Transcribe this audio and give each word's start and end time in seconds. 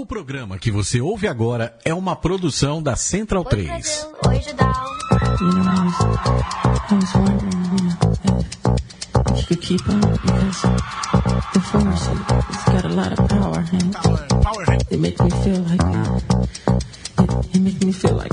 O 0.00 0.06
programa 0.06 0.56
que 0.58 0.70
você 0.70 0.98
ouve 0.98 1.28
agora 1.28 1.76
é 1.84 1.92
uma 1.92 2.16
produção 2.16 2.82
da 2.82 2.96
Central 2.96 3.44
3. 3.44 4.08
Oi, 4.28 4.40
Judal. 4.40 4.72
You 5.38 5.46
know, 5.46 5.60
I 5.60 5.84
was, 5.84 6.00
I 6.90 6.94
was 6.94 7.14
wondering, 7.14 7.52
you 7.52 7.84
know, 7.84 7.98
if, 8.24 8.48
if 9.30 9.36
you 9.36 9.46
could 9.46 9.60
keep 9.60 9.86
on 9.90 10.00
because 10.00 10.62
the 11.52 11.60
force 11.60 12.08
it's 12.48 12.64
got 12.64 12.84
a 12.86 12.94
lot 12.94 13.12
of 13.12 13.28
power 13.28 13.62
and 13.72 13.92
Power, 13.92 14.26
power 14.42 14.64
hand. 14.64 14.84
it 14.90 14.98
makes 15.00 15.20
me 15.20 15.30
feel 15.44 15.60
like 15.68 15.82
it, 15.84 17.54
it 17.54 17.60
makes 17.60 17.84
me 17.84 17.92
feel 17.92 18.14
like 18.16 18.32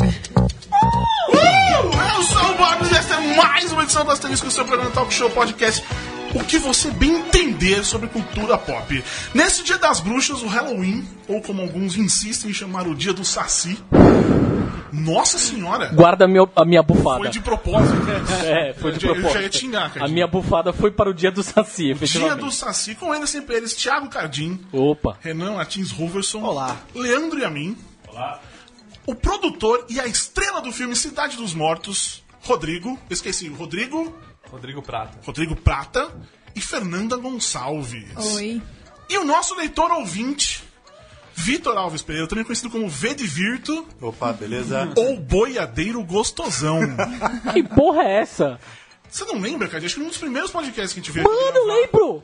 Eu 1.27 2.23
sou 2.23 2.49
o 2.49 2.55
Bob 2.57 2.85
e 2.89 2.95
esta 2.95 3.15
é 3.15 3.35
mais 3.35 3.71
uma 3.73 3.83
edição 3.83 4.05
das 4.05 4.19
Tenis 4.19 4.39
com 4.39 4.47
o 4.47 4.51
seu 4.51 4.63
programa 4.63 4.89
Talk 4.91 5.13
Show 5.13 5.29
Podcast. 5.31 5.83
O 6.39 6.43
que 6.47 6.59
você 6.59 6.91
bem 6.91 7.15
entender 7.17 7.83
sobre 7.83 8.07
cultura 8.09 8.57
pop. 8.57 9.03
Nesse 9.33 9.63
dia 9.63 9.77
das 9.77 9.99
bruxas, 9.99 10.41
o 10.43 10.47
Halloween, 10.47 11.05
ou 11.27 11.41
como 11.41 11.61
alguns 11.61 11.97
insistem 11.97 12.51
em 12.51 12.53
chamar 12.53 12.87
o 12.87 12.95
dia 12.95 13.11
do 13.13 13.25
Saci. 13.25 13.77
Nossa 14.93 15.37
senhora! 15.37 15.87
Guarda 15.93 16.27
meu, 16.27 16.49
a 16.55 16.63
minha 16.63 16.81
bufada. 16.81 17.19
Foi 17.19 17.29
de 17.29 17.39
propósito. 17.41 17.97
É, 18.45 18.73
foi 18.73 18.91
de 18.93 18.99
já- 19.01 19.07
eu 19.09 19.13
propósito. 19.15 19.37
já 19.37 19.41
ia 19.43 19.49
te 19.49 19.57
xingar, 19.59 19.93
cara. 19.93 20.05
A 20.05 20.09
minha 20.09 20.27
bufada 20.27 20.71
foi 20.71 20.91
para 20.91 21.09
o 21.09 21.13
dia 21.13 21.31
do 21.31 21.43
Saci, 21.43 21.93
Dia 21.93 22.35
do 22.35 22.51
Saci, 22.51 22.95
com 22.95 23.11
ainda 23.11 23.27
sempre 23.27 23.55
eles, 23.55 23.73
Thiago 23.75 24.07
Cardim, 24.09 24.59
Opa. 24.71 25.17
Renan 25.21 25.53
Martins 25.55 25.91
Roverson. 25.91 26.41
Olá. 26.41 26.77
Leandro 26.95 27.39
e 27.39 27.43
a 27.45 27.49
mim. 27.49 27.75
Olá. 28.07 28.39
O 29.05 29.13
produtor 29.15 29.85
e 29.89 29.99
a 29.99 30.05
estrela 30.07 30.61
do 30.61 30.71
filme 30.71 30.95
Cidade 30.95 31.35
dos 31.37 31.53
Mortos, 31.53 32.23
Rodrigo. 32.41 32.97
Esqueci, 33.09 33.47
Rodrigo. 33.49 34.13
Rodrigo 34.51 34.81
Prata. 34.81 35.19
Rodrigo 35.25 35.55
Prata 35.55 36.11
e 36.55 36.61
Fernanda 36.61 37.17
Gonçalves. 37.17 38.35
Oi. 38.35 38.61
E 39.09 39.17
o 39.17 39.23
nosso 39.23 39.55
leitor 39.55 39.91
ouvinte, 39.91 40.63
Vitor 41.35 41.77
Alves 41.77 42.01
Pereira, 42.01 42.27
também 42.27 42.43
conhecido 42.43 42.69
como 42.69 42.89
V 42.89 43.13
de 43.13 43.25
Virto 43.25 43.87
Opa, 44.01 44.33
beleza? 44.33 44.91
ou 44.97 45.17
Boiadeiro 45.17 46.03
Gostosão. 46.03 46.79
Que 47.53 47.63
porra 47.63 48.03
é 48.03 48.21
essa? 48.21 48.59
Você 49.09 49.23
não 49.25 49.39
lembra, 49.39 49.67
cara? 49.67 49.85
Acho 49.85 49.95
que 49.95 50.01
um 50.01 50.07
dos 50.09 50.17
primeiros 50.17 50.51
podcasts 50.51 50.93
que 50.93 50.99
a 50.99 51.03
gente 51.03 51.11
veio. 51.11 51.25
aqui 51.25 51.35
Mano, 51.35 51.65
gravar. 51.65 51.79
lembro! 51.81 52.23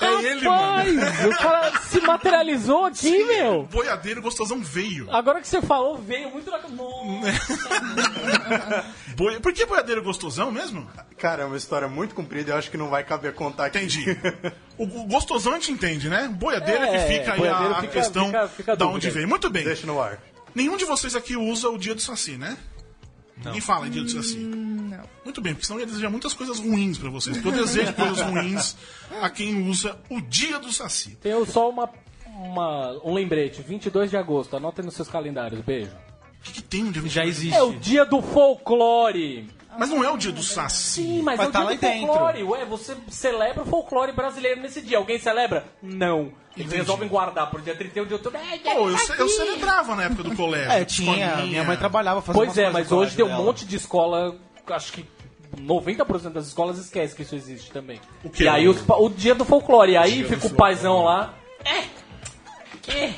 É 0.00 0.22
ele, 0.24 0.48
mano. 0.48 1.00
Rapaz, 1.00 1.26
o 1.26 1.30
cara 1.38 1.78
se 1.80 2.00
materializou 2.00 2.84
aqui, 2.84 3.24
meu. 3.24 3.62
Boiadeiro 3.64 4.22
Gostosão 4.22 4.60
veio. 4.62 5.08
Agora 5.10 5.40
que 5.40 5.48
você 5.48 5.62
falou, 5.62 5.96
veio 5.96 6.30
muito 6.30 6.50
na... 6.50 6.58
Nossa. 6.58 8.84
Boi... 9.16 9.40
Por 9.40 9.52
que 9.52 9.64
Boiadeiro 9.64 10.02
Gostosão 10.02 10.50
mesmo? 10.50 10.88
Cara, 11.18 11.42
é 11.42 11.46
uma 11.46 11.56
história 11.56 11.88
muito 11.88 12.14
comprida 12.14 12.50
e 12.50 12.52
eu 12.52 12.58
acho 12.58 12.70
que 12.70 12.76
não 12.76 12.88
vai 12.88 13.04
caber 13.04 13.32
contar 13.34 13.66
aqui. 13.66 13.78
Entendi. 13.78 14.04
O, 14.76 14.86
gostosão 15.06 15.52
a 15.52 15.54
gente 15.56 15.72
entende, 15.72 16.08
né? 16.08 16.28
Boiadeiro 16.28 16.84
é, 16.84 16.96
É, 16.96 17.06
que 17.06 17.12
fica 17.18 17.32
aí 17.34 17.48
a, 17.48 17.56
a 17.58 17.74
fica- 17.80 17.92
questão 17.92 18.26
fica- 18.26 18.48
fica 18.48 18.76
da 18.76 18.86
onde 18.86 19.10
veio. 19.10 19.28
Muito 19.28 19.48
bem. 19.48 19.64
Deixa 19.64 19.86
no 19.86 20.00
ar. 20.00 20.18
Nenhum 20.54 20.76
de 20.76 20.84
vocês 20.84 21.14
aqui 21.16 21.36
usa 21.36 21.68
o 21.68 21.78
dia 21.78 21.94
do 21.94 22.00
Saci, 22.00 22.36
né? 22.36 22.56
Ninguém 23.44 23.60
fala 23.60 23.86
em 23.86 23.90
dia 23.90 24.02
do 24.02 24.10
Saci. 24.10 24.38
Não. 24.38 25.04
Muito 25.24 25.40
bem, 25.40 25.52
porque 25.54 25.66
senão 25.66 25.78
eu 25.78 25.80
ia 25.80 25.86
desejar 25.86 26.10
muitas 26.10 26.32
coisas 26.32 26.58
ruins 26.58 26.96
pra 26.98 27.10
vocês. 27.10 27.36
Porque 27.36 27.58
eu 27.60 27.64
desejo 27.64 27.92
coisas 27.92 28.20
ruins 28.22 28.76
a 29.20 29.28
quem 29.30 29.68
usa 29.68 29.98
o 30.08 30.20
dia 30.20 30.58
do 30.58 30.72
Saci. 30.72 31.16
Tenho 31.20 31.44
só 31.44 31.68
uma, 31.68 31.88
uma- 32.26 32.92
um 33.04 33.12
lembrete. 33.14 33.62
22 33.62 34.10
de 34.10 34.16
agosto, 34.16 34.56
anotem 34.56 34.84
nos 34.84 34.94
seus 34.94 35.08
calendários. 35.08 35.60
Beijo. 35.62 35.92
O 36.46 36.52
que, 36.52 36.52
que 36.52 36.62
tem 36.62 36.80
um 36.84 36.90
dia 36.92 37.02
22? 37.02 37.12
Já 37.12 37.26
existe. 37.26 37.54
É 37.56 37.62
o 37.62 37.72
dia 37.72 38.04
do 38.04 38.22
folclore. 38.22 39.48
Mas 39.78 39.90
não 39.90 40.02
é 40.02 40.10
o 40.10 40.16
dia 40.16 40.32
do 40.32 40.42
Saci. 40.42 41.02
Sim, 41.02 41.22
mas, 41.22 41.36
Mas 41.36 41.46
é 41.46 41.48
o 41.50 41.52
tá 41.52 41.58
dia 41.58 41.68
lá 41.68 41.74
do 41.74 41.80
dentro. 41.80 42.06
folclore. 42.06 42.42
Ué, 42.44 42.64
você 42.64 42.96
celebra 43.10 43.62
o 43.62 43.66
folclore 43.66 44.12
brasileiro 44.12 44.60
nesse 44.60 44.80
dia. 44.80 44.96
Alguém 44.96 45.18
celebra? 45.18 45.66
Não. 45.82 46.32
Eles 46.56 46.68
Entendi. 46.68 46.76
resolvem 46.76 47.08
guardar 47.08 47.50
pro 47.50 47.60
dia 47.60 47.74
31 47.76 48.06
de 48.06 48.14
outubro. 48.14 48.38
É, 48.38 48.56
dia 48.56 48.74
Pô, 48.74 48.88
eu, 48.88 48.96
eu 49.18 49.28
celebrava 49.28 49.94
na 49.94 50.04
época 50.04 50.22
do 50.22 50.32
colégio. 50.36 50.70
É, 50.72 50.84
tinha. 50.86 51.36
Minha 51.36 51.64
mãe 51.64 51.76
trabalhava 51.76 52.22
fazendo 52.22 52.42
Pois 52.42 52.56
é, 52.56 52.70
mas 52.70 52.90
hoje 52.90 53.14
tem 53.14 53.24
um 53.24 53.28
dela. 53.28 53.42
monte 53.42 53.66
de 53.66 53.76
escola, 53.76 54.34
acho 54.70 54.92
que 54.92 55.04
90% 55.58 56.30
das 56.30 56.46
escolas 56.46 56.78
esquece 56.78 57.14
que 57.14 57.22
isso 57.22 57.34
existe 57.34 57.70
também. 57.70 58.00
O 58.24 58.30
quê? 58.30 58.44
E 58.44 58.48
aí 58.48 58.66
os 58.68 58.82
o 58.88 59.08
dia 59.10 59.34
do 59.34 59.44
folclore, 59.44 59.92
e 59.92 59.96
aí 59.98 60.12
Dia 60.22 60.28
fica 60.28 60.46
o 60.46 60.54
paizão 60.54 61.04
lá. 61.04 61.34
É. 61.62 61.82
Que? 62.80 63.14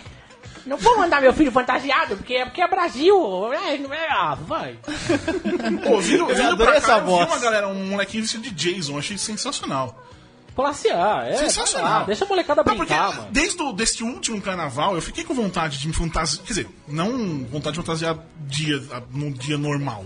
Não 0.68 0.76
vou 0.76 0.98
mandar 0.98 1.20
meu 1.20 1.32
filho 1.32 1.50
fantasiado, 1.50 2.16
porque 2.16 2.34
é, 2.34 2.44
porque 2.44 2.60
é 2.60 2.68
Brasil. 2.68 3.52
É, 3.52 3.74
é, 3.76 4.08
ah, 4.12 4.34
vai. 4.34 4.78
Pô, 5.82 6.00
vindo, 6.00 6.26
vindo 6.26 6.56
pra 6.56 6.76
essa 6.76 6.86
cá, 6.86 6.98
eu 6.98 7.06
vi 7.06 7.24
uma 7.24 7.38
galera, 7.38 7.68
um 7.68 7.86
molequinho 7.86 8.22
vestido 8.22 8.42
de 8.42 8.50
Jason. 8.50 8.98
Achei 8.98 9.16
sensacional. 9.16 10.04
A, 10.92 11.24
é. 11.24 11.36
Sensacional. 11.36 11.88
vai 11.88 11.98
lá, 12.00 12.04
deixa 12.04 12.24
a 12.24 12.28
molecada 12.28 12.64
Não, 12.66 12.74
porque 12.76 12.92
brincar, 12.92 13.14
mano. 13.14 13.28
desde 13.30 13.62
o 13.62 13.72
desse 13.72 14.02
último 14.02 14.40
carnaval 14.42 14.96
eu 14.96 15.00
fiquei 15.00 15.22
com 15.22 15.32
vontade 15.32 15.78
de 15.78 15.86
me 15.86 15.94
fantasiar. 15.94 16.42
Quer 16.44 16.52
dizer, 16.52 16.68
não 16.88 17.44
vontade 17.44 17.76
de 17.78 17.80
fantasiar 17.84 18.18
dia, 18.40 18.82
num 19.12 19.30
dia 19.30 19.56
normal. 19.56 20.04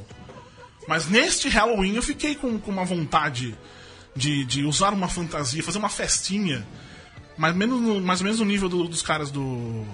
Mas 0.87 1.09
neste 1.09 1.49
Halloween 1.49 1.95
eu 1.97 2.03
fiquei 2.03 2.35
com, 2.35 2.59
com 2.59 2.71
uma 2.71 2.85
vontade 2.85 3.57
de, 4.15 4.45
de 4.45 4.63
usar 4.65 4.93
uma 4.93 5.09
fantasia, 5.09 5.63
fazer 5.63 5.79
uma 5.79 5.89
festinha. 5.89 6.67
Mais, 7.39 7.55
menos 7.57 7.81
no- 7.81 8.01
mais 8.03 8.21
ou 8.21 8.25
menos 8.25 8.39
no 8.41 8.45
nível 8.45 8.69
do- 8.69 8.87
dos 8.89 9.01
caras 9.01 9.31
do. 9.31 9.87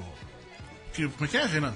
Que, 0.98 1.06
como 1.08 1.24
é 1.24 1.28
que 1.28 1.36
é, 1.36 1.46
Renan? 1.46 1.72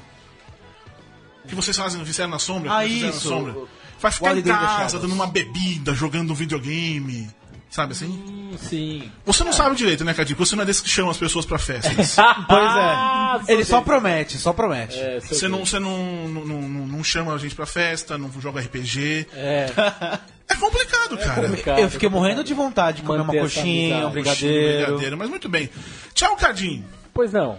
Que 1.46 1.54
vocês 1.54 1.76
fazem, 1.76 2.04
fizeram 2.04 2.30
na 2.30 2.40
sombra? 2.40 2.72
Ah, 2.72 2.82
fizeram 2.82 3.10
na 3.10 3.16
isso. 3.16 3.28
sombra. 3.28 3.54
Vai 4.00 4.10
ficar 4.10 4.36
em 4.36 4.42
casa, 4.42 4.98
dando 4.98 5.14
uma 5.14 5.28
bebida, 5.28 5.94
jogando 5.94 6.32
um 6.32 6.34
videogame. 6.34 7.30
Sabe 7.70 7.92
assim? 7.92 8.06
Hum, 8.08 8.56
Sim. 8.58 9.10
Você 9.24 9.44
não 9.44 9.52
sabe 9.52 9.76
direito, 9.76 10.04
né, 10.04 10.12
Cadinho? 10.12 10.36
Porque 10.36 10.46
você 10.50 10.56
não 10.56 10.62
é 10.64 10.66
desse 10.66 10.82
que 10.82 10.90
chama 10.90 11.10
as 11.12 11.16
pessoas 11.16 11.46
pra 11.46 11.56
festas. 11.56 12.16
Pois 12.48 12.66
Ah, 12.68 13.40
é. 13.48 13.52
Ele 13.52 13.64
sou 13.64 13.78
só 13.78 13.82
promete, 13.82 14.36
só 14.38 14.52
promete. 14.52 14.98
É, 14.98 15.20
Você 15.20 15.46
não, 15.48 15.64
você 15.64 15.78
não, 15.78 16.28
não, 16.28 16.44
não, 16.44 16.86
não 16.86 17.04
chama 17.04 17.32
a 17.32 17.38
gente 17.38 17.54
pra 17.54 17.64
festa, 17.64 18.18
não 18.18 18.30
joga 18.40 18.60
RPG. 18.60 19.26
É, 19.32 19.66
É 20.50 20.54
complicado, 20.56 21.16
cara. 21.16 21.42
complicado. 21.48 21.78
Eu 21.78 21.88
fiquei 21.88 22.08
morrendo 22.08 22.42
de 22.44 22.52
vontade 22.52 22.98
de 22.98 23.02
comer 23.04 23.22
uma 23.22 23.32
coxinha, 23.32 24.06
um 24.06 24.10
brigadeiro. 24.10 24.84
Brigadeiro, 24.86 25.16
mas 25.16 25.30
muito 25.30 25.48
bem. 25.48 25.70
Tchau, 26.12 26.36
Cadinho. 26.36 26.84
Pois 27.14 27.32
não. 27.32 27.58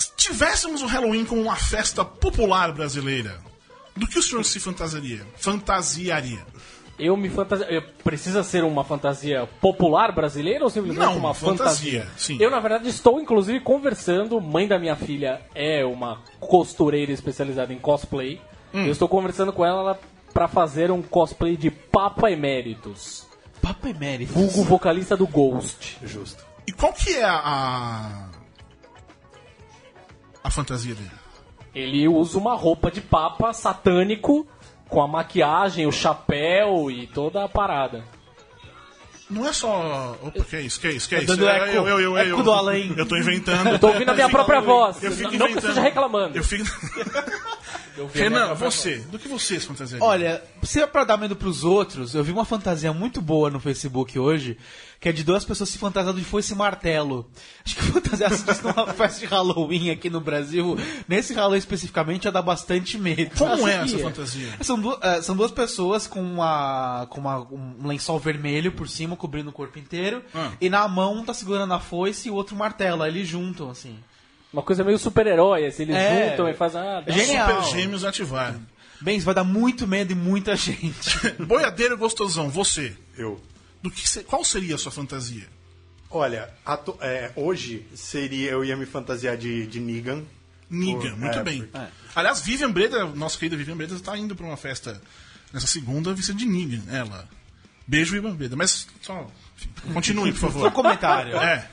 Se 0.00 0.10
tivéssemos 0.16 0.80
o 0.82 0.86
Halloween 0.86 1.26
como 1.26 1.42
uma 1.42 1.56
festa 1.56 2.02
popular 2.04 2.72
brasileira, 2.72 3.38
do 3.94 4.06
que 4.06 4.18
o 4.18 4.22
senhor 4.22 4.42
se 4.44 4.58
fantasiaria? 4.58 5.26
Fantasiaria? 5.36 6.40
Eu 6.98 7.16
me 7.18 7.28
fantasia. 7.28 7.66
eu- 7.70 7.82
Precisa 8.02 8.42
ser 8.42 8.64
uma 8.64 8.82
fantasia 8.82 9.46
popular 9.60 10.10
brasileira 10.14 10.64
ou 10.64 10.70
simplesmente 10.70 11.04
Não, 11.04 11.12
uma 11.16 11.28
uma 11.28 11.34
fantasia, 11.34 12.00
fantasia? 12.04 12.08
sim. 12.16 12.38
Eu, 12.40 12.50
na 12.50 12.60
verdade, 12.60 12.88
estou 12.88 13.20
inclusive 13.20 13.60
conversando. 13.60 14.40
Mãe 14.40 14.66
da 14.66 14.78
minha 14.78 14.96
filha 14.96 15.40
é 15.54 15.84
uma 15.84 16.22
costureira 16.38 17.12
especializada 17.12 17.72
em 17.72 17.78
cosplay. 17.78 18.40
Hum. 18.72 18.86
Eu 18.86 18.92
estou 18.92 19.08
conversando 19.08 19.52
com 19.52 19.64
ela 19.66 19.98
para 20.32 20.48
fazer 20.48 20.90
um 20.90 21.02
cosplay 21.02 21.56
de 21.58 21.70
Papa 21.70 22.30
Emeritus, 22.30 23.26
Papo 23.60 23.86
emérito. 23.88 24.32
vulgo 24.32 24.62
vocalista 24.64 25.14
do 25.16 25.26
Ghost. 25.26 25.98
Justo. 26.04 26.42
E 26.66 26.72
qual 26.72 26.92
que 26.94 27.14
é 27.16 27.24
a. 27.24 28.28
a, 30.42 30.50
fantasia 30.50 30.94
dele? 30.94 31.10
Ele 31.74 32.08
usa 32.08 32.38
uma 32.38 32.54
roupa 32.54 32.90
de 32.90 33.00
papa 33.00 33.52
satânico 33.52 34.46
com 34.88 35.00
a 35.00 35.08
maquiagem, 35.08 35.86
o 35.86 35.92
chapéu 35.92 36.90
e 36.90 37.06
toda 37.06 37.44
a 37.44 37.48
parada. 37.48 38.04
Não 39.30 39.46
é 39.46 39.52
só. 39.52 40.18
Opa, 40.22 40.42
que 40.42 40.56
é 40.56 40.60
isso? 40.62 40.80
Que 40.80 40.88
é 40.88 40.92
isso? 40.92 41.08
Que 41.08 41.14
é 41.14 41.18
isso? 41.18 41.28
dando 41.28 41.48
É, 41.48 41.56
eco. 41.56 41.66
eu, 41.68 41.86
eu, 41.86 42.00
eu, 42.00 42.18
eu, 42.18 42.42
do 42.42 42.52
além. 42.52 42.92
Eu 42.96 43.06
tô 43.06 43.16
inventando. 43.16 43.68
Eu 43.68 43.78
tô 43.78 43.86
ouvindo 43.86 44.10
a 44.10 44.14
minha 44.14 44.28
própria 44.28 44.60
voz. 44.60 45.00
Eu 45.02 45.12
fico 45.12 45.36
Não 45.36 45.46
que 45.46 45.52
eu 45.52 45.58
esteja 45.58 45.80
reclamando. 45.80 46.36
Eu 46.36 46.42
fico. 46.42 46.64
Renan, 48.12 48.54
você, 48.54 48.98
do 49.10 49.18
que 49.18 49.28
você 49.28 49.58
se 49.60 49.66
fantasiaria? 49.66 50.04
Olha, 50.06 50.42
se 50.62 50.80
é 50.80 50.86
pra 50.86 51.04
dar 51.04 51.16
medo 51.16 51.34
pros 51.36 51.64
outros, 51.64 52.14
eu 52.14 52.22
vi 52.24 52.32
uma 52.32 52.44
fantasia 52.44 52.92
muito 52.92 53.20
boa 53.20 53.50
no 53.50 53.58
Facebook 53.60 54.18
hoje, 54.18 54.56
que 55.00 55.08
é 55.08 55.12
de 55.12 55.24
duas 55.24 55.44
pessoas 55.44 55.68
se 55.70 55.78
fantasiando 55.78 56.18
de 56.18 56.24
foice 56.24 56.52
e 56.52 56.56
martelo. 56.56 57.30
Acho 57.64 57.76
que 57.76 57.82
fantasiar 57.92 58.30
disso 58.30 58.62
numa 58.62 58.86
festa 58.92 59.20
de 59.20 59.26
Halloween 59.26 59.90
aqui 59.90 60.10
no 60.10 60.20
Brasil, 60.20 60.76
nesse 61.08 61.32
Halloween 61.34 61.58
especificamente, 61.58 62.24
ia 62.26 62.32
dar 62.32 62.42
bastante 62.42 62.98
medo. 62.98 63.30
Como 63.36 63.66
é 63.68 63.74
essa 63.76 63.86
que 63.96 64.00
é. 64.00 64.04
fantasia? 64.04 64.48
São, 64.60 64.78
du- 64.80 64.98
eh, 65.02 65.22
são 65.22 65.34
duas 65.36 65.50
pessoas 65.50 66.06
com, 66.06 66.20
uma, 66.22 67.06
com 67.10 67.20
uma- 67.20 67.40
um 67.50 67.86
lençol 67.86 68.18
vermelho 68.18 68.72
por 68.72 68.88
cima, 68.88 69.16
cobrindo 69.16 69.50
o 69.50 69.52
corpo 69.52 69.78
inteiro. 69.78 70.22
Ah. 70.34 70.50
E 70.60 70.68
na 70.68 70.86
mão 70.88 71.14
um 71.14 71.24
tá 71.24 71.32
segurando 71.34 71.72
a 71.74 71.80
foice 71.80 72.28
e 72.28 72.30
o 72.30 72.34
outro 72.34 72.54
martelo. 72.56 73.02
Aí 73.02 73.10
eles 73.10 73.26
juntam, 73.28 73.70
assim. 73.70 73.98
Uma 74.52 74.62
coisa 74.62 74.82
meio 74.82 74.98
super-herói, 74.98 75.66
assim, 75.66 75.82
eles 75.84 75.94
É. 75.96 76.30
juntam 76.30 76.48
e 76.48 76.54
fazem. 76.54 76.80
Ah, 76.80 77.00
dá- 77.00 77.12
Genial. 77.12 77.62
Super 77.62 77.76
Gêmeos 77.80 78.04
ativar. 78.04 78.56
Bem, 79.00 79.16
isso 79.16 79.24
vai 79.24 79.34
dar 79.34 79.44
muito 79.44 79.86
medo 79.86 80.12
e 80.12 80.14
muita 80.14 80.54
gente. 80.56 81.30
Boiadeiro 81.46 81.96
gostosão, 81.96 82.48
você. 82.50 82.92
Eu. 83.16 83.40
Do 83.82 83.90
que 83.90 84.02
qual 84.24 84.44
seria 84.44 84.74
a 84.74 84.78
sua 84.78 84.92
fantasia? 84.92 85.46
Olha, 86.10 86.50
atu- 86.66 86.98
é, 87.00 87.30
hoje 87.36 87.86
seria 87.94 88.50
eu 88.50 88.64
ia 88.64 88.76
me 88.76 88.84
fantasiar 88.84 89.36
de, 89.36 89.66
de 89.68 89.78
Negan. 89.80 90.24
Negan, 90.68 91.10
Pô, 91.12 91.16
muito 91.16 91.38
é, 91.38 91.42
bem. 91.42 91.68
Aliás, 92.14 92.40
Vivian 92.40 92.70
Breda, 92.70 93.04
nossa 93.06 93.38
querida 93.38 93.56
Vivian 93.56 93.76
Breda, 93.76 93.94
está 93.94 94.16
indo 94.18 94.34
para 94.36 94.44
uma 94.46 94.56
festa 94.56 95.00
nessa 95.52 95.66
segunda 95.68 96.12
vestida 96.12 96.36
de 96.38 96.46
Negan, 96.46 96.82
ela. 96.92 97.28
Beijo, 97.86 98.12
Vivian 98.12 98.34
Breda. 98.34 98.54
Mas 98.56 98.86
só. 99.00 99.26
enfim, 99.56 99.92
Continue, 99.94 100.32
por 100.32 100.40
Só 100.40 100.46
favor. 100.50 100.72
comentário. 100.72 101.36
É. 101.38 101.68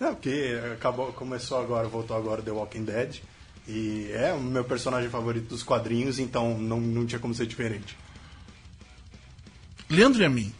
Não, 0.00 0.14
porque 0.14 0.58
acabou, 0.72 1.12
começou 1.12 1.58
agora, 1.60 1.86
voltou 1.88 2.16
agora 2.16 2.42
The 2.42 2.50
Walking 2.50 2.84
Dead. 2.84 3.20
E 3.68 4.10
é 4.12 4.32
o 4.32 4.40
meu 4.40 4.64
personagem 4.64 5.08
favorito 5.08 5.48
dos 5.48 5.62
quadrinhos, 5.62 6.18
então 6.18 6.58
não, 6.58 6.80
não 6.80 7.06
tinha 7.06 7.20
como 7.20 7.34
ser 7.34 7.46
diferente. 7.46 7.96
Leandro 9.88 10.22
e 10.22 10.24
a 10.24 10.28
mim, 10.28 10.52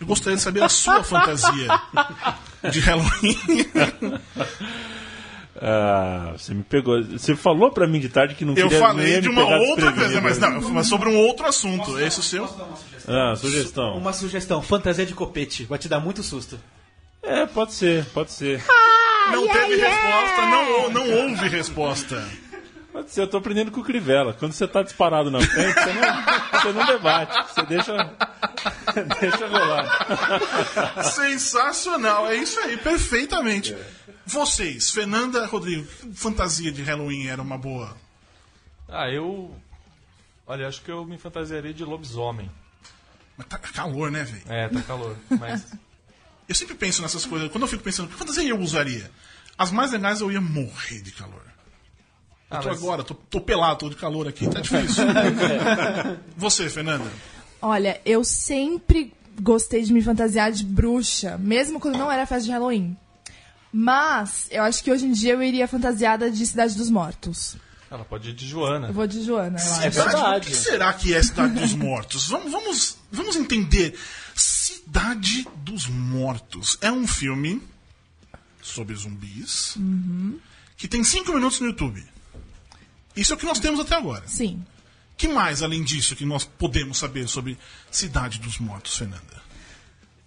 eu 0.00 0.06
gostaria 0.06 0.36
de 0.36 0.42
saber 0.42 0.62
a 0.62 0.68
sua 0.68 1.02
fantasia 1.04 1.68
de 2.70 2.80
Halloween. 2.80 3.36
Ah, 5.60 6.34
você 6.36 6.54
me 6.54 6.62
pegou. 6.62 7.02
Você 7.02 7.34
falou 7.34 7.72
pra 7.72 7.88
mim 7.88 7.98
de 7.98 8.08
tarde 8.08 8.34
que 8.36 8.44
não 8.44 8.54
Eu 8.54 8.68
queria 8.68 8.78
não 8.78 8.86
falei 8.86 9.20
de 9.20 9.28
uma 9.28 9.44
outra 9.44 9.92
coisa, 9.92 10.20
mas 10.20 10.38
não, 10.38 10.60
mas 10.70 10.86
sobre 10.86 11.08
um 11.08 11.16
outro 11.16 11.46
assunto. 11.46 11.98
Esse 11.98 12.18
é 12.18 12.20
o 12.20 12.22
seu? 12.22 12.68
Ah, 13.08 13.34
sugestão. 13.34 13.96
Uma 13.96 14.12
sugestão, 14.12 14.62
fantasia 14.62 15.04
de 15.04 15.14
copete. 15.14 15.64
Vai 15.64 15.78
te 15.78 15.88
dar 15.88 15.98
muito 15.98 16.22
susto. 16.22 16.58
É, 17.28 17.46
pode 17.46 17.74
ser, 17.74 18.06
pode 18.06 18.32
ser. 18.32 18.64
Não 19.30 19.46
teve 19.46 19.76
resposta, 19.76 20.46
não, 20.46 20.90
não 20.90 21.10
houve 21.10 21.48
resposta. 21.48 22.28
Pode 22.90 23.10
ser, 23.10 23.20
eu 23.20 23.28
tô 23.28 23.36
aprendendo 23.36 23.70
com 23.70 23.80
o 23.80 23.84
Crivella. 23.84 24.32
Quando 24.32 24.52
você 24.52 24.66
tá 24.66 24.82
disparado 24.82 25.30
na 25.30 25.40
frente, 25.40 25.74
você 25.74 25.92
não, 25.92 26.60
você 26.62 26.72
não 26.72 26.86
debate. 26.86 27.52
Você 27.52 27.62
deixa. 27.66 27.94
deixa 29.20 29.46
rolar. 29.46 31.02
Sensacional, 31.04 32.26
é 32.28 32.36
isso 32.36 32.58
aí, 32.60 32.78
perfeitamente. 32.78 33.76
Vocês, 34.24 34.90
Fernanda, 34.90 35.44
Rodrigo, 35.46 35.86
que 35.86 36.14
fantasia 36.14 36.72
de 36.72 36.82
Halloween 36.82 37.28
era 37.28 37.42
uma 37.42 37.58
boa? 37.58 37.94
Ah, 38.88 39.10
eu. 39.10 39.54
Olha, 40.46 40.66
acho 40.66 40.80
que 40.80 40.90
eu 40.90 41.04
me 41.04 41.18
fantasiaria 41.18 41.74
de 41.74 41.84
lobisomem. 41.84 42.50
Mas 43.36 43.46
tá 43.46 43.58
calor, 43.58 44.10
né, 44.10 44.24
velho? 44.24 44.42
É, 44.48 44.66
tá 44.68 44.80
calor. 44.80 45.14
Mas. 45.38 45.66
Eu 46.48 46.54
sempre 46.54 46.74
penso 46.74 47.02
nessas 47.02 47.26
coisas. 47.26 47.50
Quando 47.50 47.62
eu 47.64 47.68
fico 47.68 47.82
pensando, 47.82 48.08
que 48.08 48.14
fantasia 48.14 48.48
eu 48.48 48.58
usaria? 48.58 49.10
As 49.56 49.70
mais 49.70 49.92
legais 49.92 50.20
eu 50.20 50.32
ia 50.32 50.40
morrer 50.40 51.00
de 51.02 51.10
calor. 51.12 51.42
Eu 52.50 52.56
Ah, 52.56 52.60
tô 52.60 52.68
mas- 52.68 52.78
agora, 52.78 53.04
tô, 53.04 53.14
tô 53.14 53.40
pelado, 53.40 53.80
tô 53.80 53.90
de 53.90 53.96
calor 53.96 54.26
aqui, 54.26 54.48
tá 54.48 54.60
difícil. 54.60 55.04
Você, 56.36 56.70
Fernanda? 56.70 57.04
Olha, 57.60 58.00
eu 58.04 58.24
sempre 58.24 59.12
gostei 59.40 59.82
de 59.82 59.92
me 59.92 60.00
fantasiar 60.00 60.50
de 60.50 60.64
bruxa, 60.64 61.36
mesmo 61.38 61.78
quando 61.78 61.98
não 61.98 62.10
era 62.10 62.24
festa 62.24 62.44
de 62.46 62.50
Halloween. 62.52 62.96
Mas 63.72 64.46
eu 64.50 64.62
acho 64.62 64.82
que 64.82 64.90
hoje 64.90 65.04
em 65.06 65.12
dia 65.12 65.34
eu 65.34 65.42
iria 65.42 65.68
fantasiada 65.68 66.30
de 66.30 66.46
Cidade 66.46 66.74
dos 66.76 66.88
Mortos. 66.88 67.56
Ela 67.90 68.04
pode 68.04 68.30
ir 68.30 68.32
de 68.34 68.46
Joana. 68.46 68.88
Eu 68.88 68.92
vou 68.94 69.06
de 69.06 69.22
Joana, 69.22 69.58
eu 69.60 69.72
acho. 69.72 69.82
É 69.82 69.90
verdade. 69.90 70.48
O 70.48 70.50
que 70.50 70.56
será 70.56 70.92
que 70.92 71.14
é 71.14 71.22
Cidade 71.22 71.54
dos 71.54 71.74
Mortos? 71.74 72.28
Vamos, 72.28 72.50
vamos, 72.52 72.96
vamos 73.12 73.36
entender. 73.36 73.98
Cidade 74.38 75.46
dos 75.56 75.88
Mortos 75.88 76.78
é 76.80 76.92
um 76.92 77.08
filme 77.08 77.60
sobre 78.62 78.94
zumbis 78.94 79.76
que 80.76 80.86
tem 80.86 81.02
cinco 81.02 81.32
minutos 81.32 81.58
no 81.58 81.66
YouTube. 81.66 82.04
Isso 83.16 83.32
é 83.32 83.36
o 83.36 83.38
que 83.38 83.46
nós 83.46 83.58
temos 83.58 83.80
até 83.80 83.96
agora. 83.96 84.22
Sim. 84.28 84.64
que 85.16 85.26
mais, 85.26 85.60
além 85.60 85.82
disso, 85.82 86.14
que 86.14 86.24
nós 86.24 86.44
podemos 86.44 86.98
saber 86.98 87.26
sobre 87.28 87.58
Cidade 87.90 88.38
dos 88.38 88.58
Mortos, 88.58 88.96
Fernanda? 88.96 89.42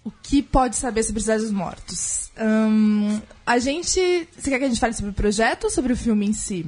O 0.03 0.11
que 0.11 0.43
pode 0.43 0.75
saber 0.75 1.03
sobre 1.03 1.21
Cidade 1.21 1.43
dos 1.43 1.51
Mortos? 1.51 2.31
Hum, 2.37 3.21
a 3.45 3.59
gente. 3.59 4.27
Você 4.37 4.49
quer 4.49 4.59
que 4.59 4.65
a 4.65 4.67
gente 4.67 4.79
fale 4.79 4.93
sobre 4.93 5.11
o 5.11 5.13
projeto 5.13 5.65
ou 5.65 5.69
sobre 5.69 5.93
o 5.93 5.97
filme 5.97 6.27
em 6.27 6.33
si? 6.33 6.65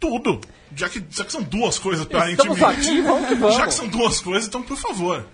Tudo! 0.00 0.40
Já 0.74 0.88
que, 0.88 1.04
já 1.10 1.24
que 1.24 1.30
são 1.30 1.44
duas 1.44 1.78
coisas 1.78 2.04
pra 2.06 2.28
Estamos 2.32 2.60
aqui, 2.60 3.00
vamos 3.02 3.28
que 3.28 3.34
vamos. 3.36 3.56
Já 3.56 3.66
que 3.68 3.74
são 3.74 3.86
duas 3.86 4.20
coisas, 4.20 4.48
então, 4.48 4.64
por 4.64 4.76
favor. 4.76 5.24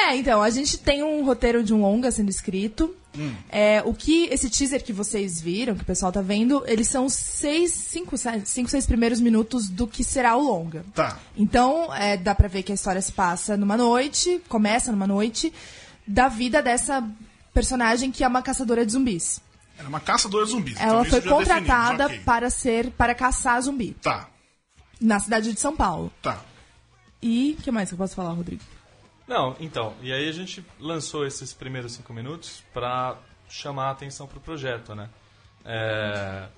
É, 0.00 0.16
então, 0.16 0.40
a 0.40 0.50
gente 0.50 0.78
tem 0.78 1.02
um 1.02 1.24
roteiro 1.24 1.62
de 1.64 1.74
um 1.74 1.80
longa 1.80 2.10
sendo 2.10 2.30
escrito. 2.30 2.94
É, 3.48 3.82
o 3.84 3.92
que 3.92 4.26
esse 4.26 4.48
teaser 4.48 4.84
que 4.84 4.92
vocês 4.92 5.40
viram, 5.40 5.74
que 5.74 5.82
o 5.82 5.86
pessoal 5.86 6.12
tá 6.12 6.20
vendo, 6.22 6.62
eles 6.66 6.86
são 6.86 7.08
seis, 7.08 7.72
cinco, 7.72 8.14
cinco, 8.44 8.70
seis 8.70 8.86
primeiros 8.86 9.20
minutos 9.20 9.68
do 9.68 9.88
que 9.88 10.04
será 10.04 10.36
o 10.36 10.42
longa. 10.42 10.84
Tá. 10.94 11.18
Então, 11.36 11.92
é, 11.92 12.16
dá 12.16 12.32
pra 12.32 12.46
ver 12.46 12.62
que 12.62 12.70
a 12.70 12.74
história 12.76 13.02
se 13.02 13.10
passa 13.10 13.56
numa 13.56 13.76
noite, 13.76 14.40
começa 14.48 14.92
numa 14.92 15.06
noite, 15.06 15.52
da 16.06 16.28
vida 16.28 16.62
dessa 16.62 17.02
personagem 17.52 18.12
que 18.12 18.22
é 18.22 18.28
uma 18.28 18.40
caçadora 18.40 18.86
de 18.86 18.92
zumbis. 18.92 19.40
Era 19.76 19.88
uma 19.88 20.00
caçadora 20.00 20.44
de 20.44 20.52
zumbis. 20.52 20.76
Ela 20.80 21.00
então 21.04 21.10
foi 21.10 21.20
contratada 21.22 22.04
definimos, 22.04 22.12
ok. 22.18 22.24
para 22.24 22.50
ser, 22.50 22.90
para 22.92 23.14
caçar 23.16 23.60
zumbi, 23.62 23.96
Tá, 24.00 24.28
na 25.00 25.18
cidade 25.18 25.52
de 25.52 25.58
São 25.58 25.74
Paulo. 25.74 26.12
tá. 26.22 26.40
E 27.20 27.56
o 27.58 27.62
que 27.62 27.70
mais 27.72 27.88
que 27.88 27.94
eu 27.94 27.98
posso 27.98 28.14
falar, 28.14 28.30
Rodrigo? 28.30 28.62
Não, 29.28 29.54
então. 29.60 29.94
E 30.00 30.12
aí 30.12 30.26
a 30.26 30.32
gente 30.32 30.64
lançou 30.80 31.26
esses 31.26 31.52
primeiros 31.52 31.92
cinco 31.92 32.12
minutos 32.12 32.64
pra 32.72 33.18
chamar 33.48 33.88
a 33.88 33.90
atenção 33.90 34.26
pro 34.26 34.40
projeto, 34.40 34.94
né? 34.94 35.10
É, 35.64 36.48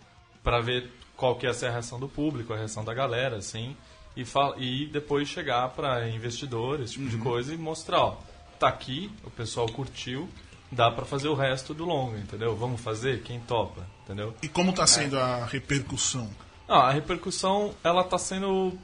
pra 0.42 0.60
ver 0.60 0.90
qual 1.16 1.34
que 1.34 1.46
ia 1.46 1.52
ser 1.52 1.66
a 1.66 1.72
reação 1.72 1.98
do 1.98 2.08
público, 2.08 2.52
a 2.52 2.56
reação 2.56 2.84
da 2.84 2.94
galera, 2.94 3.36
assim. 3.36 3.76
E, 4.16 4.24
e 4.58 4.86
depois 4.86 5.28
chegar 5.28 5.68
pra 5.70 6.08
investidores, 6.08 6.86
esse 6.86 6.92
tipo 6.94 7.08
de 7.08 7.18
coisa, 7.18 7.52
e 7.52 7.58
mostrar, 7.58 8.00
ó, 8.00 8.16
tá 8.58 8.68
aqui, 8.68 9.10
o 9.24 9.30
pessoal 9.30 9.66
curtiu, 9.66 10.28
dá 10.70 10.90
pra 10.90 11.04
fazer 11.04 11.28
o 11.28 11.34
resto 11.34 11.74
do 11.74 11.84
longo, 11.84 12.16
entendeu? 12.16 12.54
Vamos 12.56 12.80
fazer? 12.80 13.22
Quem 13.22 13.40
topa, 13.40 13.86
entendeu? 14.04 14.34
E 14.42 14.48
como 14.48 14.72
tá 14.72 14.86
sendo 14.86 15.18
a 15.18 15.44
repercussão? 15.44 16.30
Ah, 16.68 16.88
a 16.88 16.90
repercussão, 16.92 17.74
ela 17.82 18.04
tá 18.04 18.16
sendo 18.16 18.78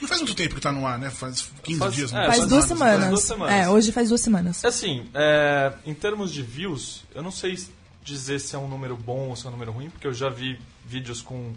Não 0.00 0.08
faz 0.08 0.20
muito 0.20 0.34
tempo 0.34 0.54
que 0.54 0.60
tá 0.60 0.70
no 0.72 0.86
ar, 0.86 0.98
né? 0.98 1.10
Faz 1.10 1.48
15 1.62 1.78
Faz- 1.78 1.94
dias, 1.94 2.12
é, 2.12 2.16
não 2.16 2.24
Faz 2.26 2.36
faz 2.38 2.48
duas 2.50 2.64
semanas. 2.66 2.98
faz 2.98 3.10
duas 3.10 3.22
semanas. 3.24 3.54
É, 3.54 3.68
hoje 3.70 3.92
faz 3.92 4.08
duas 4.08 4.20
semanas. 4.20 4.64
Assim, 4.64 5.06
é, 5.14 5.72
em 5.86 5.94
termos 5.94 6.32
de 6.32 6.42
views, 6.42 7.02
eu 7.14 7.22
não 7.22 7.30
sei 7.30 7.58
dizer 8.04 8.38
se 8.40 8.54
é 8.54 8.58
um 8.58 8.68
número 8.68 8.96
bom 8.96 9.28
ou 9.30 9.36
se 9.36 9.46
é 9.46 9.48
um 9.48 9.52
número 9.52 9.72
ruim, 9.72 9.88
porque 9.90 10.06
eu 10.06 10.12
já 10.12 10.28
vi 10.28 10.58
vídeos 10.84 11.20
com 11.22 11.52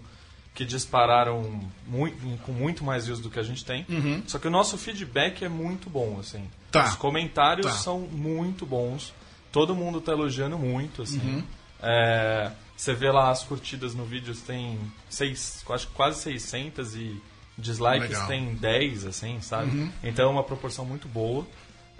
que 0.55 0.65
dispararam 0.65 1.61
mui- 1.87 2.13
com 2.43 2.51
muito 2.51 2.83
mais 2.83 3.05
views 3.05 3.19
do 3.19 3.29
que 3.29 3.39
a 3.39 3.43
gente 3.43 3.63
tem. 3.63 3.85
Só 4.27 4.39
que 4.39 4.47
o 4.47 4.51
nosso 4.51 4.77
feedback 4.77 5.43
é 5.45 5.49
muito 5.49 5.89
bom, 5.89 6.17
assim. 6.19 6.49
Tá. 6.71 6.85
Os 6.85 6.95
comentários 6.95 7.65
Tá. 7.67 7.71
são 7.73 7.99
muito 7.99 8.65
bons. 8.65 9.13
Todo 9.51 9.73
mundo 9.75 10.01
tá 10.01 10.11
elogiando 10.11 10.57
muito, 10.57 11.01
assim. 11.03 11.43
É, 11.81 12.51
você 12.75 12.93
vê 12.93 13.09
lá 13.11 13.29
as 13.31 13.43
curtidas 13.43 13.93
no 13.93 14.03
vídeo, 14.05 14.35
tem 14.35 14.77
seis, 15.09 15.61
quase, 15.65 15.87
quase 15.87 16.19
600 16.21 16.95
e 16.95 17.21
dislikes 17.59 18.09
Legal. 18.09 18.27
tem 18.27 18.53
10, 18.55 19.05
assim, 19.05 19.39
sabe? 19.41 19.91
Então 20.03 20.29
é 20.29 20.31
uma 20.31 20.43
proporção 20.43 20.85
muito 20.85 21.07
boa. 21.07 21.45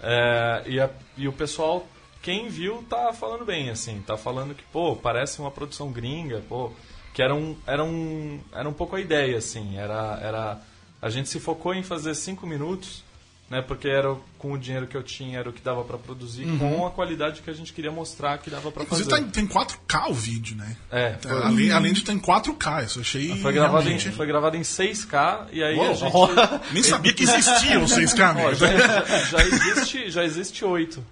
É, 0.02 0.62
e, 0.66 0.80
a- 0.80 0.90
e 1.16 1.28
o 1.28 1.32
pessoal, 1.32 1.86
quem 2.22 2.48
viu, 2.48 2.82
tá 2.88 3.12
falando 3.12 3.44
bem, 3.44 3.70
assim. 3.70 4.02
Tá 4.06 4.16
falando 4.16 4.54
que, 4.54 4.62
pô, 4.72 4.96
parece 4.96 5.40
uma 5.40 5.50
produção 5.50 5.90
gringa, 5.92 6.42
pô. 6.48 6.72
Que 7.12 7.22
era 7.22 7.34
um, 7.34 7.56
era 7.66 7.84
um, 7.84 8.40
era 8.52 8.68
um 8.68 8.72
pouco 8.72 8.96
a 8.96 9.00
ideia, 9.00 9.36
assim. 9.38 9.76
Era, 9.76 10.18
era, 10.22 10.60
a 11.02 11.10
gente 11.10 11.28
se 11.28 11.38
focou 11.40 11.74
em 11.74 11.82
fazer 11.82 12.14
cinco 12.14 12.46
minutos, 12.46 13.02
né? 13.50 13.60
Porque 13.60 13.88
era 13.88 14.16
com 14.38 14.52
o 14.52 14.58
dinheiro 14.58 14.86
que 14.86 14.96
eu 14.96 15.02
tinha, 15.02 15.38
era 15.40 15.50
o 15.50 15.52
que 15.52 15.60
dava 15.60 15.82
pra 15.84 15.98
produzir, 15.98 16.46
com 16.58 16.86
a 16.86 16.90
qualidade 16.90 17.42
que 17.42 17.50
a 17.50 17.52
gente 17.52 17.72
queria 17.72 17.90
mostrar 17.90 18.38
que 18.38 18.48
dava 18.48 18.70
pra 18.72 18.84
fazer. 18.86 19.02
Inclusive 19.02 19.26
tá, 19.26 19.32
tem 19.32 19.46
4K 19.46 20.08
o 20.10 20.14
vídeo, 20.14 20.56
né? 20.56 20.76
É, 20.90 21.10
Tá, 21.14 21.28
foi, 21.28 21.42
Além, 21.42 21.72
além 21.72 21.92
de 21.92 22.02
ter 22.04 22.12
em 22.12 22.18
4K, 22.20 22.84
isso 22.86 23.00
achei. 23.00 23.36
foi 23.40 23.52
gravado, 23.52 23.82
em, 23.88 23.92
realmente- 23.94 24.10
foi 24.16 24.26
gravado 24.26 24.56
em 24.56 24.62
6K 24.62 25.48
e 25.52 25.62
aí 25.62 25.76
Uou, 25.76 25.90
a 25.90 25.94
gente... 25.94 26.12
Nem 26.72 26.82
sabia 26.82 27.12
que 27.12 27.24
existia 27.24 27.80
o 27.80 27.84
6K, 27.86 28.20
Ó, 28.20 28.30
amigo. 28.30 28.54
já, 28.54 28.66
já- 28.78 29.24
já 29.24 29.44
existe, 29.44 30.10
já 30.10 30.24
existe 30.24 30.64
8. 30.64 31.04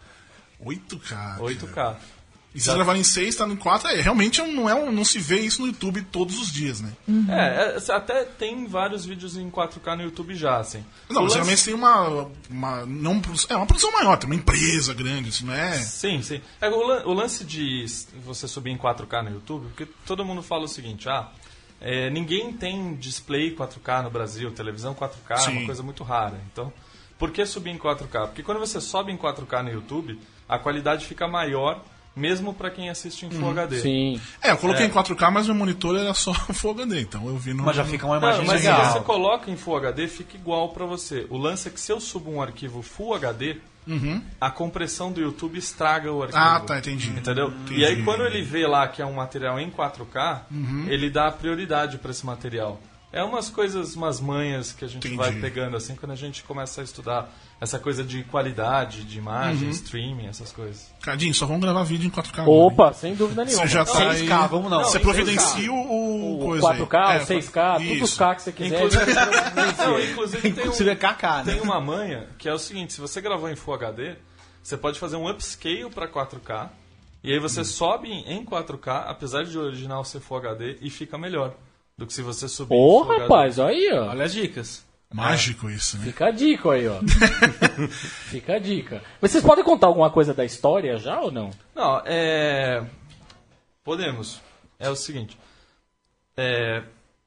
8K. 0.64 1.38
8K. 1.38 1.96
E 2.58 2.60
se 2.60 2.74
gravar 2.74 2.96
em 2.96 3.04
6, 3.04 3.36
tá 3.36 3.46
em 3.46 3.56
4, 3.56 3.88
é, 3.88 4.00
realmente 4.00 4.42
não, 4.42 4.68
é 4.68 4.74
um, 4.74 4.90
não 4.92 5.04
se 5.04 5.18
vê 5.18 5.40
isso 5.40 5.60
no 5.62 5.68
YouTube 5.68 6.02
todos 6.10 6.38
os 6.38 6.50
dias, 6.52 6.80
né? 6.80 6.92
É, 7.28 7.76
é, 7.78 7.92
até 7.94 8.24
tem 8.24 8.66
vários 8.66 9.04
vídeos 9.06 9.36
em 9.36 9.48
4K 9.50 9.96
no 9.96 10.02
YouTube 10.02 10.34
já, 10.34 10.58
assim. 10.58 10.84
Não, 11.08 11.20
O 11.20 11.24
lance- 11.24 11.34
geralmente 11.34 11.64
tem 11.64 11.74
uma. 11.74 12.28
uma 12.50 12.84
não, 12.86 13.22
é 13.48 13.56
uma 13.56 13.66
produção 13.66 13.92
maior, 13.92 14.16
tem 14.16 14.28
uma 14.28 14.34
empresa 14.36 14.92
grande, 14.92 15.28
isso 15.30 15.46
não 15.46 15.54
é. 15.54 15.72
Sim, 15.78 16.20
sim. 16.22 16.40
É, 16.60 16.68
o, 16.68 17.08
o 17.08 17.12
lance 17.14 17.44
de 17.44 17.84
você 18.24 18.46
subir 18.48 18.70
em 18.70 18.76
4K 18.76 19.22
no 19.24 19.30
YouTube, 19.30 19.66
porque 19.68 19.86
todo 20.04 20.24
mundo 20.24 20.42
fala 20.42 20.64
o 20.64 20.68
seguinte, 20.68 21.08
ah, 21.08 21.28
é, 21.80 22.10
ninguém 22.10 22.52
tem 22.52 22.94
display 22.96 23.54
4K 23.54 24.02
no 24.02 24.10
Brasil, 24.10 24.50
televisão 24.50 24.94
4K 24.94 25.14
é 25.30 25.36
Sim. 25.36 25.50
uma 25.58 25.66
coisa 25.66 25.82
muito 25.82 26.02
rara. 26.02 26.40
Então, 26.52 26.72
por 27.18 27.30
que 27.30 27.46
subir 27.46 27.70
em 27.70 27.78
4K? 27.78 28.26
Porque 28.26 28.42
quando 28.42 28.58
você 28.58 28.80
sobe 28.80 29.12
em 29.12 29.16
4K 29.16 29.62
no 29.62 29.70
YouTube, 29.70 30.18
a 30.48 30.58
qualidade 30.58 31.06
fica 31.06 31.28
maior, 31.28 31.84
mesmo 32.18 32.52
para 32.52 32.70
quem 32.70 32.90
assiste 32.90 33.24
em 33.24 33.30
Full 33.30 33.50
HD. 33.50 33.78
Sim. 33.80 34.20
É, 34.42 34.50
eu 34.50 34.56
coloquei 34.58 34.84
É. 34.84 34.88
em 34.88 34.90
4K, 34.90 35.30
mas 35.30 35.46
meu 35.46 35.54
monitor 35.54 35.96
era 35.96 36.12
só 36.14 36.34
Full 36.52 36.72
HD, 36.72 37.00
então 37.00 37.26
eu 37.28 37.36
vi 37.38 37.54
no. 37.54 37.62
Mas 37.62 37.76
já 37.76 37.84
fica 37.84 38.04
uma 38.04 38.18
Não, 38.18 38.28
imagem 38.28 38.46
mas 38.46 38.60
se 38.60 38.66
legal. 38.68 38.92
você 38.92 39.00
coloca 39.00 39.50
em 39.50 39.56
Full 39.56 39.76
HD, 39.76 40.08
fica 40.08 40.36
igual 40.36 40.70
pra 40.70 40.84
você. 40.84 41.26
O 41.30 41.38
lance 41.38 41.68
é 41.68 41.70
que 41.70 41.80
se 41.80 41.92
eu 41.92 42.00
subo 42.00 42.30
um 42.30 42.42
arquivo 42.42 42.82
Full 42.82 43.14
HD, 43.14 43.56
a 44.40 44.50
compressão 44.50 45.10
do 45.10 45.18
YouTube 45.20 45.58
estraga 45.58 46.12
o 46.12 46.22
arquivo. 46.22 46.38
Uhum. 46.38 46.46
Ah, 46.46 46.60
tá, 46.60 46.78
entendi. 46.78 47.08
Entendeu? 47.08 47.48
Entendi. 47.48 47.80
E 47.80 47.84
aí 47.86 48.02
quando 48.04 48.22
ele 48.24 48.42
vê 48.42 48.66
lá 48.66 48.86
que 48.86 49.00
é 49.00 49.06
um 49.06 49.14
material 49.14 49.58
em 49.58 49.70
4K, 49.70 50.42
Uhum. 50.50 50.84
ele 50.88 51.08
dá 51.08 51.30
prioridade 51.30 51.96
pra 51.96 52.10
esse 52.10 52.26
material. 52.26 52.78
É 53.10 53.22
umas 53.24 53.48
coisas, 53.48 53.96
umas 53.96 54.20
manhas 54.20 54.72
que 54.72 54.84
a 54.84 54.88
gente 54.88 54.98
Entendi. 55.06 55.16
vai 55.16 55.32
pegando 55.32 55.76
assim 55.78 55.94
quando 55.96 56.12
a 56.12 56.14
gente 56.16 56.42
começa 56.42 56.82
a 56.82 56.84
estudar 56.84 57.30
essa 57.58 57.78
coisa 57.78 58.04
de 58.04 58.22
qualidade 58.24 59.02
de 59.04 59.16
imagem, 59.16 59.64
Uhum. 59.64 59.70
streaming, 59.70 60.26
essas 60.26 60.52
coisas. 60.52 60.92
Cadinho, 61.00 61.32
só 61.32 61.46
vamos 61.46 61.62
gravar 61.62 61.84
vídeo 61.84 62.06
em 62.06 62.10
4K. 62.10 62.46
Opa, 62.46 62.92
sem 62.92 63.14
dúvida 63.14 63.46
nenhuma. 63.46 63.62
Você 63.66 63.72
já 63.72 63.84
tá 63.84 64.10
aí. 64.10 64.26
6K, 64.28 64.46
vamos 64.48 64.70
não. 64.70 64.84
Você 64.84 64.98
Não, 64.98 65.04
providencia 65.04 65.72
o, 65.72 66.34
o 66.36 66.44
coisa 66.44 66.70
aí. 66.70 66.78
4K, 66.80 67.14
É, 67.14 67.22
o 67.22 67.26
6K, 67.26 67.78
tudo 67.78 67.92
os 68.04 68.10
isso. 68.10 68.18
K 68.18 68.34
que 68.34 68.42
você 68.42 68.52
quiser. 68.52 68.76
Inclusive, 68.76 69.14
não, 69.78 70.00
inclusive 70.00 70.42
tem, 70.52 70.68
um, 70.68 70.90
é 70.90 70.94
KK, 70.96 71.22
né? 71.22 71.42
tem 71.46 71.60
uma 71.62 71.80
manha 71.80 72.28
que 72.36 72.46
é 72.46 72.52
o 72.52 72.58
seguinte, 72.58 72.92
se 72.92 73.00
você 73.00 73.22
gravou 73.22 73.48
em 73.48 73.56
Full 73.56 73.72
HD, 73.74 74.16
você 74.62 74.76
pode 74.76 74.98
fazer 74.98 75.16
um 75.16 75.26
upscale 75.30 75.88
para 75.88 76.06
4K 76.06 76.68
e 77.24 77.32
aí 77.32 77.38
Hum. 77.38 77.42
você 77.42 77.64
sobe 77.64 78.10
em 78.10 78.44
4K, 78.44 79.04
apesar 79.06 79.44
de 79.44 79.56
o 79.56 79.62
original 79.62 80.04
ser 80.04 80.20
Full 80.20 80.36
HD, 80.36 80.76
e 80.82 80.90
fica 80.90 81.16
melhor 81.16 81.54
do 81.98 82.06
que 82.06 82.12
se 82.12 82.22
você 82.22 82.48
subir 82.48 82.74
Ô, 82.74 83.02
rapaz, 83.02 83.58
olha 83.58 83.76
aí, 83.76 83.90
ó. 83.92 84.10
Olha 84.10 84.24
as 84.24 84.32
dicas. 84.32 84.86
Mágico 85.12 85.68
isso, 85.68 85.98
né? 85.98 86.04
Fica 86.04 86.26
a 86.26 86.30
dica 86.30 86.70
aí, 86.70 86.86
ó. 86.86 87.00
Fica 88.30 88.54
a 88.54 88.58
dica. 88.58 89.02
Mas 89.20 89.32
vocês 89.32 89.42
podem 89.42 89.64
contar 89.64 89.88
alguma 89.88 90.08
coisa 90.08 90.32
da 90.32 90.44
história 90.44 90.96
já 90.98 91.20
ou 91.20 91.32
não? 91.32 91.50
Não, 91.74 92.00
é. 92.06 92.86
Podemos. 93.82 94.40
É 94.78 94.88
o 94.88 94.94
seguinte. 94.94 95.36
É... 96.36 96.84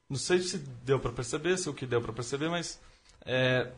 Não 0.08 0.16
sei 0.16 0.38
se 0.38 0.58
deu 0.84 0.98
pra 0.98 1.12
perceber, 1.12 1.58
se 1.58 1.68
o 1.68 1.74
que 1.74 1.84
deu 1.84 2.00
pra 2.00 2.12
perceber, 2.12 2.48
mas. 2.48 2.80
É... 3.26 3.68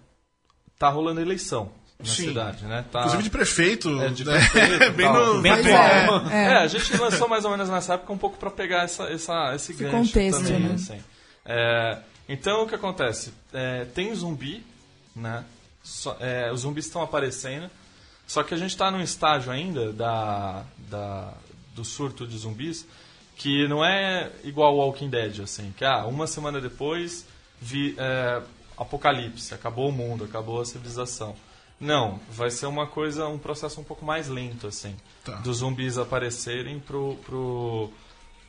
Tá 0.78 0.90
rolando 0.90 1.20
eleição 1.20 1.72
na 1.98 2.04
Sim. 2.06 2.28
cidade, 2.28 2.64
né? 2.64 2.84
Tá... 2.90 3.00
Inclusive 3.00 3.22
de 3.22 3.30
prefeito. 3.30 4.02
É, 4.02 4.08
de 4.08 4.24
né? 4.24 4.38
prefeito, 4.38 4.92
bem 4.96 5.12
no. 5.12 5.40
Bem 5.40 5.52
atual. 5.52 6.28
é. 6.30 6.44
É, 6.44 6.56
a 6.58 6.66
gente 6.66 6.96
lançou 6.96 7.28
mais 7.28 7.44
ou 7.44 7.50
menos 7.50 7.68
nessa 7.68 7.94
época 7.94 8.12
um 8.12 8.18
pouco 8.18 8.36
pra 8.36 8.50
pegar 8.50 8.82
essa, 8.84 9.04
essa, 9.04 9.54
esse, 9.54 9.72
gancho 9.74 9.96
contexto, 9.96 10.42
também, 10.42 10.60
né? 10.60 10.74
assim. 10.74 11.00
É, 11.44 11.98
então, 12.28 12.62
o 12.62 12.68
que 12.68 12.74
acontece? 12.74 13.32
É, 13.52 13.84
tem 13.86 14.14
zumbi, 14.14 14.64
né? 15.14 15.44
É, 16.20 16.50
os 16.50 16.62
zumbis 16.62 16.86
estão 16.86 17.02
aparecendo, 17.02 17.70
só 18.26 18.42
que 18.42 18.54
a 18.54 18.56
gente 18.56 18.70
está 18.70 18.90
num 18.90 19.02
estágio 19.02 19.52
ainda 19.52 19.92
da, 19.92 20.64
da, 20.88 21.34
do 21.74 21.84
surto 21.84 22.26
de 22.26 22.38
zumbis 22.38 22.86
que 23.36 23.66
não 23.68 23.84
é 23.84 24.30
igual 24.44 24.80
ao 24.80 24.88
Walking 24.88 25.10
Dead, 25.10 25.40
assim, 25.40 25.74
que 25.76 25.84
ah, 25.84 26.06
uma 26.06 26.26
semana 26.26 26.60
depois 26.60 27.26
vi, 27.60 27.94
é, 27.98 28.42
apocalipse, 28.76 29.52
acabou 29.52 29.88
o 29.88 29.92
mundo, 29.92 30.24
acabou 30.24 30.60
a 30.60 30.64
civilização. 30.64 31.34
Não, 31.84 32.18
vai 32.30 32.50
ser 32.50 32.66
uma 32.66 32.86
coisa, 32.86 33.28
um 33.28 33.38
processo 33.38 33.80
um 33.80 33.84
pouco 33.84 34.04
mais 34.04 34.28
lento, 34.28 34.66
assim, 34.66 34.96
Tá. 35.24 35.36
dos 35.36 35.58
zumbis 35.58 35.98
aparecerem 35.98 36.78
pro, 36.80 37.16
pro, 37.26 37.90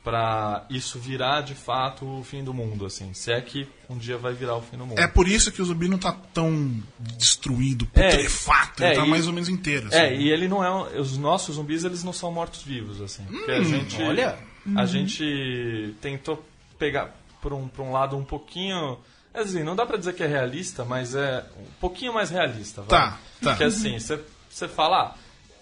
pra 0.04 0.66
isso 0.70 1.00
virar 1.00 1.42
de 1.42 1.56
fato 1.56 2.06
o 2.20 2.24
fim 2.24 2.44
do 2.44 2.54
mundo, 2.54 2.86
assim, 2.86 3.14
se 3.14 3.32
é 3.32 3.42
que 3.42 3.68
um 3.90 3.98
dia 3.98 4.18
vai 4.18 4.34
virar 4.34 4.56
o 4.56 4.62
fim 4.62 4.78
do 4.78 4.86
mundo. 4.86 5.00
É 5.00 5.08
por 5.08 5.28
isso 5.28 5.52
que 5.52 5.62
o 5.62 5.66
zumbi 5.66 5.88
não 5.88 5.98
tá 5.98 6.12
tão 6.34 6.82
destruído, 7.00 7.88
É, 7.94 8.10
putrefato. 8.12 8.84
ele 8.84 8.94
é, 8.94 8.96
tá 8.96 9.06
e- 9.06 9.10
mais 9.10 9.26
ou 9.28 9.34
menos 9.34 9.50
inteiro. 9.50 9.88
assim. 9.88 9.98
É, 9.98 10.16
e 10.16 10.30
ele 10.32 10.48
não 10.48 10.64
é. 10.64 11.00
Os 11.00 11.18
nossos 11.18 11.56
zumbis, 11.56 11.84
eles 11.84 12.04
não 12.04 12.14
são 12.14 12.32
mortos-vivos, 12.32 13.02
assim. 13.02 13.24
Porque 13.26 13.52
a 13.52 13.64
gente. 13.64 14.02
olha. 14.02 14.38
A 14.76 14.86
gente 14.88 15.94
tentou 16.02 16.44
pegar 16.80 17.16
por 17.40 17.54
um, 17.54 17.68
por 17.68 17.84
um 17.84 17.92
lado 17.92 18.18
um 18.18 18.24
pouquinho. 18.24 18.98
Assim, 19.36 19.64
não 19.64 19.76
dá 19.76 19.86
pra 19.86 19.98
dizer 19.98 20.14
que 20.14 20.24
é 20.24 20.28
realista, 20.28 20.84
mas 20.86 21.16
é 21.16 21.46
um 21.60 21.66
pouquinho 21.80 22.14
mais 22.14 22.30
realista. 22.30 22.82
vai. 22.82 22.90
Tá, 22.90 23.20
tá. 23.42 23.56
Que 23.56 23.64
assim, 23.64 24.00
você 24.00 24.20
você 24.50 24.68
fala. 24.68 25.14
ah, 25.14 25.16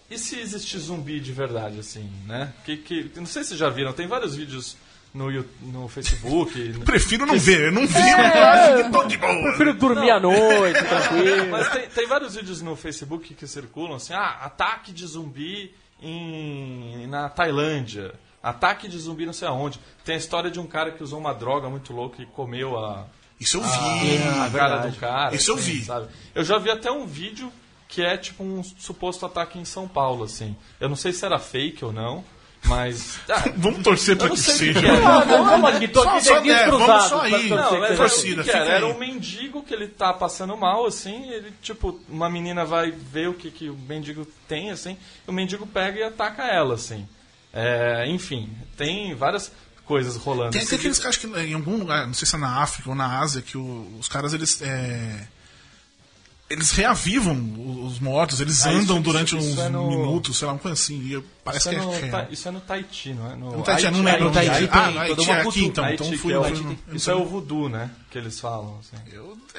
e 0.09 0.19
se 0.19 0.39
existe 0.39 0.77
zumbi 0.77 1.19
de 1.19 1.31
verdade, 1.31 1.79
assim, 1.79 2.07
né? 2.27 2.53
Que, 2.63 2.77
que, 2.77 3.11
não 3.15 3.25
sei 3.25 3.41
se 3.43 3.49
vocês 3.49 3.59
já 3.59 3.69
viram, 3.69 3.91
tem 3.93 4.05
vários 4.05 4.35
vídeos 4.35 4.77
no, 5.11 5.31
no 5.61 5.87
Facebook. 5.87 6.73
Prefiro 6.85 7.25
não 7.25 7.39
ver, 7.39 7.67
eu 7.67 7.71
não 7.71 7.87
vi, 7.87 7.97
É. 7.97 8.15
mas 8.17 8.35
acho 8.35 8.83
que 8.83 8.91
tô 8.91 9.03
de 9.05 9.17
boa. 9.17 9.41
Prefiro 9.41 9.73
dormir 9.73 10.11
à 10.11 10.19
noite, 10.19 10.79
tranquilo. 10.85 11.49
Mas 11.49 11.71
tem, 11.71 11.89
tem 11.89 12.07
vários 12.07 12.35
vídeos 12.35 12.61
no 12.61 12.75
Facebook 12.75 13.33
que 13.33 13.47
circulam 13.47 13.95
assim, 13.95 14.13
ah, 14.13 14.37
ataque 14.41 14.91
de 14.91 15.07
zumbi 15.07 15.73
em, 15.99 17.07
na 17.07 17.27
Tailândia, 17.29 18.13
ataque 18.43 18.87
de 18.87 18.99
zumbi 18.99 19.25
não 19.25 19.33
sei 19.33 19.47
aonde. 19.47 19.79
Tem 20.05 20.13
a 20.13 20.17
história 20.19 20.51
de 20.51 20.59
um 20.59 20.67
cara 20.67 20.91
que 20.91 21.01
usou 21.01 21.17
uma 21.19 21.33
droga 21.33 21.69
muito 21.69 21.91
louca 21.93 22.21
e 22.21 22.25
comeu 22.27 22.77
a, 22.77 23.07
Isso 23.39 23.57
eu 23.57 23.61
vi. 23.61 24.17
a 24.45 24.49
cara 24.49 24.77
do 24.87 24.95
cara. 24.97 25.35
Isso 25.35 25.51
eu 25.51 25.55
assim, 25.55 25.71
vi. 25.73 25.83
Sabe? 25.85 26.07
Eu 26.33 26.43
já 26.43 26.57
vi 26.57 26.69
até 26.71 26.91
um 26.91 27.05
vídeo 27.05 27.51
que 27.87 28.01
é 28.01 28.17
tipo 28.17 28.43
um 28.43 28.63
suposto 28.63 29.25
ataque 29.25 29.59
em 29.59 29.65
São 29.65 29.87
Paulo, 29.87 30.23
assim. 30.23 30.55
Eu 30.79 30.89
não 30.89 30.95
sei 30.95 31.11
se 31.13 31.23
era 31.25 31.37
fake 31.37 31.83
ou 31.85 31.91
não, 31.91 32.23
mas... 32.65 33.19
ah, 33.29 33.43
Vamos 33.57 33.83
torcer 33.83 34.15
não 34.15 34.29
que 34.29 34.37
seja. 34.37 34.79
que 34.79 34.85
é. 34.85 34.89
Ah, 35.05 35.25
não, 35.25 35.45
vamos 35.45 35.69
Só- 35.71 35.75
aqui 35.77 35.93
só 35.93 36.03
dedinhos 36.35 36.43
der, 36.43 36.69
vamos 36.71 36.85
cruzados. 36.87 37.09
só 37.09 37.21
aí. 37.21 37.49
Não, 37.49 37.69
que 37.69 37.77
mas 37.77 37.87
seja 37.89 37.97
torcida, 37.97 38.41
o 38.41 38.45
que 38.45 38.51
que 38.51 38.57
era? 38.57 38.69
Era 38.69 38.85
aí. 38.87 38.91
um 38.91 38.97
mendigo 38.97 39.61
que 39.63 39.73
ele 39.73 39.87
tá 39.87 40.13
passando 40.13 40.55
mal, 40.57 40.85
assim, 40.85 41.29
ele, 41.29 41.53
tipo, 41.61 41.99
uma 42.09 42.29
menina 42.29 42.63
vai 42.65 42.89
ver 42.91 43.27
o 43.29 43.33
que, 43.33 43.51
que 43.51 43.69
o 43.69 43.75
mendigo 43.75 44.25
tem, 44.47 44.71
assim, 44.71 44.97
e 45.27 45.29
o 45.29 45.33
mendigo 45.33 45.67
pega 45.67 45.99
e 45.99 46.03
ataca 46.03 46.43
ela, 46.47 46.75
assim. 46.75 47.07
É, 47.53 48.05
enfim, 48.07 48.49
tem 48.75 49.13
várias 49.13 49.51
coisas 49.85 50.15
rolando. 50.17 50.51
Tem, 50.51 50.65
tem 50.65 50.77
aqueles 50.77 50.99
caras 50.99 51.17
que 51.17 51.27
em 51.27 51.53
algum 51.53 51.77
lugar, 51.77 52.05
não 52.07 52.13
sei 52.13 52.27
se 52.27 52.35
é 52.35 52.37
na 52.37 52.61
África 52.61 52.89
ou 52.89 52.95
na 52.95 53.19
Ásia, 53.19 53.41
que 53.41 53.57
o- 53.57 53.97
os 53.99 54.07
caras 54.07 54.33
eles. 54.33 54.61
é, 54.61 55.27
eles 56.53 56.71
reavivam 56.71 57.83
os 57.85 57.99
mortos, 57.99 58.39
eles 58.39 58.65
Ah, 58.65 58.69
andam 58.69 58.95
isso- 58.97 58.99
durante 59.03 59.37
isso 59.37 59.45
uns 59.45 59.59
é 59.59 59.69
no- 59.69 59.89
minutos, 59.89 60.37
sei 60.37 60.45
lá, 60.47 60.53
uma 60.53 60.59
coisa 60.59 60.73
assim. 60.73 60.99
e 61.01 61.13
eu- 61.13 61.23
parece 61.43 61.67
Isso 61.67 61.69
é, 61.69 61.71
que 61.73 61.79
é 61.79 61.83
no, 61.83 61.91
real. 61.91 62.11
Ta- 62.25 62.27
isso 62.31 62.47
é 62.47 62.51
no 62.51 62.61
Tahiti, 62.61 63.13
não 63.13 63.31
é? 63.31 63.35
No, 63.35 63.57
No 63.57 63.63
Tahiti, 63.63 63.85
eu 63.85 63.91
não 63.91 64.01
lembro 64.03 64.27
Haiti 64.29 64.39
é. 64.65 64.69
Ah, 64.71 64.85
Haiti 65.01 65.29
é 65.29 65.33
aqui 65.33 65.43
cultura. 65.43 65.65
então. 65.65 65.83
Haiti, 65.83 66.03
Então 66.03 66.17
fui 66.17 66.33
é 66.33 66.35
eu. 66.37 66.43
fui- 66.43 66.77
eu 66.87 66.95
Isso 66.95 67.11
é 67.11 67.15
o 67.15 67.25
voodoo, 67.25 67.67
né? 67.69 67.91
Que 68.09 68.17
eles 68.17 68.39
falam, 68.39 68.79
assim. 68.79 68.95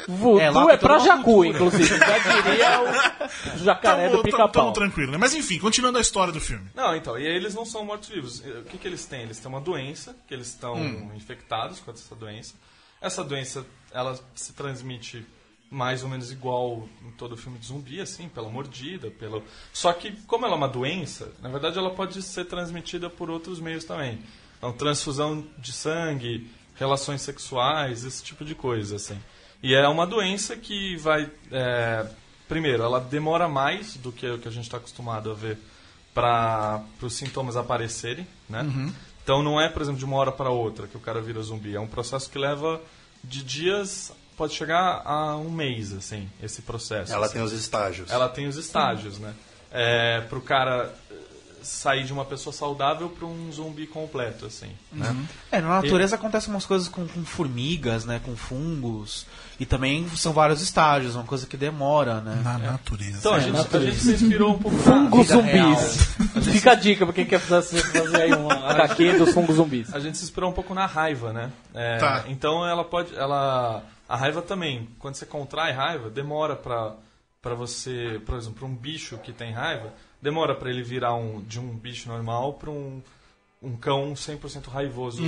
Voodoo 0.09 0.41
É, 0.41 0.45
é, 0.45 0.51
lá 0.51 0.77
pra 0.79 0.99
jacu, 0.99 1.23
cultura. 1.25 1.49
inclusive. 1.49 1.85
Já 1.99 2.19
diria 2.19 3.55
o 3.55 3.59
jacaré 3.65 4.05
do 4.09 4.11
Tamo, 4.11 4.23
tamo, 4.23 4.23
pica-pau. 4.23 4.49
tamo 4.51 4.73
tranquilo, 4.73 5.13
né? 5.13 5.19
Mas 5.19 5.35
enfim, 5.35 5.59
continuando 5.59 5.99
a 5.99 6.01
história 6.01 6.33
do 6.33 6.41
filme. 6.41 6.65
Não, 6.75 6.95
então, 6.97 7.19
e 7.19 7.27
aí 7.27 7.35
eles 7.35 7.55
não 7.55 7.67
são 7.67 7.85
mortos-vivos. 7.85 8.41
O 8.41 8.63
que, 8.65 8.79
que 8.79 8.87
eles 8.89 9.05
têm? 9.05 9.23
Eles 9.23 9.39
têm 9.39 9.49
uma 9.49 9.61
doença, 9.61 10.15
que 10.27 10.33
eles 10.35 10.49
estão 10.49 10.75
Hum. 10.77 11.11
infectados 11.17 11.81
com 11.81 11.91
essa 11.91 12.15
doença. 12.15 12.55
Essa 13.01 13.23
doença, 13.23 13.67
ela 13.93 14.19
se 14.35 14.53
transmite 14.53 15.27
mais 15.75 16.03
ou 16.03 16.09
menos 16.09 16.31
igual 16.31 16.89
em 17.07 17.11
todo 17.13 17.37
filme 17.37 17.59
de 17.59 17.67
zumbi, 17.67 18.01
assim, 18.01 18.29
pela 18.29 18.49
mordida, 18.49 19.11
pelo... 19.11 19.43
Só 19.73 19.93
que, 19.93 20.13
como 20.27 20.47
ela 20.47 20.55
é 20.55 20.59
uma 20.59 20.69
doença, 20.69 21.33
na 21.43 21.49
verdade 21.49 21.79
ela 21.79 21.91
pode 21.91 22.23
ser 22.23 22.45
transmitida 22.45 23.11
por 23.11 23.29
outros 23.29 23.59
meios 23.61 23.85
também. 23.85 24.21
Então, 24.59 24.73
transfusão 24.73 25.45
de 25.59 25.73
sangue, 25.73 26.49
relações 26.77 27.23
sexuais, 27.23 28.05
esse 28.05 28.23
tipo 28.23 28.45
de 28.45 28.55
coisa, 28.55 28.97
assim. 28.97 29.19
E 29.63 29.75
é 29.75 29.89
uma 29.89 30.07
doença 30.07 30.57
que 30.57 30.97
vai... 30.97 31.31
é, 31.51 32.07
Primeiro, 32.47 32.83
ela 32.83 33.01
demora 33.01 33.49
mais 33.49 33.97
do 33.97 34.13
que 34.13 34.29
o 34.29 34.39
que 34.39 34.47
a 34.47 34.51
gente 34.51 34.65
está 34.65 34.77
acostumado 34.77 35.31
a 35.31 35.35
ver 35.35 35.59
para 36.13 36.85
os 37.01 37.15
sintomas 37.15 37.57
aparecerem, 37.57 38.27
né? 38.49 38.63
Então 39.23 39.43
não 39.43 39.59
é, 39.59 39.71
por 39.71 39.81
exemplo, 39.81 39.99
de 39.99 40.05
uma 40.05 40.17
hora 40.17 40.31
para 40.31 40.51
outra 40.51 40.87
que 40.87 40.95
o 40.97 41.01
cara 41.01 41.23
vira 41.23 41.41
zumbi. 41.41 41.75
É 41.75 41.81
um 41.81 41.87
processo 41.87 42.31
que 42.31 42.39
leva 42.39 42.81
de 43.25 43.43
dias, 43.43 44.13
pode 44.37 44.55
chegar 44.55 45.03
a 45.05 45.37
um 45.37 45.51
mês, 45.51 45.93
assim, 45.93 46.29
esse 46.43 46.63
processo. 46.63 47.13
Ela 47.13 47.27
assim. 47.27 47.35
tem 47.35 47.43
os 47.43 47.53
estágios. 47.53 48.11
Ela 48.11 48.29
tem 48.29 48.47
os 48.47 48.57
estágios, 48.57 49.19
né? 49.19 49.33
É, 49.71 50.21
pro 50.29 50.41
cara 50.41 50.93
eh, 51.11 51.15
sair 51.63 52.05
de 52.05 52.13
uma 52.13 52.25
pessoa 52.25 52.53
saudável 52.53 53.09
para 53.09 53.27
um 53.27 53.51
zumbi 53.51 53.87
completo, 53.87 54.47
assim, 54.47 54.71
né? 54.93 55.17
É, 55.51 55.61
na 55.61 55.69
natureza 55.81 56.15
acontecem 56.15 56.51
umas 56.53 56.65
coisas 56.67 56.87
com, 56.89 57.07
com 57.09 57.25
formigas, 57.25 58.05
né? 58.05 58.21
Com 58.25 58.37
fungos. 58.37 59.27
E 59.59 59.65
também 59.65 60.09
são 60.17 60.33
vários 60.33 60.61
estágios, 60.61 61.15
uma 61.15 61.25
coisa 61.25 61.47
que 61.47 61.57
demora, 61.57 62.21
né? 62.21 62.41
Na 62.45 62.59
natureza. 62.59 63.19
Então 63.19 63.35
a, 63.35 63.39
É, 63.39 63.41
gente, 63.41 63.55
a 63.55 63.59
natureza. 63.59 63.91
gente 63.93 64.03
se 64.19 64.25
inspirou 64.25 64.55
um 64.55 64.59
pouco 64.59 64.77
na- 64.79 64.83
Fungos 64.83 65.27
zumbis. 65.29 66.09
Fica 66.53 66.73
a 66.73 66.75
dica 66.75 67.05
pra 67.07 67.15
quem 67.15 67.25
quer 67.25 67.39
fazer, 67.41 67.81
fazer 67.83 68.23
aí 68.23 68.35
um 68.35 68.51
HQ 68.51 69.13
dos 69.19 69.33
fungos 69.33 69.57
zumbis. 69.57 69.95
A 69.95 69.99
gente 70.01 70.19
se 70.19 70.25
inspirou 70.25 70.51
um 70.51 70.53
pouco 70.53 70.75
na 70.75 70.87
raiva, 70.87 71.33
né? 71.33 71.51
É, 71.73 71.99
Tá. 71.99 72.25
Então 72.29 72.67
ela 72.67 72.85
pode, 72.85 73.15
ela, 73.17 73.83
a 74.09 74.17
raiva 74.17 74.43
também. 74.43 74.89
Quando 74.99 75.15
você 75.15 75.27
contrai 75.27 75.73
raiva, 75.73 76.11
demora 76.11 76.57
pra 76.57 76.97
para 77.41 77.55
você, 77.55 78.23
por 78.25 78.37
exemplo, 78.37 78.61
pra 78.61 78.67
um 78.67 78.75
bicho 78.75 79.19
que 79.19 79.31
tem 79.31 79.53
raiva, 79.53 79.93
demora 80.23 80.55
pra 80.55 80.71
ele 80.71 80.83
virar 80.83 81.15
um 81.15 81.43
de 81.43 81.61
um 81.61 81.77
bicho 81.77 82.09
normal 82.09 82.55
pra 82.55 82.71
um 82.71 83.03
um 83.65 83.77
cão 83.77 84.13
100% 84.13 84.69
raivoso. 84.69 85.23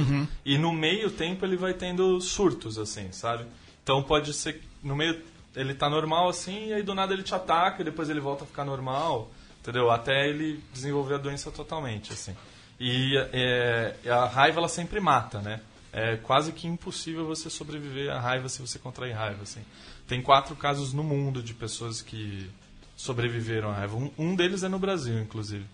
E 0.44 0.58
no 0.58 0.70
meio 0.72 1.10
tempo 1.10 1.44
ele 1.44 1.56
vai 1.56 1.72
tendo 1.72 2.20
surtos 2.20 2.78
assim, 2.78 3.10
sabe? 3.10 3.46
Então 3.82 4.02
pode 4.02 4.32
ser 4.34 4.54
que 4.54 4.68
no 4.82 4.94
meio 4.94 5.22
ele 5.54 5.74
tá 5.74 5.88
normal 5.88 6.28
assim 6.28 6.68
e 6.68 6.74
aí 6.74 6.82
do 6.82 6.94
nada 6.94 7.14
ele 7.14 7.22
te 7.22 7.34
ataca 7.34 7.80
e 7.80 7.84
depois 7.84 8.10
ele 8.10 8.20
volta 8.20 8.44
a 8.44 8.46
ficar 8.46 8.64
normal, 8.64 9.30
entendeu? 9.60 9.90
Até 9.90 10.28
ele 10.28 10.62
desenvolver 10.72 11.14
a 11.14 11.18
doença 11.18 11.50
totalmente 11.50 12.12
assim. 12.12 12.36
E 12.78 13.16
é, 13.32 13.94
a 14.06 14.26
raiva 14.26 14.60
ela 14.60 14.68
sempre 14.68 15.00
mata, 15.00 15.40
né? 15.40 15.60
É 15.98 16.14
quase 16.18 16.52
que 16.52 16.66
impossível 16.66 17.26
você 17.26 17.48
sobreviver 17.48 18.12
à 18.12 18.20
raiva 18.20 18.50
se 18.50 18.60
você 18.60 18.78
contrair 18.78 19.14
raiva, 19.14 19.44
assim. 19.44 19.62
Tem 20.06 20.20
quatro 20.20 20.54
casos 20.54 20.92
no 20.92 21.02
mundo 21.02 21.42
de 21.42 21.54
pessoas 21.54 22.02
que 22.02 22.50
sobreviveram 22.94 23.70
à 23.70 23.72
raiva. 23.72 23.96
Um, 23.96 24.10
um 24.18 24.36
deles 24.36 24.62
é 24.62 24.68
no 24.68 24.78
Brasil, 24.78 25.18
inclusive. 25.18 25.64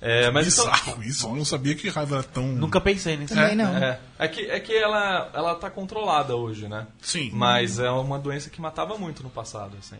É, 0.00 0.32
mas 0.32 0.52
então, 0.52 0.68
Bizarro 0.68 1.04
isso, 1.04 1.28
eu 1.28 1.36
não 1.36 1.44
sabia 1.44 1.76
que 1.76 1.88
raiva 1.88 2.16
era 2.16 2.24
tão. 2.24 2.44
Nunca 2.44 2.80
pensei 2.80 3.16
nisso. 3.16 3.36
Também 3.36 3.54
não. 3.54 3.76
É, 3.76 4.00
é 4.18 4.26
que, 4.26 4.40
é 4.50 4.58
que 4.58 4.74
ela, 4.74 5.30
ela 5.32 5.54
tá 5.54 5.70
controlada 5.70 6.34
hoje, 6.34 6.66
né? 6.66 6.88
Sim. 7.00 7.30
Mas 7.32 7.78
é 7.78 7.88
uma 7.88 8.18
doença 8.18 8.50
que 8.50 8.60
matava 8.60 8.98
muito 8.98 9.22
no 9.22 9.30
passado, 9.30 9.76
assim. 9.78 9.98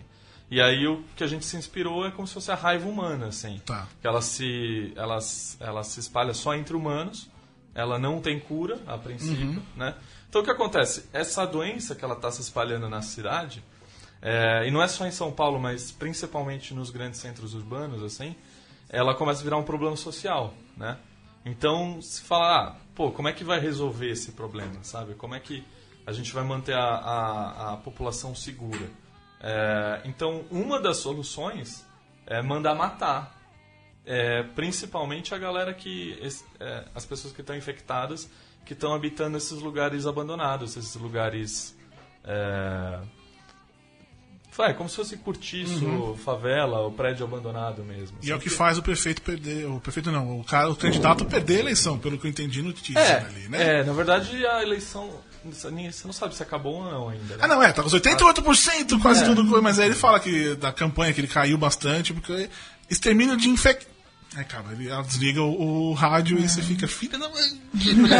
E 0.50 0.60
aí 0.60 0.88
o 0.88 1.04
que 1.14 1.22
a 1.22 1.26
gente 1.28 1.44
se 1.44 1.56
inspirou 1.56 2.04
é 2.04 2.10
como 2.10 2.26
se 2.26 2.34
fosse 2.34 2.50
a 2.50 2.56
raiva 2.56 2.88
humana, 2.88 3.26
assim. 3.28 3.62
Tá. 3.64 3.86
Que 4.00 4.08
ela 4.08 4.20
se, 4.20 4.92
ela, 4.96 5.20
ela 5.60 5.84
se 5.84 6.00
espalha 6.00 6.34
só 6.34 6.52
entre 6.52 6.74
humanos, 6.74 7.30
ela 7.74 7.98
não 7.98 8.20
tem 8.20 8.38
cura, 8.38 8.78
a 8.86 8.98
princípio, 8.98 9.62
né? 9.76 9.94
Então 10.28 10.40
o 10.40 10.44
que 10.44 10.50
acontece? 10.50 11.08
Essa 11.12 11.46
doença 11.46 11.94
que 11.94 12.04
ela 12.04 12.14
está 12.14 12.30
se 12.30 12.40
espalhando 12.40 12.88
na 12.88 13.02
cidade, 13.02 13.62
é, 14.20 14.66
e 14.66 14.70
não 14.70 14.82
é 14.82 14.88
só 14.88 15.06
em 15.06 15.10
São 15.10 15.32
Paulo, 15.32 15.58
mas 15.58 15.90
principalmente 15.90 16.72
nos 16.72 16.90
grandes 16.90 17.20
centros 17.20 17.54
urbanos, 17.54 18.02
assim, 18.02 18.36
ela 18.88 19.14
começa 19.14 19.40
a 19.40 19.44
virar 19.44 19.56
um 19.56 19.64
problema 19.64 19.96
social, 19.96 20.54
né? 20.76 20.98
Então, 21.44 22.00
se 22.00 22.22
fala, 22.22 22.68
ah, 22.68 22.76
pô, 22.94 23.10
como 23.10 23.26
é 23.26 23.32
que 23.32 23.42
vai 23.42 23.58
resolver 23.58 24.10
esse 24.10 24.32
problema, 24.32 24.74
sabe? 24.82 25.14
Como 25.14 25.34
é 25.34 25.40
que 25.40 25.64
a 26.06 26.12
gente 26.12 26.32
vai 26.32 26.44
manter 26.44 26.74
a, 26.74 26.84
a, 26.84 27.72
a 27.72 27.76
população 27.78 28.34
segura? 28.34 28.88
É, 29.40 30.02
então, 30.04 30.44
uma 30.50 30.80
das 30.80 30.98
soluções 30.98 31.84
é 32.26 32.40
mandar 32.40 32.76
matar, 32.76 33.41
é, 34.04 34.42
principalmente 34.54 35.34
a 35.34 35.38
galera 35.38 35.72
que, 35.72 36.18
é, 36.60 36.84
as 36.94 37.04
pessoas 37.04 37.32
que 37.32 37.40
estão 37.40 37.56
infectadas, 37.56 38.28
que 38.64 38.72
estão 38.72 38.92
habitando 38.94 39.36
esses 39.36 39.58
lugares 39.60 40.06
abandonados, 40.06 40.76
esses 40.76 40.94
lugares... 40.96 41.76
É, 42.24 43.00
vai, 44.56 44.74
como 44.74 44.88
se 44.88 44.96
fosse 44.96 45.16
cortiço, 45.16 46.16
favela, 46.24 46.86
o 46.86 46.92
prédio 46.92 47.24
abandonado 47.24 47.82
mesmo. 47.82 48.18
E 48.22 48.30
é 48.30 48.34
o 48.34 48.36
assim, 48.36 48.48
que 48.48 48.50
faz 48.50 48.78
o 48.78 48.82
prefeito 48.82 49.22
perder. 49.22 49.66
O 49.66 49.80
prefeito 49.80 50.10
não, 50.10 50.40
o 50.40 50.44
cara, 50.44 50.70
o 50.70 50.76
candidato 50.76 51.24
perder 51.24 51.56
a 51.56 51.60
eleição, 51.60 51.98
pelo 51.98 52.18
que 52.18 52.26
eu 52.26 52.30
entendi 52.30 52.62
no 52.62 52.72
teaser 52.72 53.02
É, 53.02 53.18
ali, 53.24 53.48
né? 53.48 53.80
é, 53.80 53.84
na 53.84 53.92
verdade 53.92 54.44
a 54.46 54.62
eleição. 54.62 55.10
Você 55.44 55.70
não 56.06 56.12
sabe 56.12 56.36
se 56.36 56.42
acabou 56.42 56.74
ou 56.74 56.84
não 56.84 57.08
ainda. 57.08 57.34
né? 57.34 57.40
Ah, 57.40 57.48
não, 57.48 57.60
é, 57.60 57.72
tá 57.72 57.82
com 57.82 57.88
os 57.88 57.94
88%, 57.94 59.00
quase 59.00 59.24
tudo, 59.24 59.60
mas 59.60 59.80
aí 59.80 59.86
ele 59.86 59.94
fala 59.96 60.20
que 60.20 60.54
da 60.54 60.72
campanha 60.72 61.12
que 61.12 61.20
ele 61.20 61.26
caiu 61.26 61.58
bastante, 61.58 62.14
porque 62.14 62.48
extermínio 62.88 63.36
de 63.36 63.48
infec... 63.48 63.84
É, 64.36 64.42
cara, 64.44 64.72
ele 64.72 64.88
ela 64.88 65.02
desliga 65.02 65.42
o, 65.42 65.90
o 65.90 65.92
rádio 65.92 66.38
e 66.38 66.48
você 66.48 66.62
fica, 66.62 66.88
filha 66.88 67.18
da 67.18 67.28
mãe. 67.28 67.60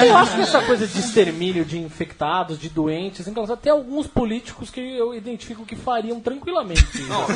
Eu 0.06 0.16
acho 0.16 0.34
que 0.34 0.40
essa 0.42 0.62
coisa 0.62 0.86
de 0.86 0.98
extermínio 0.98 1.64
de 1.64 1.78
infectados, 1.78 2.58
de 2.58 2.68
doentes, 2.68 3.26
então, 3.26 3.44
até 3.44 3.70
alguns 3.70 4.06
políticos 4.06 4.68
que 4.68 4.80
eu 4.80 5.14
identifico 5.14 5.64
que 5.64 5.74
fariam 5.74 6.20
tranquilamente. 6.20 6.84
Não, 7.08 7.26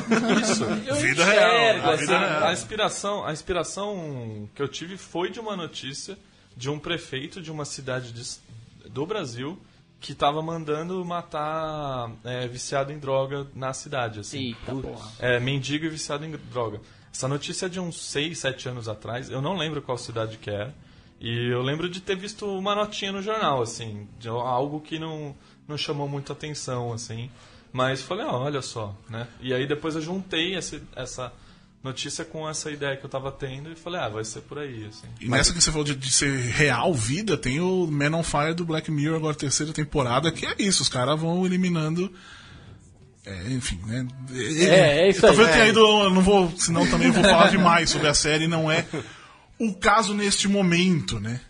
isso. 0.40 0.64
Eu 0.64 0.94
Vida 0.96 1.22
enxergo, 1.22 1.30
real, 1.30 1.90
a 1.90 1.94
assim, 1.94 2.00
vida 2.06 2.18
real. 2.18 2.44
A 2.44 2.52
inspiração, 2.52 3.24
a 3.26 3.32
inspiração 3.32 4.48
que 4.54 4.60
eu 4.62 4.68
tive 4.68 4.96
foi 4.98 5.30
de 5.30 5.40
uma 5.40 5.56
notícia 5.56 6.18
de 6.56 6.68
um 6.68 6.78
prefeito 6.78 7.40
de 7.40 7.50
uma 7.50 7.64
cidade 7.64 8.12
de- 8.12 8.90
do 8.90 9.06
Brasil 9.06 9.58
que 10.00 10.12
estava 10.12 10.42
mandando 10.42 11.02
matar 11.04 12.10
é, 12.24 12.46
viciado 12.46 12.92
em 12.92 12.98
droga 12.98 13.46
na 13.54 13.72
cidade. 13.72 14.20
Assim. 14.20 14.48
Eita 14.48 14.72
porra. 14.74 15.10
É, 15.18 15.40
mendigo 15.40 15.86
e 15.86 15.88
viciado 15.88 16.24
em 16.26 16.30
droga. 16.30 16.80
Essa 17.16 17.28
notícia 17.28 17.64
é 17.64 17.68
de 17.70 17.80
uns 17.80 17.98
6, 18.10 18.38
7 18.38 18.68
anos 18.68 18.88
atrás. 18.90 19.30
Eu 19.30 19.40
não 19.40 19.56
lembro 19.56 19.80
qual 19.80 19.96
cidade 19.96 20.36
que 20.36 20.50
era. 20.50 20.74
E 21.18 21.48
eu 21.50 21.62
lembro 21.62 21.88
de 21.88 21.98
ter 21.98 22.14
visto 22.14 22.46
uma 22.46 22.74
notinha 22.74 23.10
no 23.10 23.22
jornal, 23.22 23.62
assim, 23.62 24.06
de 24.18 24.28
algo 24.28 24.82
que 24.82 24.98
não, 24.98 25.34
não 25.66 25.78
chamou 25.78 26.06
muita 26.06 26.34
atenção, 26.34 26.92
assim. 26.92 27.30
Mas 27.72 28.02
falei, 28.02 28.26
ah, 28.26 28.36
olha 28.36 28.60
só, 28.60 28.94
né? 29.08 29.26
E 29.40 29.54
aí 29.54 29.66
depois 29.66 29.94
eu 29.94 30.02
juntei 30.02 30.56
esse, 30.56 30.82
essa 30.94 31.32
notícia 31.82 32.22
com 32.22 32.46
essa 32.46 32.70
ideia 32.70 32.98
que 32.98 33.06
eu 33.06 33.08
tava 33.08 33.32
tendo 33.32 33.72
e 33.72 33.74
falei, 33.74 33.98
ah, 33.98 34.10
vai 34.10 34.22
ser 34.22 34.42
por 34.42 34.58
aí, 34.58 34.84
assim. 34.84 35.08
E 35.18 35.26
nessa 35.26 35.54
que 35.54 35.60
você 35.62 35.70
falou 35.70 35.86
de, 35.86 35.96
de 35.96 36.10
ser 36.10 36.38
real 36.38 36.92
vida, 36.92 37.34
tem 37.38 37.60
o 37.60 37.86
Man 37.86 38.14
on 38.14 38.22
Fire 38.22 38.52
do 38.52 38.66
Black 38.66 38.90
Mirror, 38.90 39.16
agora 39.16 39.34
terceira 39.34 39.72
temporada, 39.72 40.30
que 40.30 40.44
é 40.44 40.54
isso, 40.58 40.82
os 40.82 40.88
caras 40.90 41.18
vão 41.18 41.46
eliminando. 41.46 42.12
É, 43.26 43.50
enfim, 43.50 43.80
né? 43.86 44.06
É, 44.32 45.00
é 45.00 45.10
isso 45.10 45.26
aí. 45.26 45.32
Talvez 45.32 45.48
eu 45.48 45.54
tenha 45.54 45.66
ido, 45.66 45.80
eu 45.80 46.10
não 46.10 46.22
vou, 46.22 46.52
senão 46.56 46.88
também 46.88 47.08
eu 47.08 47.12
vou 47.12 47.24
falar 47.24 47.50
demais 47.50 47.90
sobre 47.90 48.06
a 48.06 48.14
série, 48.14 48.46
não 48.46 48.70
é 48.70 48.86
o 49.58 49.74
caso 49.74 50.14
neste 50.14 50.46
momento, 50.46 51.18
né? 51.18 51.40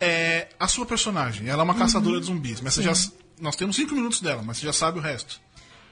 É 0.00 0.48
a 0.58 0.68
sua 0.68 0.86
personagem, 0.86 1.48
ela 1.48 1.62
é 1.62 1.64
uma 1.64 1.74
caçadora 1.74 2.20
de 2.20 2.26
zumbis, 2.26 2.60
mas 2.60 2.74
você 2.74 2.82
já. 2.82 2.92
Nós 3.40 3.56
temos 3.56 3.74
cinco 3.74 3.94
minutos 3.94 4.20
dela, 4.20 4.42
mas 4.42 4.58
você 4.58 4.66
já 4.66 4.72
sabe 4.72 4.98
o 4.98 5.02
resto. 5.02 5.40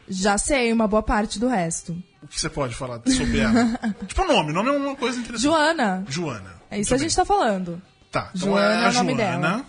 Já 0.09 0.39
sei 0.39 0.73
uma 0.73 0.87
boa 0.87 1.03
parte 1.03 1.39
do 1.39 1.49
resto. 1.49 1.93
O 2.23 2.29
que 2.29 2.41
você 2.41 2.49
pode 2.49 2.75
falar 2.75 3.01
sobre 3.07 3.41
ela? 3.41 3.79
tipo 4.07 4.23
o 4.23 4.27
nome, 4.27 4.53
o 4.53 4.55
nome 4.55 4.69
é 4.71 4.73
uma 4.73 4.97
coisa 4.97 5.19
interessante. 5.19 5.43
Joana. 5.43 6.05
Joana. 6.09 6.55
É 6.71 6.79
isso 6.79 6.89
que 6.89 6.95
a 6.95 6.99
gente 6.99 7.15
tá 7.15 7.25
falando. 7.25 7.83
Tá, 8.11 8.31
então 8.35 8.49
Joana 8.51 8.81
é 8.81 8.85
é 8.85 8.87
a 8.87 8.91
o 8.91 8.93
nome 8.95 9.15
Joana. 9.15 9.39
dela. 9.49 9.67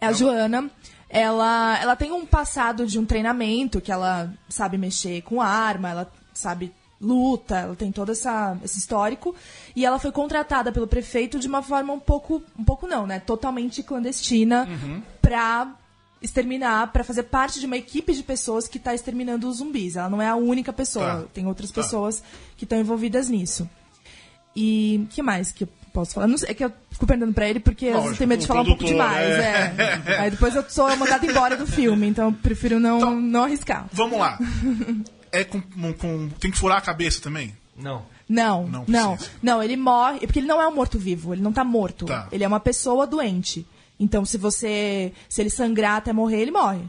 É 0.00 0.06
a 0.06 0.12
Joana. 0.12 0.70
Ela, 1.16 1.78
ela 1.80 1.94
tem 1.94 2.10
um 2.10 2.26
passado 2.26 2.84
de 2.86 2.98
um 2.98 3.04
treinamento 3.06 3.80
que 3.80 3.92
ela 3.92 4.32
sabe 4.48 4.76
mexer 4.76 5.22
com 5.22 5.40
arma, 5.40 5.90
ela 5.90 6.12
sabe 6.34 6.72
luta, 7.00 7.56
ela 7.56 7.76
tem 7.76 7.92
todo 7.92 8.10
essa, 8.10 8.58
esse 8.64 8.78
histórico. 8.78 9.32
E 9.76 9.86
ela 9.86 10.00
foi 10.00 10.10
contratada 10.10 10.72
pelo 10.72 10.88
prefeito 10.88 11.38
de 11.38 11.46
uma 11.46 11.62
forma 11.62 11.92
um 11.92 12.00
pouco. 12.00 12.42
Um 12.58 12.64
pouco 12.64 12.88
não, 12.88 13.06
né? 13.06 13.20
Totalmente 13.20 13.80
clandestina 13.82 14.66
pra 15.22 15.72
exterminar, 16.20 16.90
pra 16.90 17.04
fazer 17.04 17.24
parte 17.24 17.60
de 17.60 17.66
uma 17.66 17.76
equipe 17.76 18.12
de 18.12 18.22
pessoas 18.24 18.66
que 18.66 18.78
tá 18.80 18.92
exterminando 18.92 19.48
os 19.48 19.58
zumbis. 19.58 19.94
Ela 19.94 20.10
não 20.10 20.20
é 20.20 20.28
a 20.28 20.34
única 20.34 20.72
pessoa, 20.72 21.04
Tá. 21.22 21.24
tem 21.32 21.46
outras 21.46 21.70
Tá. 21.70 21.80
pessoas 21.82 22.22
que 22.56 22.64
estão 22.64 22.78
envolvidas 22.80 23.28
nisso. 23.28 23.68
E 24.56 25.06
que 25.10 25.22
mais 25.22 25.50
que 25.52 25.64
eu 25.64 25.68
posso 25.92 26.14
falar? 26.14 26.26
Não 26.26 26.38
sei, 26.38 26.50
é 26.50 26.54
que 26.54 26.64
eu 26.64 26.72
fico 26.90 27.06
perguntando 27.06 27.32
pra 27.34 27.48
ele 27.48 27.60
porque 27.60 27.86
eu 27.86 27.94
Lógico, 27.96 28.16
tenho 28.18 28.28
medo 28.28 28.40
de 28.40 28.46
falar 28.46 28.60
um 28.62 28.66
pouco 28.66 28.84
demais. 28.84 29.26
é. 29.30 29.74
É. 30.06 30.18
Aí 30.20 30.30
depois 30.30 30.54
eu 30.54 30.64
sou 30.68 30.94
mandada 30.96 31.24
embora 31.26 31.56
do 31.56 31.66
filme, 31.66 32.06
então 32.06 32.26
eu 32.28 32.32
prefiro 32.32 32.78
não, 32.78 32.98
Então- 32.98 33.20
não 33.20 33.44
arriscar. 33.44 33.86
Vamos 33.92 34.18
lá. 34.18 34.38
É 35.32 35.42
com, 35.44 35.60
com- 35.98 36.28
Tem 36.38 36.50
que 36.50 36.58
furar 36.58 36.78
a 36.78 36.80
cabeça 36.80 37.20
também? 37.20 37.54
Não. 37.76 38.02
Não, 38.28 38.66
Não 38.66 38.84
não, 38.88 39.18
não, 39.42 39.62
ele 39.62 39.76
morre, 39.76 40.20
porque 40.20 40.38
ele 40.38 40.46
não 40.46 40.62
é 40.62 40.66
um 40.66 40.74
morto-vivo, 40.74 41.34
ele 41.34 41.42
não 41.42 41.52
tá 41.52 41.62
morto. 41.62 42.06
Tá. 42.06 42.26
Ele 42.32 42.42
é 42.42 42.48
uma 42.48 42.60
pessoa 42.60 43.06
doente. 43.06 43.66
Então 44.00 44.24
se 44.24 44.38
você, 44.38 45.12
se 45.28 45.42
ele 45.42 45.50
sangrar 45.50 45.96
até 45.96 46.12
morrer, 46.12 46.40
ele 46.40 46.50
morre. 46.50 46.80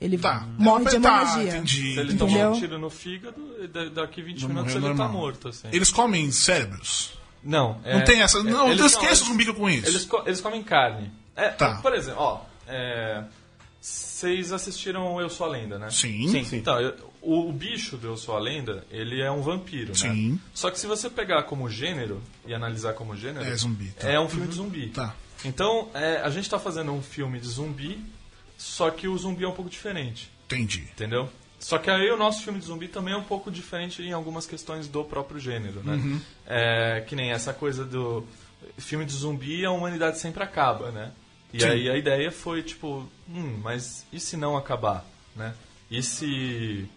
Ele 0.00 0.16
Tá. 0.16 0.46
morre 0.58 0.84
de 0.84 0.90
Tá, 0.90 0.96
hemorragia. 0.96 1.48
entendi. 1.56 1.94
Se 1.94 1.98
ele 2.00 2.12
Entendeu? 2.12 2.26
tomar 2.28 2.50
um 2.50 2.58
tiro 2.60 2.78
no 2.78 2.88
fígado, 2.90 3.68
da- 3.68 3.88
daqui 4.02 4.22
20 4.22 4.42
Não 4.42 4.48
minutos 4.50 4.72
ele 4.72 4.82
tá 4.82 4.88
normal. 4.88 5.12
morto, 5.12 5.48
assim. 5.48 5.68
Eles 5.72 5.90
comem 5.90 6.30
cérebros? 6.30 7.18
Não. 7.42 7.80
Não 7.84 7.90
é- 8.00 8.02
tem 8.02 8.20
essa. 8.22 8.38
é- 8.38 8.42
Não, 8.44 8.66
eles- 8.68 8.80
eu 8.80 8.86
esqueço 8.86 9.06
eles- 9.06 9.18
zumbi 9.20 9.44
que 9.44 9.50
eu 9.50 9.54
conheço. 9.54 9.88
Eles, 9.88 10.08
eles 10.26 10.40
comem 10.40 10.62
carne. 10.62 11.10
É, 11.34 11.48
Tá. 11.50 11.76
Por 11.82 11.92
exemplo, 11.94 12.20
ó. 12.22 12.40
é, 12.66 13.24
Vocês 13.80 14.52
assistiram 14.52 15.20
Eu 15.20 15.30
Sou 15.30 15.46
a 15.46 15.50
Lenda, 15.50 15.78
né? 15.78 15.88
Sim. 15.90 16.26
Sim. 16.28 16.44
Sim. 16.44 16.56
Então, 16.56 16.80
eu- 16.80 16.94
o, 17.22 17.48
o 17.48 17.52
bicho 17.52 17.96
do 17.96 18.08
Eu 18.08 18.16
Sou 18.16 18.36
a 18.36 18.40
Lenda, 18.40 18.84
ele 18.90 19.22
é 19.22 19.30
um 19.30 19.40
vampiro, 19.40 19.94
Sim. 19.94 20.32
né? 20.32 20.38
Só 20.52 20.68
que 20.72 20.78
se 20.80 20.86
você 20.88 21.08
pegar 21.08 21.44
como 21.44 21.70
gênero 21.70 22.20
e 22.44 22.52
analisar 22.52 22.94
como 22.94 23.16
gênero... 23.16 23.44
É 23.46 23.54
zumbi, 23.56 23.92
tá. 23.98 24.08
É 24.10 24.18
um 24.18 24.28
filme 24.28 24.48
de 24.48 24.54
zumbi. 24.56 24.88
Tá. 24.88 25.14
Então, 25.44 25.88
é, 25.94 26.16
a 26.16 26.28
gente 26.30 26.50
tá 26.50 26.58
fazendo 26.58 26.90
um 26.92 27.00
filme 27.00 27.38
de 27.38 27.46
zumbi, 27.46 28.04
só 28.58 28.90
que 28.90 29.08
o 29.08 29.16
zumbi 29.16 29.44
é 29.44 29.48
um 29.48 29.52
pouco 29.52 29.70
diferente. 29.70 30.30
Entendi. 30.44 30.80
Entendeu? 30.80 31.30
Só 31.58 31.78
que 31.78 31.90
aí 31.90 32.10
o 32.10 32.16
nosso 32.16 32.42
filme 32.42 32.58
de 32.58 32.66
zumbi 32.66 32.88
também 32.88 33.14
é 33.14 33.16
um 33.16 33.22
pouco 33.22 33.50
diferente 33.50 34.02
em 34.02 34.12
algumas 34.12 34.46
questões 34.46 34.86
do 34.86 35.04
próprio 35.04 35.40
gênero, 35.40 35.82
né? 35.82 35.94
Uhum. 35.94 36.20
É, 36.46 37.04
que 37.06 37.16
nem 37.16 37.30
essa 37.30 37.52
coisa 37.54 37.84
do 37.84 38.26
filme 38.76 39.04
de 39.04 39.12
zumbi, 39.12 39.64
a 39.64 39.70
humanidade 39.70 40.18
sempre 40.18 40.42
acaba, 40.42 40.90
né? 40.90 41.12
E 41.52 41.60
Sim. 41.60 41.68
aí 41.68 41.88
a 41.88 41.96
ideia 41.96 42.30
foi 42.30 42.62
tipo, 42.62 43.08
hum, 43.28 43.60
mas 43.62 44.06
e 44.12 44.20
se 44.20 44.36
não 44.36 44.56
acabar, 44.56 45.04
né? 45.34 45.54
E 45.90 46.02
se 46.02 46.88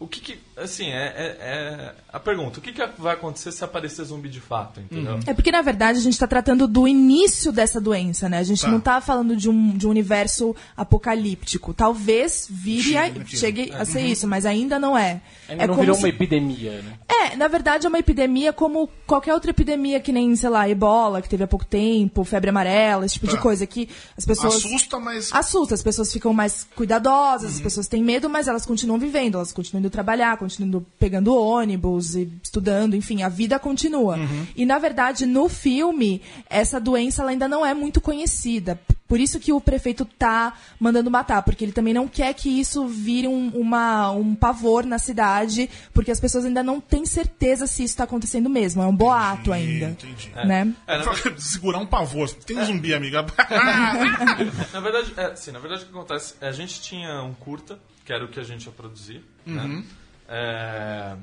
o 0.00 0.08
que 0.08 0.20
que 0.20 0.38
assim 0.56 0.86
é, 0.88 1.04
é- 1.06 1.36
é 1.40 1.94
a 2.12 2.18
pergunta, 2.18 2.58
o 2.58 2.62
que 2.62 2.72
que 2.72 2.82
vai 2.98 3.14
acontecer 3.14 3.52
se 3.52 3.62
aparecer 3.62 4.02
zumbi 4.04 4.28
de 4.30 4.40
fato, 4.40 4.80
entendeu? 4.80 5.14
Uhum. 5.14 5.20
É 5.26 5.32
porque, 5.34 5.52
na 5.52 5.60
verdade, 5.62 5.98
a 5.98 6.02
gente 6.02 6.14
está 6.14 6.26
tratando 6.26 6.66
do 6.66 6.88
início 6.88 7.52
dessa 7.52 7.80
doença, 7.80 8.28
né? 8.28 8.38
A 8.38 8.42
gente 8.42 8.62
Tá. 8.62 8.68
não 8.68 8.78
está 8.78 9.00
falando 9.00 9.36
de 9.36 9.48
um, 9.48 9.76
de 9.76 9.86
um 9.86 9.90
universo 9.90 10.56
apocalíptico. 10.76 11.72
Talvez 11.72 12.46
vire 12.50 12.82
Chegue 12.82 13.20
a, 13.20 13.24
chegue 13.26 13.72
a 13.72 13.84
ser 13.84 14.00
isso, 14.06 14.26
mas 14.26 14.44
ainda 14.46 14.78
não 14.78 14.96
é. 14.96 15.20
Ainda 15.48 15.64
é 15.64 15.66
não 15.66 15.74
como 15.74 15.80
virou 15.82 15.94
se- 15.94 16.02
uma 16.02 16.08
epidemia, 16.08 16.82
né? 16.82 16.94
É, 17.32 17.36
na 17.36 17.48
verdade 17.48 17.86
é 17.86 17.88
uma 17.88 17.98
epidemia 17.98 18.52
como 18.52 18.88
qualquer 19.06 19.32
outra 19.34 19.50
epidemia, 19.50 20.00
que 20.00 20.12
nem, 20.12 20.34
sei 20.36 20.48
lá, 20.48 20.68
ebola, 20.68 21.22
que 21.22 21.28
teve 21.28 21.44
há 21.44 21.46
pouco 21.46 21.64
tempo, 21.64 22.24
febre 22.24 22.50
amarela, 22.50 23.04
esse 23.06 23.14
tipo 23.14 23.26
Tá. 23.26 23.32
de 23.32 23.38
coisa, 23.38 23.66
que 23.66 23.88
as 24.16 24.24
pessoas... 24.24 24.56
Assusta, 24.56 24.98
mas. 24.98 25.30
Assusta, 25.32 25.74
as 25.74 25.82
pessoas 25.82 26.12
ficam 26.12 26.32
mais 26.32 26.66
cuidadosas, 26.76 27.50
Uhum. 27.50 27.56
as 27.56 27.60
pessoas 27.62 27.88
têm 27.88 28.02
medo, 28.02 28.28
mas 28.28 28.48
elas 28.48 28.66
continuam 28.66 28.98
vivendo, 28.98 29.36
elas 29.36 29.52
continuam 29.52 29.80
indo 29.80 29.90
trabalhar, 29.90 30.36
continuam 30.36 30.84
pegando 30.98 31.34
ônibus 31.34 32.14
e 32.16 32.30
estudando, 32.42 32.94
enfim, 32.94 33.22
a 33.22 33.28
vida 33.28 33.58
continua. 33.58 34.16
Uhum. 34.16 34.46
E 34.56 34.64
na 34.66 34.78
verdade, 34.78 35.26
no 35.26 35.48
filme, 35.48 36.20
essa 36.48 36.80
doença 36.80 37.22
ela 37.22 37.30
ainda 37.30 37.48
não 37.48 37.64
é 37.64 37.74
muito 37.74 38.00
conhecida. 38.00 38.80
Por 39.10 39.18
isso 39.18 39.40
que 39.40 39.52
o 39.52 39.60
prefeito 39.60 40.04
tá 40.04 40.56
mandando 40.78 41.10
matar, 41.10 41.42
porque 41.42 41.64
ele 41.64 41.72
também 41.72 41.92
não 41.92 42.06
quer 42.06 42.32
que 42.32 42.48
isso 42.48 42.86
vire 42.86 43.26
um, 43.26 43.48
uma, 43.48 44.12
um 44.12 44.36
pavor 44.36 44.86
na 44.86 45.00
cidade, 45.00 45.68
porque 45.92 46.12
as 46.12 46.20
pessoas 46.20 46.44
ainda 46.44 46.62
não 46.62 46.80
têm 46.80 47.04
certeza 47.04 47.66
se 47.66 47.82
isso 47.82 47.96
tá 47.96 48.04
acontecendo 48.04 48.48
mesmo. 48.48 48.80
É 48.80 48.86
um 48.86 48.94
boato 48.94 49.52
ainda. 49.52 49.86
Entendi. 49.86 50.30
Né? 50.46 50.72
É, 50.86 50.98
na, 50.98 51.12
Segurar 51.38 51.78
um 51.78 51.86
pavor. 51.86 52.30
Tem 52.30 52.56
um 52.56 52.64
zumbi, 52.64 52.94
amiga. 52.94 53.26
na 54.72 54.78
verdade, 54.78 55.12
é, 55.16 55.34
sim, 55.34 55.50
na 55.50 55.58
verdade 55.58 55.82
o 55.82 55.86
que 55.86 55.92
acontece? 55.92 56.36
A 56.40 56.52
gente 56.52 56.80
tinha 56.80 57.20
um 57.24 57.34
curta, 57.34 57.80
que 58.04 58.12
era 58.12 58.24
o 58.24 58.28
que 58.28 58.38
a 58.38 58.44
gente 58.44 58.66
ia 58.66 58.72
produzir, 58.72 59.24
né? 59.44 59.82
É, 60.28 61.16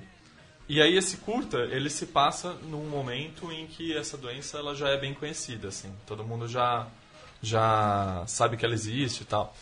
e 0.67 0.81
aí 0.81 0.97
esse 0.97 1.15
curta, 1.15 1.59
ele 1.71 1.89
se 1.89 2.07
passa 2.07 2.51
num 2.69 2.89
momento 2.89 3.49
em 3.49 3.65
que 3.65 3.95
essa 3.95 4.17
doença 4.17 4.57
ela 4.57 4.75
já 4.75 4.89
é 4.89 4.97
bem 4.97 5.13
conhecida, 5.13 5.69
assim. 5.69 5.89
Todo 6.05 6.25
mundo 6.25 6.49
já 6.49 6.85
já 7.41 8.23
sabe 8.27 8.57
que 8.57 8.65
ela 8.65 8.73
existe 8.73 9.21
e 9.21 9.25
tal. 9.25 9.55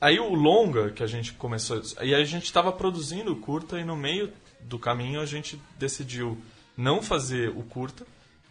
Aí 0.00 0.18
o 0.18 0.34
longa 0.34 0.90
que 0.90 1.02
a 1.02 1.06
gente 1.06 1.32
começou, 1.32 1.80
e 2.02 2.14
a 2.14 2.24
gente 2.24 2.44
estava 2.44 2.70
produzindo 2.72 3.32
o 3.32 3.36
curta 3.36 3.78
e 3.78 3.84
no 3.84 3.96
meio 3.96 4.32
do 4.60 4.78
caminho 4.78 5.20
a 5.20 5.26
gente 5.26 5.60
decidiu 5.78 6.38
não 6.76 7.02
fazer 7.02 7.50
o 7.50 7.62
curta 7.62 8.04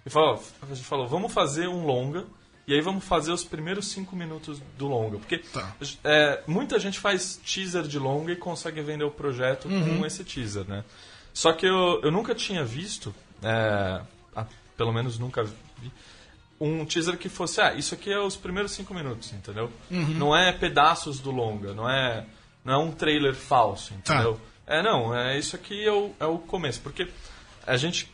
e 0.05 0.09
falou, 0.09 0.41
a 0.61 0.73
gente 0.73 0.85
falou, 0.85 1.07
vamos 1.07 1.31
fazer 1.31 1.67
um 1.67 1.85
longa 1.85 2.25
e 2.65 2.73
aí 2.73 2.81
vamos 2.81 3.03
fazer 3.03 3.31
os 3.31 3.43
primeiros 3.43 3.87
cinco 3.89 4.15
minutos 4.15 4.61
do 4.77 4.87
longa, 4.87 5.17
porque 5.17 5.37
Tá. 5.39 5.75
é, 6.03 6.41
muita 6.47 6.79
gente 6.79 6.97
faz 6.99 7.35
teaser 7.45 7.83
de 7.83 7.99
longa 7.99 8.31
e 8.31 8.35
consegue 8.35 8.81
vender 8.81 9.03
o 9.03 9.11
projeto 9.11 9.67
com 9.67 10.05
esse 10.05 10.23
teaser, 10.23 10.65
né? 10.65 10.83
Só 11.33 11.51
que 11.51 11.65
eu, 11.65 11.99
eu 12.01 12.11
nunca 12.11 12.33
tinha 12.33 12.63
visto, 12.63 13.13
é, 13.41 14.01
ah, 14.35 14.45
pelo 14.77 14.93
menos 14.93 15.19
nunca 15.19 15.43
vi, 15.43 15.91
um 16.59 16.85
teaser 16.85 17.17
que 17.17 17.29
fosse, 17.29 17.59
ah, 17.61 17.73
isso 17.73 17.93
aqui 17.93 18.11
é 18.11 18.19
os 18.19 18.35
primeiros 18.35 18.71
cinco 18.71 18.93
minutos, 18.93 19.33
entendeu? 19.33 19.71
Não 20.13 20.35
é 20.35 20.51
pedaços 20.51 21.19
do 21.19 21.31
longa, 21.31 21.73
não 21.73 21.89
é, 21.89 22.25
não 22.63 22.73
é 22.73 22.77
um 22.77 22.91
trailer 22.91 23.35
falso, 23.35 23.93
entendeu? 23.93 24.39
É, 24.65 24.81
não, 24.81 25.15
é 25.15 25.37
isso 25.37 25.55
aqui 25.55 25.83
é 25.83 25.91
o, 25.91 26.11
é 26.19 26.25
o 26.25 26.37
começo, 26.37 26.79
porque 26.81 27.07
a 27.67 27.75
gente 27.75 28.09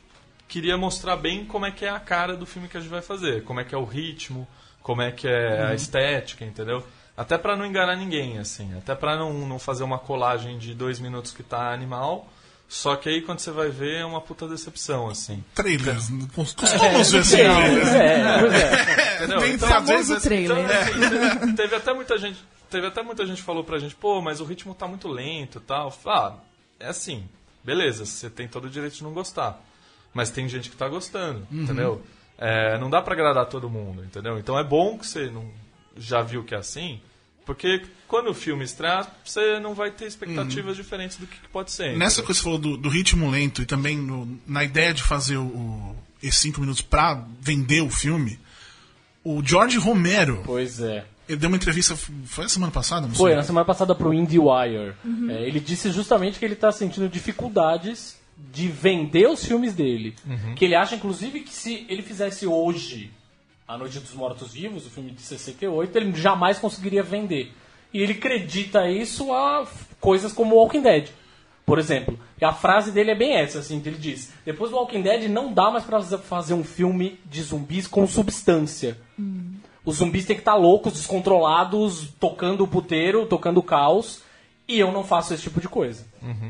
queria 0.47 0.77
mostrar 0.77 1.15
bem 1.15 1.45
como 1.45 1.65
é 1.65 1.71
que 1.71 1.85
é 1.85 1.89
a 1.89 1.99
cara 1.99 2.35
do 2.35 2.45
filme 2.45 2.67
que 2.67 2.75
a 2.75 2.79
gente 2.79 2.89
vai 2.89 3.01
fazer, 3.01 3.43
como 3.43 3.59
é 3.59 3.63
que 3.63 3.75
é 3.75 3.77
o 3.77 3.85
ritmo, 3.85 4.47
como 4.81 5.01
é 5.01 5.11
que 5.11 5.27
é 5.27 5.67
a 5.67 5.75
estética, 5.75 6.43
entendeu? 6.43 6.83
Até 7.15 7.37
pra 7.37 7.55
não 7.55 7.65
enganar 7.65 7.95
ninguém, 7.95 8.39
assim, 8.39 8.75
até 8.77 8.95
pra 8.95 9.15
não, 9.15 9.45
não 9.45 9.59
fazer 9.59 9.83
uma 9.83 9.99
colagem 9.99 10.57
de 10.57 10.73
dois 10.73 10.99
minutos 10.99 11.31
que 11.31 11.43
tá 11.43 11.71
animal, 11.71 12.27
só 12.69 12.95
que 12.95 13.09
aí 13.09 13.21
quando 13.21 13.39
você 13.39 13.49
vai 13.51 13.69
ver 13.69 13.95
é 14.01 14.05
uma 14.05 14.21
puta 14.21 14.47
decepção, 14.47 15.09
assim. 15.09 15.43
Trailers. 15.55 16.09
Costumamos 16.35 17.11
ver 17.11 17.19
assim. 17.19 17.35
trailers. 17.37 17.87
É, 17.89 18.39
pois 18.39 18.53
é. 18.53 19.15
Entendeu? 19.15 19.39
Tem- 19.39 19.53
Então, 19.55 19.85
vezes, 19.85 20.07
famoso 20.07 20.21
trailer. 20.21 20.57
então, 20.59 21.41
assim, 21.41 21.55
teve, 21.55 21.75
até 21.75 21.93
muita 21.93 22.17
gente, 22.17 22.37
teve 22.69 22.87
até 22.87 23.01
muita 23.01 23.25
gente 23.25 23.37
que 23.37 23.43
falou 23.43 23.63
pra 23.63 23.79
gente, 23.79 23.95
pô, 23.95 24.21
mas 24.21 24.39
o 24.39 24.45
ritmo 24.45 24.73
tá 24.75 24.87
muito 24.87 25.07
lento 25.07 25.57
e 25.57 25.61
tal. 25.61 25.91
Ah, 26.05 26.35
é 26.79 26.87
assim, 26.89 27.27
beleza, 27.63 28.05
você 28.05 28.29
tem 28.29 28.47
todo 28.47 28.65
o 28.65 28.69
direito 28.69 28.93
de 28.95 29.03
não 29.03 29.11
gostar. 29.13 29.59
Mas 30.13 30.29
tem 30.29 30.47
gente 30.47 30.69
que 30.69 30.75
tá 30.77 30.87
gostando, 30.87 31.45
entendeu? 31.51 32.01
É, 32.37 32.77
não 32.77 32.89
dá 32.89 33.01
pra 33.01 33.13
agradar 33.13 33.45
todo 33.47 33.69
mundo, 33.69 34.03
entendeu? 34.03 34.39
Então 34.39 34.57
é 34.57 34.63
bom 34.63 34.97
que 34.97 35.05
você 35.07 35.29
não 35.29 35.51
já 35.97 36.21
viu 36.21 36.43
que 36.43 36.55
é 36.55 36.57
assim, 36.57 37.01
porque 37.49 37.81
quando 38.07 38.29
o 38.29 38.33
filme 38.35 38.63
estrear, 38.63 39.11
você 39.25 39.59
não 39.59 39.73
vai 39.73 39.89
ter 39.89 40.05
expectativas 40.05 40.75
diferentes 40.77 41.17
do 41.17 41.25
que 41.25 41.35
pode 41.51 41.71
ser. 41.71 41.97
Nessa 41.97 42.21
entendeu? 42.21 42.25
coisa 42.27 42.27
que 42.27 42.33
você 42.35 42.43
falou 42.43 42.59
do, 42.59 42.77
do 42.77 42.89
ritmo 42.89 43.27
lento 43.27 43.63
e 43.63 43.65
também 43.65 43.97
no- 43.97 44.37
na 44.45 44.63
ideia 44.63 44.93
de 44.93 45.01
fazer 45.01 45.37
o, 45.37 45.45
o- 45.45 45.95
esses 46.21 46.39
cinco 46.39 46.61
minutos 46.61 46.81
pra 46.83 47.25
vender 47.41 47.81
o 47.81 47.89
filme, 47.89 48.37
o 49.23 49.41
George 49.43 49.79
Romero, 49.79 50.43
Pois 50.45 50.79
é. 50.79 51.05
ele 51.27 51.39
deu 51.39 51.47
uma 51.49 51.57
entrevista, 51.57 51.95
foi 52.25 52.45
a 52.45 52.49
semana 52.49 52.71
passada? 52.71 53.07
Não 53.07 53.15
Foi, 53.15 53.31
sei. 53.31 53.37
na 53.37 53.43
semana 53.43 53.65
passada 53.65 53.95
pro 53.95 54.13
IndieWire. 54.13 54.93
É, 55.29 55.47
ele 55.47 55.59
disse 55.59 55.91
justamente 55.91 56.37
que 56.37 56.45
ele 56.45 56.55
tá 56.55 56.71
sentindo 56.71 57.09
dificuldades 57.09 58.15
de 58.51 58.67
vender 58.67 59.27
os 59.27 59.43
filmes 59.43 59.73
dele. 59.73 60.13
Que 60.55 60.65
ele 60.65 60.75
acha, 60.75 60.93
inclusive, 60.95 61.39
que 61.41 61.51
se 61.53 61.85
ele 61.89 62.03
fizesse 62.03 62.45
hoje 62.45 63.11
A 63.69 63.77
Noite 63.77 63.99
dos 63.99 64.15
Mortos 64.15 64.53
Vivos, 64.53 64.87
o 64.87 64.89
filme 64.89 65.11
de 65.11 65.21
68, 65.21 65.95
ele 65.95 66.15
jamais 66.15 66.57
conseguiria 66.57 67.03
vender. 67.03 67.53
E 67.93 68.01
ele 68.01 68.13
acredita 68.13 68.89
isso 68.89 69.31
a 69.31 69.67
coisas 69.99 70.33
como 70.33 70.55
Walking 70.55 70.81
Dead. 70.81 71.09
Por 71.67 71.77
exemplo, 71.77 72.19
e 72.41 72.43
a 72.43 72.51
frase 72.51 72.91
dele 72.91 73.11
é 73.11 73.15
bem 73.15 73.35
essa, 73.35 73.59
assim, 73.59 73.79
que 73.79 73.87
ele 73.87 73.99
diz: 73.99 74.33
Depois 74.43 74.71
do 74.71 74.77
Walking 74.77 75.03
Dead 75.03 75.29
não 75.29 75.53
dá 75.53 75.69
mais 75.69 75.83
pra 75.83 76.01
fazer 76.01 76.55
um 76.55 76.63
filme 76.63 77.19
de 77.25 77.43
zumbis 77.43 77.85
com 77.85 78.07
substância. 78.07 78.97
Os 79.85 79.97
zumbis 79.97 80.25
têm 80.25 80.35
que 80.35 80.41
estar 80.41 80.55
loucos, 80.55 80.93
descontrolados, 80.93 82.07
tocando 82.19 82.63
o 82.63 82.67
puteiro, 82.67 83.27
tocando 83.27 83.59
o 83.59 83.63
caos. 83.63 84.23
E 84.67 84.79
eu 84.79 84.91
não 84.91 85.03
faço 85.03 85.31
esse 85.31 85.43
tipo 85.43 85.61
de 85.61 85.69
coisa. 85.69 86.07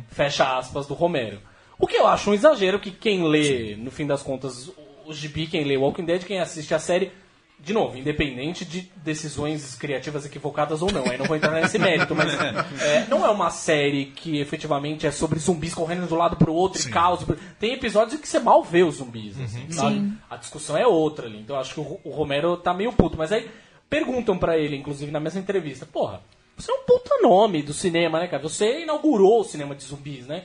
Fecha 0.07 0.57
aspas 0.57 0.87
do 0.87 0.93
Romero. 0.93 1.41
O 1.77 1.85
que 1.85 1.97
eu 1.97 2.07
acho 2.07 2.31
um 2.31 2.33
exagero 2.33 2.79
que 2.79 2.91
quem 2.91 3.27
lê, 3.27 3.75
no 3.75 3.91
fim 3.91 4.07
das 4.07 4.23
contas, 4.23 4.71
o 5.09 5.13
gibi, 5.13 5.47
quem 5.47 5.63
lê 5.63 5.75
Walking 5.75 6.05
Dead, 6.05 6.23
quem 6.23 6.39
assiste 6.39 6.71
a 6.73 6.79
série, 6.79 7.11
de 7.59 7.73
novo, 7.73 7.97
independente 7.97 8.63
de 8.63 8.81
decisões 8.97 9.73
criativas 9.73 10.23
equivocadas 10.23 10.83
ou 10.83 10.91
não, 10.91 11.03
aí 11.09 11.17
não 11.17 11.25
vou 11.25 11.35
entrar 11.35 11.51
nesse 11.59 11.79
mérito, 11.79 12.15
mas 12.15 12.31
é, 12.79 13.07
não 13.09 13.25
é 13.25 13.29
uma 13.29 13.49
série 13.49 14.05
que 14.05 14.39
efetivamente 14.39 15.07
é 15.07 15.11
sobre 15.11 15.39
zumbis 15.39 15.73
correndo 15.73 16.07
de 16.07 16.13
um 16.13 16.17
lado 16.17 16.37
pro 16.37 16.53
outro 16.53 16.79
e 16.79 16.91
caos. 16.91 17.25
Tem 17.59 17.73
episódios 17.73 18.13
em 18.13 18.21
que 18.21 18.27
você 18.27 18.39
mal 18.39 18.63
vê 18.63 18.83
os 18.83 18.97
zumbis, 18.97 19.39
assim, 19.41 19.71
sabe? 19.71 20.13
A 20.29 20.37
discussão 20.37 20.77
é 20.77 20.85
outra 20.85 21.25
ali. 21.25 21.39
Então 21.39 21.55
eu 21.55 21.61
acho 21.61 21.73
que 21.73 21.79
o, 21.79 21.99
o 22.03 22.11
Romero 22.11 22.55
tá 22.55 22.71
meio 22.71 22.93
puto. 22.93 23.17
Mas 23.17 23.31
aí 23.31 23.49
perguntam 23.89 24.37
pra 24.37 24.57
ele, 24.57 24.75
inclusive 24.75 25.11
na 25.11 25.19
mesma 25.19 25.41
entrevista, 25.41 25.87
porra, 25.87 26.21
você 26.55 26.71
é 26.71 26.75
um 26.75 26.83
puta 26.83 27.17
nome 27.21 27.63
do 27.63 27.73
cinema, 27.73 28.19
né, 28.19 28.27
cara? 28.27 28.43
Você 28.43 28.83
inaugurou 28.83 29.41
o 29.41 29.43
cinema 29.43 29.75
de 29.75 29.83
zumbis, 29.83 30.27
né? 30.27 30.43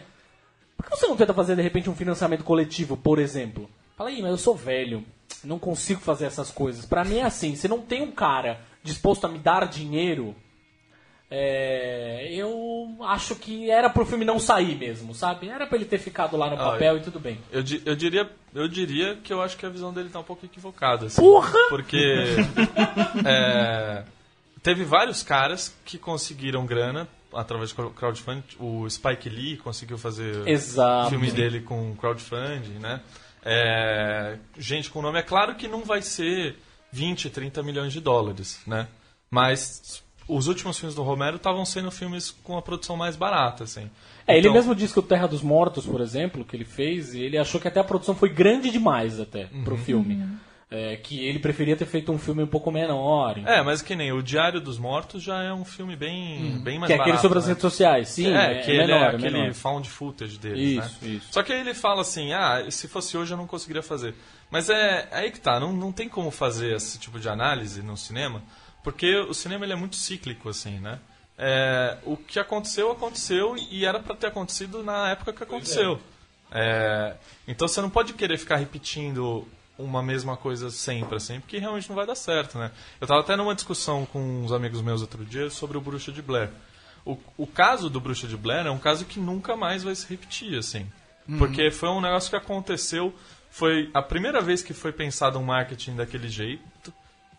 Por 0.77 0.87
que 0.87 0.97
você 0.97 1.07
não 1.07 1.17
tenta 1.17 1.35
fazer, 1.35 1.55
de 1.55 1.63
repente, 1.63 1.91
um 1.91 1.95
financiamento 1.95 2.43
coletivo, 2.43 2.97
por 2.97 3.19
exemplo? 3.19 3.69
Fala 3.97 4.11
aí, 4.11 4.21
mas 4.21 4.31
eu 4.33 4.39
sou 4.39 4.57
velho, 4.57 5.05
não 5.45 5.59
consigo 5.59 6.01
fazer 6.01 6.27
essas 6.27 6.51
coisas. 6.51 6.85
Pra 6.85 7.05
mim 7.05 7.19
é 7.19 7.23
assim, 7.25 7.55
se 7.55 7.69
não 7.69 7.81
tem 7.81 8.03
um 8.03 8.11
cara 8.11 8.61
disposto 8.83 9.25
a 9.25 9.29
me 9.29 9.39
dar 9.39 9.67
dinheiro, 9.69 10.35
é, 11.31 12.29
eu 12.33 12.97
acho 13.03 13.35
que 13.37 13.71
era 13.71 13.89
pro 13.89 14.05
filme 14.05 14.25
não 14.25 14.39
sair 14.39 14.77
mesmo, 14.77 15.15
sabe? 15.15 15.49
Era 15.49 15.67
pra 15.67 15.77
ele 15.77 15.85
ter 15.85 15.99
ficado 15.99 16.37
lá 16.37 16.51
no 16.51 16.55
Ah, 16.61 16.73
papel 16.73 16.99
e 16.99 17.01
tudo 17.01 17.19
bem. 17.19 17.39
Eu, 17.51 17.63
eu 17.85 17.97
diria, 17.97 18.31
eu 18.55 18.69
diria 18.69 19.17
que 19.17 19.33
eu 19.33 19.41
acho 19.41 19.57
que 19.57 19.65
a 19.67 19.69
visão 19.71 19.93
dele 19.93 20.11
tá 20.11 20.21
um 20.21 20.25
pouco 20.25 20.45
equivocada. 20.45 21.07
Assim, 21.07 21.21
Porra! 21.21 21.59
Porque 21.69 22.37
é, 23.25 24.05
teve 24.63 24.85
vários 24.85 25.23
caras 25.23 25.75
que 25.85 25.99
conseguiram 25.99 26.67
grana 26.67 27.09
através 27.33 27.71
de 27.71 27.75
crowdfunding. 27.75 28.45
O 28.61 28.89
Spike 28.89 29.29
Lee 29.29 29.57
conseguiu 29.57 29.99
fazer 29.99 30.47
Exato. 30.47 31.07
o 31.07 31.11
filme 31.11 31.31
dele 31.33 31.61
com 31.61 31.97
crowdfunding, 31.97 32.79
né? 32.81 33.01
É, 33.45 34.39
gente 34.59 34.91
com 34.91 35.03
nome, 35.03 35.19
é 35.19 35.23
claro 35.23 35.55
que 35.55 35.69
não 35.69 35.85
vai 35.85 36.01
ser 36.03 36.57
20, 36.91 37.29
30 37.31 37.63
milhões 37.63 37.93
de 37.93 38.01
dólares, 38.01 38.61
né? 38.67 38.89
Mas 39.31 40.03
os 40.27 40.47
últimos 40.49 40.79
filmes 40.79 40.95
do 40.95 41.03
Romero 41.03 41.37
estavam 41.37 41.65
sendo 41.67 41.91
filmes 41.91 42.31
com 42.31 42.57
a 42.57 42.63
produção 42.63 42.97
mais 42.97 43.17
barata, 43.17 43.65
assim. 43.65 43.91
É, 44.27 44.33
ele 44.39 44.47
Então- 44.49 44.55
mesmo 44.55 44.75
disse 44.75 44.95
que 44.95 44.99
o 45.01 45.03
Terra 45.03 45.27
dos 45.27 45.43
Mortos, 45.43 45.85
por 45.87 46.01
exemplo, 46.01 46.45
que 46.45 46.57
ele 46.57 46.65
fez, 46.65 47.15
ele 47.15 47.37
achou 47.37 47.61
que 47.61 47.69
até 47.69 47.81
a 47.81 47.85
produção 47.85 48.15
foi 48.15 48.31
grande 48.31 48.71
demais 48.71 49.21
até 49.21 49.49
pro 49.65 49.77
filme. 49.77 50.27
É, 50.77 50.97
que 50.97 51.25
ele 51.25 51.39
preferia 51.39 51.77
ter 51.77 51.87
feito 51.87 52.11
um 52.11 52.19
filme 52.19 52.43
um 52.43 52.49
pouco 52.49 52.69
menor. 52.69 53.39
É, 53.47 53.63
mas 53.63 53.81
que 53.81 53.95
nem 53.95 54.11
o 54.11 54.21
Diário 54.21 54.61
dos 54.61 54.77
Mortos 54.77 55.23
já 55.23 55.41
é 55.41 55.53
um 55.53 55.65
filme 55.65 55.95
bem, 55.95 56.59
bem 56.65 56.81
mais 56.81 56.89
que 56.89 56.95
é 56.95 56.97
aquele 56.97 57.11
barato, 57.11 57.23
sobre 57.23 57.39
as 57.39 57.45
né? 57.45 57.51
redes 57.51 57.63
sociais, 57.63 58.09
sim. 58.09 58.35
é, 58.35 58.61
que 58.61 58.73
ele 58.73 58.79
menor, 58.79 59.03
é 59.03 59.07
aquele 59.15 59.39
menor. 59.39 59.55
found 59.55 59.89
footage 59.89 60.37
dele, 60.37 60.79
Isso, 60.79 60.99
né? 61.01 61.11
isso. 61.11 61.29
Só 61.31 61.45
que 61.45 61.53
aí 61.53 61.61
ele 61.61 61.75
fala 61.75 62.01
assim, 62.01 62.33
ah, 62.33 62.67
se 62.71 62.89
fosse 62.89 63.17
hoje 63.17 63.33
eu 63.33 63.39
não 63.39 63.47
conseguiria 63.47 63.85
fazer. 63.85 64.17
Mas 64.51 64.69
é 64.69 65.07
aí 65.13 65.31
que 65.31 65.39
tá, 65.39 65.61
não, 65.61 65.73
não 65.73 65.93
tem 65.93 66.09
como 66.09 66.33
fazer 66.33 66.75
esse 66.75 66.99
tipo 66.99 67.21
de 67.21 67.29
análise 67.29 67.81
no 67.81 67.97
cinema, 67.97 68.43
porque 68.83 69.15
o 69.17 69.33
cinema 69.33 69.65
ele 69.65 69.75
é 69.75 69.77
muito 69.77 69.95
cíclico, 69.95 70.49
assim, 70.49 70.81
né? 70.81 70.99
É, 71.39 71.99
o 72.03 72.17
que 72.17 72.41
aconteceu, 72.41 72.91
aconteceu 72.91 73.55
e 73.71 73.85
era 73.87 74.01
pra 74.01 74.17
ter 74.17 74.27
acontecido 74.27 74.83
na 74.83 75.11
época 75.11 75.33
que 75.33 75.43
aconteceu. 75.45 76.01
É, 76.51 77.15
então 77.47 77.69
você 77.69 77.81
não 77.81 77.91
pode 77.91 78.13
querer 78.15 78.39
ficar 78.39 78.57
repetindo 78.57 79.47
uma 79.79 80.03
mesma 80.03 80.37
coisa 80.37 80.71
sempre, 80.71 81.17
assim, 81.17 81.41
porque 81.41 81.59
realmente 81.59 81.89
não 81.89 81.97
vai 81.97 82.07
dar 82.07 82.15
certo, 82.15 82.59
né? 82.59 82.71
Eu 83.01 83.07
tava 83.07 83.21
até 83.21 83.35
numa 83.37 83.55
discussão 83.55 84.07
com 84.07 84.21
uns 84.45 84.53
amigos 84.53 84.81
meus 84.81 85.01
outro 85.01 85.25
dia 85.25 85.51
sobre 85.51 85.77
o 85.77 85.81
Bruxa 85.81 86.13
de 86.13 86.23
Blair. 86.23 86.51
O, 87.05 87.19
o 87.37 87.47
caso 87.47 87.91
do 87.91 88.01
Bruxa 88.01 88.27
de 88.27 88.37
Blair 88.37 88.67
é 88.67 88.71
um 88.71 88.79
caso 88.79 89.05
que 89.05 89.19
nunca 89.19 89.57
mais 89.57 89.83
vai 89.83 89.95
se 89.95 90.09
repetir, 90.09 90.57
assim. 90.57 90.87
Porque 91.39 91.71
foi 91.71 91.89
um 91.89 92.01
negócio 92.01 92.31
que 92.31 92.37
aconteceu, 92.37 93.15
foi 93.51 93.91
a 93.95 94.03
primeira 94.03 94.41
vez 94.41 94.63
que 94.63 94.75
foi 94.75 94.93
pensado 94.93 95.39
um 95.39 95.43
marketing 95.43 95.97
daquele 95.97 96.29
jeito, 96.29 96.93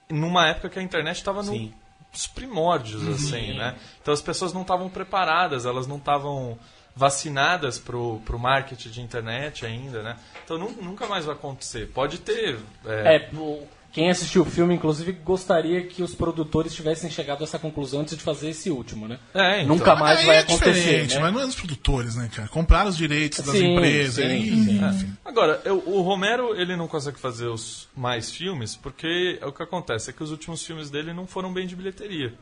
numa 0.10 0.48
época 0.48 0.69
que 0.69 0.80
a 0.80 0.82
internet 0.82 1.17
estava 1.17 1.43
Sim. 1.43 1.71
nos 2.12 2.26
primórdios, 2.28 3.08
assim, 3.08 3.54
né? 3.54 3.76
Então 4.02 4.13
as 4.13 4.21
pessoas 4.21 4.54
não 4.54 4.62
estavam 4.62 4.89
preparadas, 4.89 5.65
elas 5.65 5.86
não 5.86 5.98
estavam 5.98 6.58
vacinadas 6.95 7.77
pro, 7.77 8.21
pro 8.25 8.39
marketing 8.39 8.89
de 8.89 9.01
internet 9.01 9.65
ainda, 9.65 10.01
né? 10.01 10.15
Então 10.43 10.58
nu- 10.58 10.75
nunca 10.81 11.05
mais 11.08 11.25
vai 11.25 11.36
acontecer. 11.36 11.88
Pode 11.93 12.19
ter... 12.19 12.58
é, 12.86 13.15
É, 13.17 13.29
o 13.36 13.67
quem 13.91 14.10
assistiu 14.10 14.41
o 14.41 14.45
filme, 14.45 14.75
inclusive, 14.75 15.13
gostaria 15.13 15.81
que 15.88 16.03
os 16.03 16.13
produtores 16.13 16.75
tivessem 16.75 17.10
chegado 17.10 17.39
a 17.39 17.43
essa 17.45 17.58
conclusão 17.58 18.01
antes 18.01 18.17
de 18.17 18.21
fazer 18.23 18.49
esse 18.49 18.69
último, 18.69 19.08
né? 19.08 19.17
É, 19.34 19.62
então. 19.62 19.73
Nunca 19.77 19.95
mais 19.95 20.21
vai 20.25 20.36
é 20.36 20.39
acontecer, 20.39 21.08
né? 21.08 21.19
mas 21.21 21.34
não 21.34 21.39
é 21.39 21.45
dos 21.45 21.55
produtores, 21.55 22.13
né, 22.17 22.29
cara? 22.36 22.49
Compraram 22.49 22.89
os 22.89 22.97
direitos 22.97 23.39
das 23.39 23.55
Sim, 23.55 23.71
empresas. 23.73 24.15
sim, 24.15 24.23
aí, 24.34 24.49
sim. 24.65 24.86
enfim. 24.86 25.13
Agora, 25.23 25.62
eu- 25.63 25.81
o 25.88 26.01
Romero, 26.01 26.53
ele 26.60 26.75
não 26.75 26.89
consegue 26.89 27.17
fazer 27.17 27.47
os 27.47 27.88
mais 27.95 28.29
filmes, 28.29 28.75
porque 28.75 29.39
o 29.41 29.53
que 29.53 29.63
acontece 29.63 30.10
é 30.10 30.13
que 30.13 30.21
os 30.21 30.29
últimos 30.31 30.65
filmes 30.65 30.89
dele 30.89 31.13
não 31.13 31.25
foram 31.25 31.53
bem 31.53 31.65
de 31.65 31.73
bilheteria. 31.73 32.34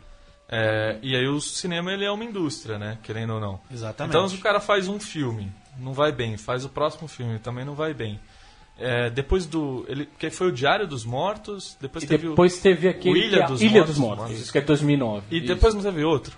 É, 0.56 1.00
e 1.02 1.16
aí 1.16 1.28
o 1.28 1.42
cinema, 1.42 1.92
ele 1.92 2.06
é 2.06 2.12
uma 2.12 2.24
indústria, 2.24 2.78
né? 2.78 3.00
Querendo 3.02 3.34
ou 3.34 3.40
não. 3.40 3.60
Exatamente. 3.72 4.16
Então, 4.16 4.30
se 4.30 4.36
o 4.36 4.40
cara 4.40 4.60
faz 4.60 4.88
um 4.88 5.00
filme, 5.00 5.52
não 5.80 5.94
vai 5.94 6.12
bem. 6.12 6.38
Faz 6.38 6.64
o 6.64 6.70
próximo 6.70 7.08
filme, 7.08 7.40
também 7.40 7.66
não 7.66 7.74
vai 7.74 7.94
bem. 7.94 8.20
É, 8.78 9.10
depois 9.10 9.46
do... 9.46 9.86
Ele, 9.88 10.08
que 10.18 10.30
foi 10.30 10.48
o 10.48 10.52
Diário 10.52 10.88
dos 10.88 11.06
Mortos, 11.06 11.76
depois 11.82 12.04
E 12.04 12.08
teve 12.08 12.30
depois 12.30 12.58
o, 12.58 12.62
teve 12.62 12.88
aquele 12.88 13.20
o 13.20 13.24
Ilha 13.24 13.48
dos 13.48 13.62
Ilha 13.62 13.72
Mortos, 13.72 13.90
dos 13.90 13.98
Mortos, 13.98 14.24
Mortos. 14.26 14.42
isso 14.42 14.52
que 14.52 14.58
é 14.58 14.62
2009. 14.62 15.26
E 15.30 15.38
Isso. 15.38 15.48
depois 15.48 15.74
não 15.74 15.82
teve 15.82 16.04
outro. 16.04 16.38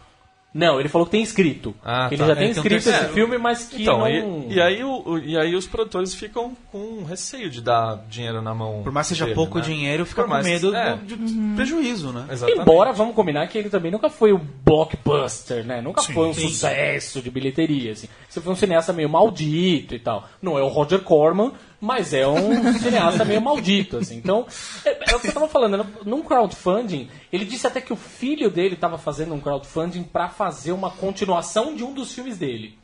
Não, 0.58 0.80
ele 0.80 0.88
falou 0.88 1.06
que 1.06 1.12
tem 1.12 1.22
escrito. 1.22 1.76
Ah, 1.84 2.08
que 2.08 2.16
tá. 2.16 2.24
ele 2.24 2.34
já 2.34 2.36
tem 2.36 2.36
É, 2.36 2.38
tem 2.38 2.48
um 2.48 2.52
escrito 2.64 2.90
esse 2.90 3.14
filme, 3.14 3.38
mas 3.38 3.66
que 3.66 3.82
Então, 3.82 4.00
não... 4.00 4.08
e, 4.50 4.54
e 4.54 4.62
aí 4.62 4.82
o, 4.86 5.18
e 5.18 5.38
aí 5.38 5.54
os 5.54 5.68
produtores 5.68 6.16
ficam 6.16 6.56
com 6.72 7.04
receio 7.04 7.50
de 7.50 7.60
dar 7.62 7.98
dinheiro 8.10 8.42
na 8.42 8.56
mão. 8.56 8.82
Por 8.82 8.92
mais 8.94 9.06
que 9.08 9.16
seja 9.16 9.26
dele, 9.26 9.36
pouco 9.36 9.58
né? 9.58 9.66
dinheiro, 9.66 10.06
fica 10.06 10.22
Por 10.22 10.28
com 10.30 10.34
mais- 10.34 10.46
medo 10.48 10.74
é. 10.74 10.96
do, 10.96 11.18
de 11.18 11.56
prejuízo, 11.58 12.14
né? 12.14 12.26
Exatamente. 12.32 12.62
Embora, 12.62 12.94
vamos 12.94 13.14
combinar 13.16 13.46
que 13.48 13.58
ele 13.58 13.70
também 13.70 13.92
nunca 13.92 14.10
foi 14.10 14.32
o 14.32 14.40
blockbuster, 14.40 15.66
né? 15.66 15.82
Nunca 15.82 16.02
Sim, 16.02 16.14
foi 16.14 16.28
um 16.30 16.34
sim. 16.34 16.48
sucesso 16.48 17.22
de 17.22 17.30
bilheteria, 17.30 17.92
assim. 17.92 18.08
Você 18.30 18.40
foi 18.40 18.54
um 18.54 18.56
cineasta 18.56 18.94
meio 18.94 19.10
maldito 19.10 19.94
e 19.94 20.00
tal. 20.00 20.28
Não 20.42 20.58
é 20.58 20.64
o 20.64 20.68
Roger 20.68 21.00
Corman, 21.02 21.52
mas 21.80 22.14
é 22.14 22.28
um 22.28 22.74
cineasta 22.80 23.26
meio 23.26 23.42
maldito, 23.42 23.98
assim. 23.98 24.18
Então, 24.18 24.46
é, 24.86 25.12
é 25.12 25.16
o 25.16 25.20
que 25.20 25.28
eu 25.28 25.34
tava 25.34 25.48
falando, 25.48 25.78
né? 25.78 25.86
num 26.06 26.22
crowdfunding, 26.22 27.10
ele 27.32 27.46
disse 27.46 27.68
até 27.68 27.82
que 27.82 27.94
o 27.94 27.96
filho 27.98 28.50
dele 28.50 28.76
tava 28.76 28.98
fazendo 28.98 29.34
um 29.34 29.40
crowdfunding 29.40 30.04
pra 30.04 30.30
fazer 30.30 30.72
uma 30.72 30.90
continuação 30.92 31.76
de 31.76 31.84
um 31.84 31.94
dos 31.94 32.14
filmes 32.14 32.38
dele. 32.38 32.78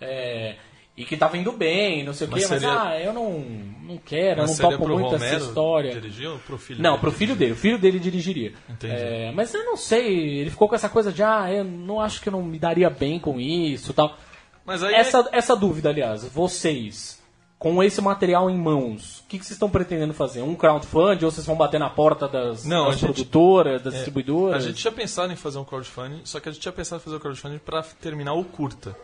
É, 0.00 0.56
e 0.98 1.04
que 1.04 1.16
tava 1.16 1.38
indo 1.38 1.52
bem, 1.52 2.02
não 2.04 2.12
sei 2.12 2.26
o 2.26 2.30
quê, 2.30 2.44
Mas 2.50 2.64
ah, 2.64 2.98
eu 3.00 3.12
não, 3.12 3.38
não 3.38 3.98
quero, 3.98 4.42
eu 4.42 4.46
não 4.48 4.56
topo 4.56 4.88
muito 4.88 5.14
essa 5.14 5.24
Romero 5.24 5.44
história. 5.44 5.92
dirigir 5.92 6.28
ou 6.28 6.38
pro 6.40 6.58
filho 6.58 6.82
Não, 6.82 6.90
dele 6.90 7.00
pro 7.00 7.12
filho 7.12 7.36
dele. 7.36 7.52
O 7.52 7.56
filho 7.56 7.78
dele 7.78 8.00
dirigiria. 8.00 8.52
É, 8.82 9.30
mas 9.32 9.54
eu 9.54 9.64
não 9.64 9.76
sei, 9.76 10.40
ele 10.40 10.50
ficou 10.50 10.68
com 10.68 10.74
essa 10.74 10.88
coisa 10.88 11.12
de, 11.12 11.22
ah, 11.22 11.46
eu 11.52 11.62
não 11.62 12.00
acho 12.00 12.20
que 12.20 12.28
eu 12.28 12.32
não 12.32 12.42
me 12.42 12.58
daria 12.58 12.90
bem 12.90 13.20
com 13.20 13.38
isso 13.38 13.92
tal. 13.92 14.16
Mas 14.66 14.82
aí 14.82 14.92
Essa, 14.92 15.28
essa 15.30 15.54
dúvida, 15.54 15.88
aliás, 15.88 16.24
vocês, 16.24 17.17
com 17.58 17.82
esse 17.82 18.00
material 18.00 18.48
em 18.48 18.56
mãos, 18.56 19.18
o 19.18 19.22
que, 19.28 19.38
que 19.38 19.44
vocês 19.44 19.56
estão 19.56 19.68
pretendendo 19.68 20.14
fazer? 20.14 20.42
Um 20.42 20.54
crowdfunding 20.54 21.24
ou 21.24 21.30
vocês 21.30 21.44
vão 21.44 21.56
bater 21.56 21.80
na 21.80 21.90
porta 21.90 22.28
das, 22.28 22.64
Não, 22.64 22.84
das 22.86 22.94
gente- 22.94 23.04
produtoras, 23.06 23.82
das 23.82 23.94
É, 23.94 23.96
distribuidoras? 23.96 24.64
A 24.64 24.66
gente 24.68 24.76
tinha 24.80 24.92
pensado 24.92 25.32
em 25.32 25.36
fazer 25.36 25.58
um 25.58 25.64
crowdfunding, 25.64 26.20
só 26.24 26.38
que 26.38 26.48
a 26.48 26.52
gente 26.52 26.60
tinha 26.62 26.72
pensado 26.72 27.00
em 27.00 27.04
fazer 27.04 27.16
o 27.16 27.20
crowdfunding 27.20 27.58
pra 27.58 27.82
terminar 27.82 28.34
o 28.34 28.44
curta. 28.44 28.94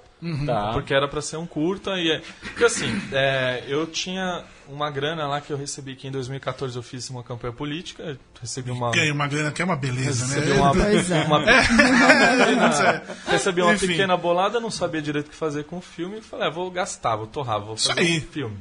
Tá. 0.46 0.72
Porque 0.72 0.94
era 0.94 1.07
pra 1.07 1.20
ser 1.20 1.37
um 1.37 1.46
curta 1.46 1.98
e... 1.98 2.11
É, 2.11 2.22
porque 2.40 2.64
assim, 2.64 2.87
é, 3.12 3.62
eu 3.68 3.87
tinha 3.87 4.42
uma 4.66 4.90
grana 4.90 5.27
lá 5.27 5.38
que 5.40 5.53
eu 5.53 5.57
recebi 5.57 5.94
que 5.96 6.09
em 6.09 6.11
2014 6.11 6.74
eu 6.77 6.83
fiz 6.83 7.11
uma 7.11 7.22
campanha 7.22 7.53
política, 7.53 8.18
recebi 8.40 8.70
uma... 8.70 8.90
Ganha 8.90 9.12
uma 9.12 9.27
grana 9.27 9.53
que 9.53 9.61
é 9.61 9.64
uma 9.64 9.77
beleza, 9.77 10.24
Recebi 10.27 10.53
né? 10.53 10.55
uma, 10.59 10.70
é. 10.83 11.24
uma- 11.27 11.38
uma- 11.38 13.03
recebi 13.29 13.61
uma 13.61 13.74
Enfim. 13.74 13.88
pequena 13.88 14.16
bolada, 14.16 14.59
não 14.59 14.70
sabia 14.70 15.03
direito 15.03 15.27
o 15.27 15.31
que 15.31 15.37
fazer 15.37 15.64
com 15.64 15.77
o 15.77 15.83
filme, 15.83 16.18
e 16.18 16.22
falei, 16.22 16.46
ah, 16.46 16.50
vou 16.50 16.70
gastar, 16.70 17.16
vou 17.16 17.27
torrar, 17.27 17.61
vou 17.61 17.77
fazer 17.77 18.00
um 18.00 18.20
filme. 18.22 18.57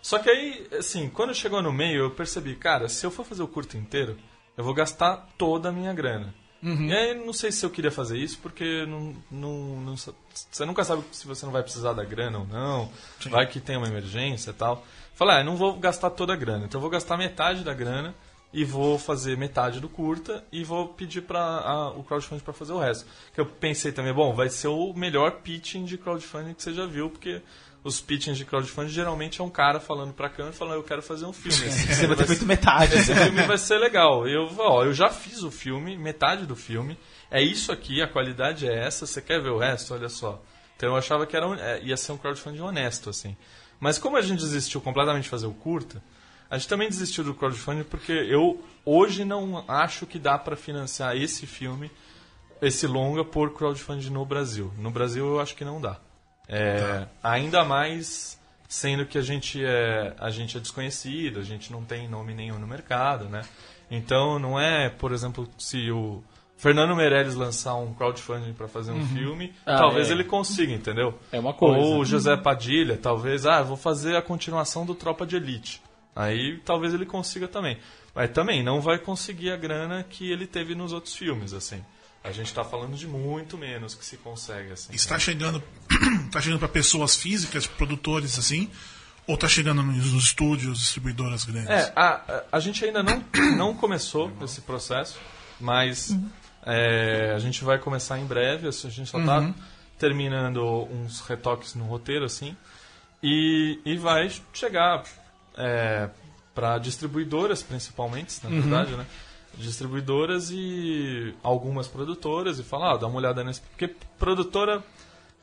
Só 0.00 0.18
que 0.18 0.30
aí, 0.30 0.66
assim, 0.78 1.08
quando 1.08 1.34
chegou 1.34 1.60
no 1.62 1.72
meio, 1.72 2.02
eu 2.04 2.10
percebi, 2.10 2.54
cara, 2.54 2.88
se 2.88 3.04
eu 3.04 3.10
for 3.10 3.24
fazer 3.24 3.42
o 3.42 3.48
curto 3.48 3.76
inteiro, 3.76 4.16
eu 4.56 4.62
vou 4.62 4.74
gastar 4.74 5.28
toda 5.38 5.68
a 5.68 5.72
minha 5.72 5.92
grana. 5.92 6.34
Uhum. 6.62 6.86
E 6.86 6.94
aí, 6.94 7.14
não 7.14 7.32
sei 7.32 7.50
se 7.50 7.66
eu 7.66 7.70
queria 7.70 7.90
fazer 7.90 8.16
isso, 8.16 8.38
porque 8.40 8.86
não, 8.86 9.14
não, 9.30 9.80
não 9.80 9.96
você 9.96 10.64
nunca 10.64 10.84
sabe 10.84 11.02
se 11.10 11.26
você 11.26 11.44
não 11.44 11.52
vai 11.52 11.62
precisar 11.62 11.92
da 11.92 12.04
grana 12.04 12.38
ou 12.38 12.46
não, 12.46 12.90
vai 13.28 13.46
que 13.46 13.60
tem 13.60 13.76
uma 13.76 13.88
emergência 13.88 14.50
e 14.50 14.54
tal. 14.54 14.86
Falei, 15.14 15.36
ah, 15.36 15.44
não 15.44 15.56
vou 15.56 15.76
gastar 15.78 16.10
toda 16.10 16.32
a 16.32 16.36
grana, 16.36 16.64
então 16.64 16.78
eu 16.78 16.82
vou 16.82 16.90
gastar 16.90 17.16
metade 17.16 17.64
da 17.64 17.74
grana 17.74 18.14
e 18.52 18.64
vou 18.64 18.98
fazer 18.98 19.36
metade 19.36 19.80
do 19.80 19.88
curta 19.88 20.44
e 20.52 20.62
vou 20.62 20.88
pedir 20.88 21.22
para 21.22 21.92
o 21.96 22.04
crowdfunding 22.04 22.44
para 22.44 22.52
fazer 22.52 22.72
o 22.72 22.78
resto. 22.78 23.06
Que 23.34 23.40
eu 23.40 23.46
pensei 23.46 23.92
também, 23.92 24.12
bom, 24.12 24.32
vai 24.34 24.48
ser 24.48 24.68
o 24.68 24.92
melhor 24.92 25.40
pitching 25.42 25.84
de 25.84 25.96
crowdfunding 25.96 26.54
que 26.54 26.62
você 26.62 26.72
já 26.72 26.86
viu, 26.86 27.08
porque 27.10 27.42
os 27.84 28.00
pitchings 28.00 28.38
de 28.38 28.44
crowdfunding 28.44 28.90
geralmente 28.90 29.40
é 29.40 29.44
um 29.44 29.50
cara 29.50 29.80
falando 29.80 30.12
para 30.12 30.28
a 30.28 30.30
câmera 30.30 30.54
falando, 30.54 30.74
eu 30.74 30.82
quero 30.84 31.02
fazer 31.02 31.26
um 31.26 31.32
filme. 31.32 31.66
Esse 31.66 31.94
Você 31.94 32.06
vai 32.06 32.16
ter 32.16 32.26
feito 32.26 32.46
metade. 32.46 32.94
esse 32.94 33.14
filme 33.14 33.42
vai 33.42 33.58
ser 33.58 33.78
legal. 33.78 34.26
Eu, 34.28 34.48
ó, 34.58 34.84
eu 34.84 34.94
já 34.94 35.08
fiz 35.08 35.42
o 35.42 35.50
filme, 35.50 35.96
metade 35.96 36.46
do 36.46 36.54
filme. 36.54 36.96
É 37.30 37.42
isso 37.42 37.72
aqui, 37.72 38.00
a 38.00 38.06
qualidade 38.06 38.68
é 38.68 38.86
essa. 38.86 39.06
Você 39.06 39.20
quer 39.20 39.42
ver 39.42 39.50
o 39.50 39.58
resto? 39.58 39.94
Olha 39.94 40.08
só. 40.08 40.40
Então 40.76 40.90
eu 40.90 40.96
achava 40.96 41.26
que 41.26 41.36
era, 41.36 41.46
é, 41.60 41.82
ia 41.82 41.96
ser 41.96 42.12
um 42.12 42.16
crowdfunding 42.16 42.60
honesto, 42.60 43.10
assim. 43.10 43.36
Mas 43.80 43.98
como 43.98 44.16
a 44.16 44.22
gente 44.22 44.40
desistiu 44.40 44.80
completamente 44.80 45.24
de 45.24 45.28
fazer 45.28 45.46
o 45.46 45.52
curta, 45.52 46.00
a 46.48 46.56
gente 46.56 46.68
também 46.68 46.88
desistiu 46.88 47.24
do 47.24 47.34
crowdfunding 47.34 47.84
porque 47.84 48.12
eu 48.12 48.62
hoje 48.84 49.24
não 49.24 49.64
acho 49.66 50.06
que 50.06 50.18
dá 50.18 50.38
para 50.38 50.54
financiar 50.54 51.16
esse 51.16 51.46
filme, 51.46 51.90
esse 52.60 52.86
longa, 52.86 53.24
por 53.24 53.52
crowdfunding 53.54 54.10
no 54.10 54.24
Brasil. 54.24 54.72
No 54.78 54.90
Brasil 54.90 55.26
eu 55.26 55.40
acho 55.40 55.56
que 55.56 55.64
não 55.64 55.80
dá. 55.80 55.98
É, 56.54 57.06
ainda 57.22 57.64
mais 57.64 58.38
sendo 58.68 59.06
que 59.06 59.16
a 59.16 59.22
gente 59.22 59.62
é 59.64 60.14
a 60.18 60.30
gente 60.30 60.56
é 60.56 60.60
desconhecido, 60.60 61.40
a 61.40 61.42
gente 61.42 61.72
não 61.72 61.82
tem 61.82 62.06
nome 62.08 62.34
nenhum 62.34 62.58
no 62.58 62.66
mercado, 62.66 63.24
né? 63.28 63.42
Então 63.90 64.38
não 64.38 64.60
é, 64.60 64.90
por 64.90 65.12
exemplo, 65.12 65.48
se 65.58 65.90
o 65.90 66.22
Fernando 66.56 66.94
Meirelles 66.94 67.34
lançar 67.34 67.74
um 67.74 67.92
crowdfunding 67.92 68.52
para 68.52 68.68
fazer 68.68 68.92
um 68.92 69.04
filme, 69.08 69.52
Ah, 69.66 69.76
talvez 69.78 70.10
é. 70.10 70.12
ele 70.12 70.24
consiga, 70.24 70.72
entendeu? 70.72 71.18
É 71.32 71.40
uma 71.40 71.52
coisa. 71.52 71.76
Ou 71.76 71.98
o 72.00 72.04
José 72.04 72.36
Padilha, 72.36 72.96
talvez, 72.96 73.46
ah, 73.46 73.62
vou 73.62 73.76
fazer 73.76 74.14
a 74.14 74.22
continuação 74.22 74.86
do 74.86 74.94
Tropa 74.94 75.26
de 75.26 75.36
Elite. 75.36 75.82
Aí 76.14 76.58
talvez 76.64 76.94
ele 76.94 77.06
consiga 77.06 77.48
também. 77.48 77.78
Mas 78.14 78.30
também 78.30 78.62
não 78.62 78.80
vai 78.80 78.98
conseguir 78.98 79.50
a 79.50 79.56
grana 79.56 80.04
que 80.08 80.30
ele 80.30 80.46
teve 80.46 80.74
nos 80.74 80.92
outros 80.92 81.16
filmes, 81.16 81.52
assim. 81.52 81.82
A 82.24 82.30
gente 82.30 82.54
tá 82.54 82.62
falando 82.62 82.94
de 82.94 83.08
muito 83.08 83.58
menos 83.58 83.96
que 83.96 84.04
se 84.04 84.16
consegue, 84.16 84.70
assim. 84.70 84.94
Está 84.94 85.18
chegando, 85.18 85.60
tá 86.30 86.40
chegando 86.40 86.58
para 86.58 86.68
pessoas 86.68 87.16
físicas, 87.16 87.66
produtores 87.66 88.38
assim, 88.38 88.70
ou 89.26 89.36
tá 89.36 89.48
chegando 89.48 89.82
nos 89.82 90.12
estúdios, 90.12 90.78
distribuidoras 90.78 91.44
grandes? 91.44 91.70
É, 91.70 91.92
a, 91.94 92.42
a, 92.52 92.60
gente 92.60 92.84
ainda 92.84 93.02
não, 93.02 93.24
não 93.56 93.74
começou 93.74 94.32
esse 94.42 94.60
processo, 94.60 95.18
mas 95.60 96.16
é, 96.64 97.32
a 97.34 97.38
gente 97.38 97.64
vai 97.64 97.78
começar 97.78 98.18
em 98.18 98.24
breve. 98.24 98.68
assim, 98.68 98.88
A 98.88 98.90
gente 98.90 99.10
só 99.10 99.18
está 99.18 99.52
terminando 99.98 100.88
uns 100.90 101.20
retoques 101.20 101.74
no 101.74 101.84
roteiro, 101.84 102.24
assim, 102.24 102.56
e, 103.22 103.78
e 103.84 103.96
vai 103.96 104.30
chegar 104.52 105.04
para 106.54 106.78
distribuidoras, 106.78 107.62
principalmente, 107.62 108.40
na 108.42 108.50
verdade, 108.50 108.92
né? 108.96 109.06
Distribuidoras 109.56 110.50
e 110.50 111.34
algumas 111.42 111.86
produtoras 111.86 112.58
e 112.58 112.62
falar, 112.62 112.94
ah, 112.94 112.96
dá 112.96 113.06
uma 113.06 113.18
olhada 113.18 113.44
nesse. 113.44 113.60
Porque 113.60 113.94
produtora 114.18 114.82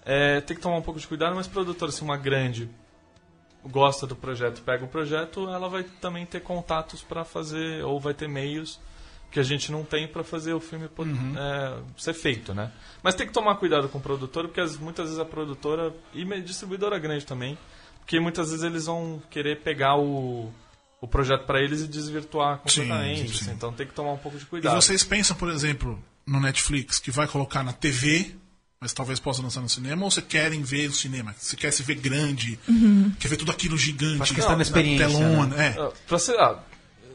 é, 0.05 0.41
tem 0.41 0.55
que 0.55 0.61
tomar 0.63 0.77
um 0.77 0.81
pouco 0.81 0.99
de 0.99 1.07
cuidado, 1.07 1.35
mas 1.35 1.47
produtora, 1.47 1.91
se 1.91 2.01
uma 2.01 2.17
grande 2.17 2.69
gosta 3.65 4.07
do 4.07 4.15
projeto, 4.15 4.61
pega 4.61 4.85
o 4.85 4.87
projeto, 4.87 5.49
ela 5.49 5.67
vai 5.67 5.83
também 5.83 6.25
ter 6.25 6.39
contatos 6.41 7.01
para 7.01 7.23
fazer, 7.25 7.83
ou 7.83 7.99
vai 7.99 8.13
ter 8.13 8.27
meios 8.27 8.79
que 9.31 9.39
a 9.39 9.43
gente 9.43 9.71
não 9.71 9.83
tem 9.83 10.07
para 10.07 10.23
fazer 10.23 10.53
o 10.53 10.59
filme 10.59 10.87
po- 10.87 11.03
é, 11.03 11.77
ser 11.97 12.13
feito, 12.13 12.53
né? 12.53 12.71
Mas 13.03 13.13
tem 13.13 13.27
que 13.27 13.33
tomar 13.33 13.55
cuidado 13.55 13.87
com 13.89 13.99
o 13.99 14.01
produtor, 14.01 14.45
porque 14.47 14.59
as- 14.61 14.77
muitas 14.77 15.05
vezes 15.05 15.19
a 15.19 15.25
produtora 15.25 15.93
e 16.13 16.25
distribuidora 16.41 16.97
grande 16.97 17.25
também, 17.25 17.55
porque 17.99 18.19
muitas 18.19 18.49
vezes 18.49 18.63
eles 18.63 18.85
vão 18.87 19.21
querer 19.29 19.61
pegar 19.61 19.97
o, 19.97 20.51
o 20.99 21.07
projeto 21.07 21.45
para 21.45 21.61
eles 21.61 21.81
e 21.81 21.87
desvirtuar 21.87 22.57
completamente, 22.59 23.21
sim, 23.21 23.27
sim. 23.27 23.43
assim, 23.45 23.51
então 23.51 23.71
tem 23.71 23.85
que 23.85 23.93
tomar 23.93 24.13
um 24.13 24.17
pouco 24.17 24.35
de 24.37 24.45
E 24.45 24.47
cuidado. 24.47 24.81
vocês 24.81 25.03
pensam, 25.03 25.37
por 25.37 25.49
exemplo, 25.49 26.01
no 26.25 26.39
Netflix, 26.39 26.97
que 26.97 27.11
vai 27.11 27.27
colocar 27.27 27.61
na 27.63 27.73
TV, 27.73 28.35
mas 28.79 28.93
talvez 28.93 29.19
possa 29.19 29.41
lançar 29.41 29.59
no 29.61 29.67
cinema, 29.67 30.05
ou 30.05 30.11
você 30.11 30.21
querem 30.21 30.63
ver 30.63 30.89
o 30.89 30.93
cinema? 30.93 31.35
Você 31.37 31.55
quer 31.57 31.71
se 31.71 31.83
ver 31.83 31.95
grande, 31.95 32.57
quer 33.19 33.27
ver 33.27 33.35
tudo 33.35 33.51
aquilo 33.51 33.77
gigante, 33.77 34.21
Acho 34.21 34.33
que 34.33 34.39
está 34.39 34.51
na 34.51 34.57
na 34.57 34.63
experiência, 34.63 35.07
telona, 35.07 35.61
é. 35.61 35.75
Ah, 35.77 35.91
pra 36.07 36.17
ser, 36.17 36.39
ah, 36.39 36.63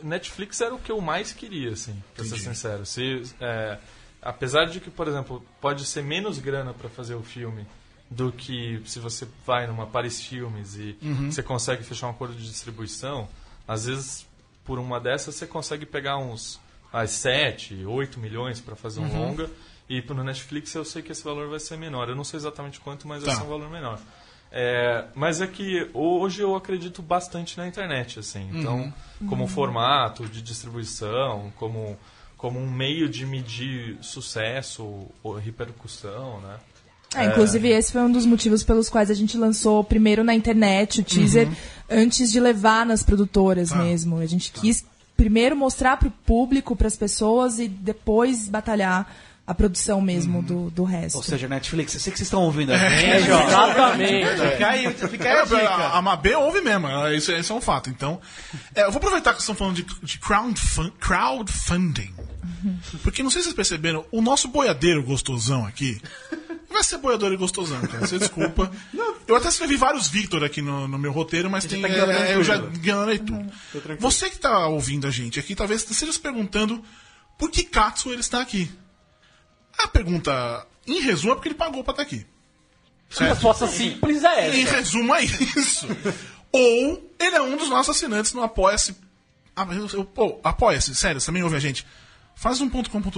Netflix 0.03 0.61
era 0.61 0.75
o 0.75 0.79
que 0.79 0.93
eu 0.93 1.01
mais 1.01 1.33
queria, 1.33 1.71
assim, 1.73 1.95
pra 2.15 2.25
ser 2.25 2.39
sincero. 2.39 2.85
Se, 2.85 3.23
é, 3.41 3.79
apesar 4.21 4.67
de 4.67 4.79
que, 4.79 4.91
por 4.91 5.09
exemplo, 5.09 5.43
pode 5.59 5.87
ser 5.87 6.03
menos 6.03 6.39
grana 6.39 6.75
pra 6.75 6.91
fazer 6.91 7.15
o 7.15 7.23
filme 7.23 7.67
do 8.11 8.31
que 8.31 8.83
se 8.85 8.99
você 8.99 9.27
vai 9.47 9.67
numa 9.67 9.87
Paris 9.87 10.21
Filmes 10.21 10.75
e 10.77 10.99
você 11.31 11.43
consegue 11.43 11.83
fechar 11.83 12.09
um 12.09 12.11
acordo 12.11 12.35
de 12.35 12.45
distribuição, 12.47 13.27
às 13.67 13.87
vezes, 13.87 14.27
por 14.67 14.79
uma 14.79 15.01
dessas, 15.01 15.35
você 15.35 15.47
consegue 15.47 15.87
pegar 15.87 16.19
uns 16.19 16.61
ah, 16.93 17.07
7, 17.07 17.87
8 17.87 18.21
milhões 18.21 18.61
pra 18.61 18.77
fazer 18.77 19.01
um 19.01 19.11
longa. 19.19 19.51
E 19.89 20.03
no 20.13 20.25
Netflix 20.25 20.75
eu 20.75 20.85
sei 20.85 21.03
que 21.03 21.13
esse 21.13 21.23
valor 21.23 21.49
vai 21.49 21.61
ser 21.61 21.77
menor. 21.77 22.09
Eu 22.09 22.17
não 22.17 22.25
sei 22.25 22.39
exatamente 22.39 22.81
quanto, 22.81 23.07
mas 23.07 23.23
vai 23.23 23.35
Tá. 23.35 23.41
ser 23.41 23.47
um 23.47 23.51
valor 23.51 23.71
menor. 23.71 23.99
É, 24.57 25.07
mas 25.15 25.41
é 25.41 25.47
que 25.49 25.91
hoje 25.93 26.41
eu 26.41 26.55
acredito 26.55 27.03
bastante 27.03 27.59
na 27.59 27.67
internet, 27.67 28.21
assim. 28.21 28.49
Então, 28.53 28.93
como 29.29 29.49
formato 29.49 30.27
de 30.29 30.41
distribuição, 30.41 31.53
como, 31.57 31.99
como 32.37 32.61
um 32.61 32.71
meio 32.71 33.09
de 33.09 33.27
medir 33.27 33.99
sucesso 34.01 35.07
ou 35.23 35.35
repercussão, 35.35 36.41
né? 36.41 36.57
É, 37.17 37.27
inclusive, 37.27 37.69
esse 37.69 37.93
foi 37.93 38.01
um 38.03 38.11
dos 38.11 38.27
motivos 38.27 38.63
pelos 38.65 38.89
quais 38.89 39.11
a 39.11 39.15
gente 39.15 39.37
lançou 39.37 39.83
primeiro 39.85 40.25
na 40.25 40.35
internet 40.35 41.01
o 41.01 41.05
teaser, 41.05 41.49
antes 41.89 42.31
de 42.31 42.41
levar 42.41 42.85
nas 42.87 43.03
produtoras 43.05 43.73
mesmo. 43.73 44.19
A 44.19 44.27
gente 44.27 44.51
quis 44.51 44.85
primeiro 45.17 45.55
mostrar 45.57 45.97
pro 45.97 46.11
público, 46.11 46.75
pras 46.75 46.97
pessoas, 46.97 47.59
e 47.61 47.69
depois 47.69 48.49
batalhar 48.49 49.13
a 49.47 49.55
produção 49.55 50.01
mesmo 50.01 50.43
do, 50.43 50.71
do 50.71 50.85
resto. 50.85 51.17
Ou 51.17 51.23
seja, 51.23 51.47
Netflix, 51.47 51.93
eu 51.95 52.01
sei 52.01 52.11
que 52.13 52.19
vocês 52.19 52.27
estão 52.29 52.43
ouvindo 52.43 52.73
a 52.73 52.79
gente, 52.79 53.31
ó. 53.31 53.47
Exatamente. 53.47 54.27
Fica 54.53 54.69
aí, 54.69 54.95
fica 54.95 55.25
aí 55.29 55.37
a 55.37 55.41
É, 55.43 55.45
dica. 55.45 55.69
a, 55.69 55.99
a 55.99 56.03
Mabê 56.03 56.35
ouve 56.35 56.61
mesmo, 56.63 56.87
é, 56.89 57.15
isso, 57.17 57.31
isso 57.33 57.53
é 57.53 57.57
um 57.57 57.61
fato. 57.61 57.91
Então, 57.91 58.21
é, 58.75 58.83
eu 58.85 58.91
vou 58.91 58.97
aproveitar 58.99 59.33
que 59.35 59.43
vocês 59.43 59.51
estão 59.51 59.55
falando 59.55 59.77
de, 59.77 59.83
de 60.03 60.19
crowdfun- 60.19 60.91
crowdfunding. 60.99 62.13
Porque 63.03 63.23
não 63.23 63.31
sei 63.31 63.43
se 63.43 63.47
vocês 63.49 63.55
perceberam, 63.57 64.05
o 64.11 64.23
nosso 64.23 64.49
boiadeiro 64.49 65.03
gostosão 65.03 65.67
aqui. 65.67 66.01
Vai 66.71 66.83
ser 66.83 66.97
boiadeiro 66.99 67.37
gostosão, 67.39 67.81
cara. 67.83 68.07
Você 68.07 68.19
desculpa. 68.19 68.71
Eu 69.29 69.37
até 69.37 69.49
escrevi 69.49 69.77
vários 69.77 70.09
Victor 70.09 70.43
aqui 70.43 70.61
no, 70.63 70.89
no 70.89 70.99
meu 70.99 71.13
roteiro, 71.13 71.49
mas 71.51 71.65
tem. 71.67 71.81
tá 71.83 71.89
é, 71.89 72.33
é, 72.33 72.35
eu 72.35 72.43
já 72.43 72.57
ignorei 72.57 73.19
tudo. 73.19 73.45
Você 74.01 74.29
que 74.31 74.39
tá 74.39 74.67
ouvindo 74.67 75.07
a 75.07 75.11
gente 75.11 75.39
aqui, 75.39 75.55
talvez 75.55 75.89
esteja 75.89 76.13
se 76.13 76.19
perguntando 76.19 76.83
por 77.39 77.51
que 77.51 77.63
Katsu 77.63 78.11
ele 78.11 78.21
está 78.21 78.41
aqui. 78.41 78.71
A 79.79 79.89
pergunta, 79.89 80.67
em 80.87 81.01
resumo, 81.01 81.33
é 81.33 81.35
porque 81.37 81.49
ele 81.49 81.55
pagou 81.55 81.83
pra 81.85 81.93
estar 81.93 82.03
aqui. 82.03 82.27
A 83.21 83.25
resposta 83.25 83.67
simples 83.67 84.25
é 84.25 84.57
Em 84.57 84.63
essa. 84.65 84.77
resumo, 84.77 85.15
é 85.15 85.23
isso. 85.25 85.87
Ou 86.51 87.11
ele 87.19 87.37
é 87.37 87.43
um 87.43 87.57
dos 87.57 87.69
nossos 87.69 87.97
assinantes 87.97 88.33
no 88.33 88.43
Apoia-se. 88.43 88.97
Ah, 89.55 89.67
Apoia-se, 90.43 90.95
sério, 90.95 91.21
você 91.21 91.27
também 91.27 91.43
ouve 91.43 91.57
a 91.57 91.61
gente. 91.61 91.87
Faz 92.35 92.61
um 92.61 92.69
ponto 92.69 92.91
.com.br, 92.91 93.09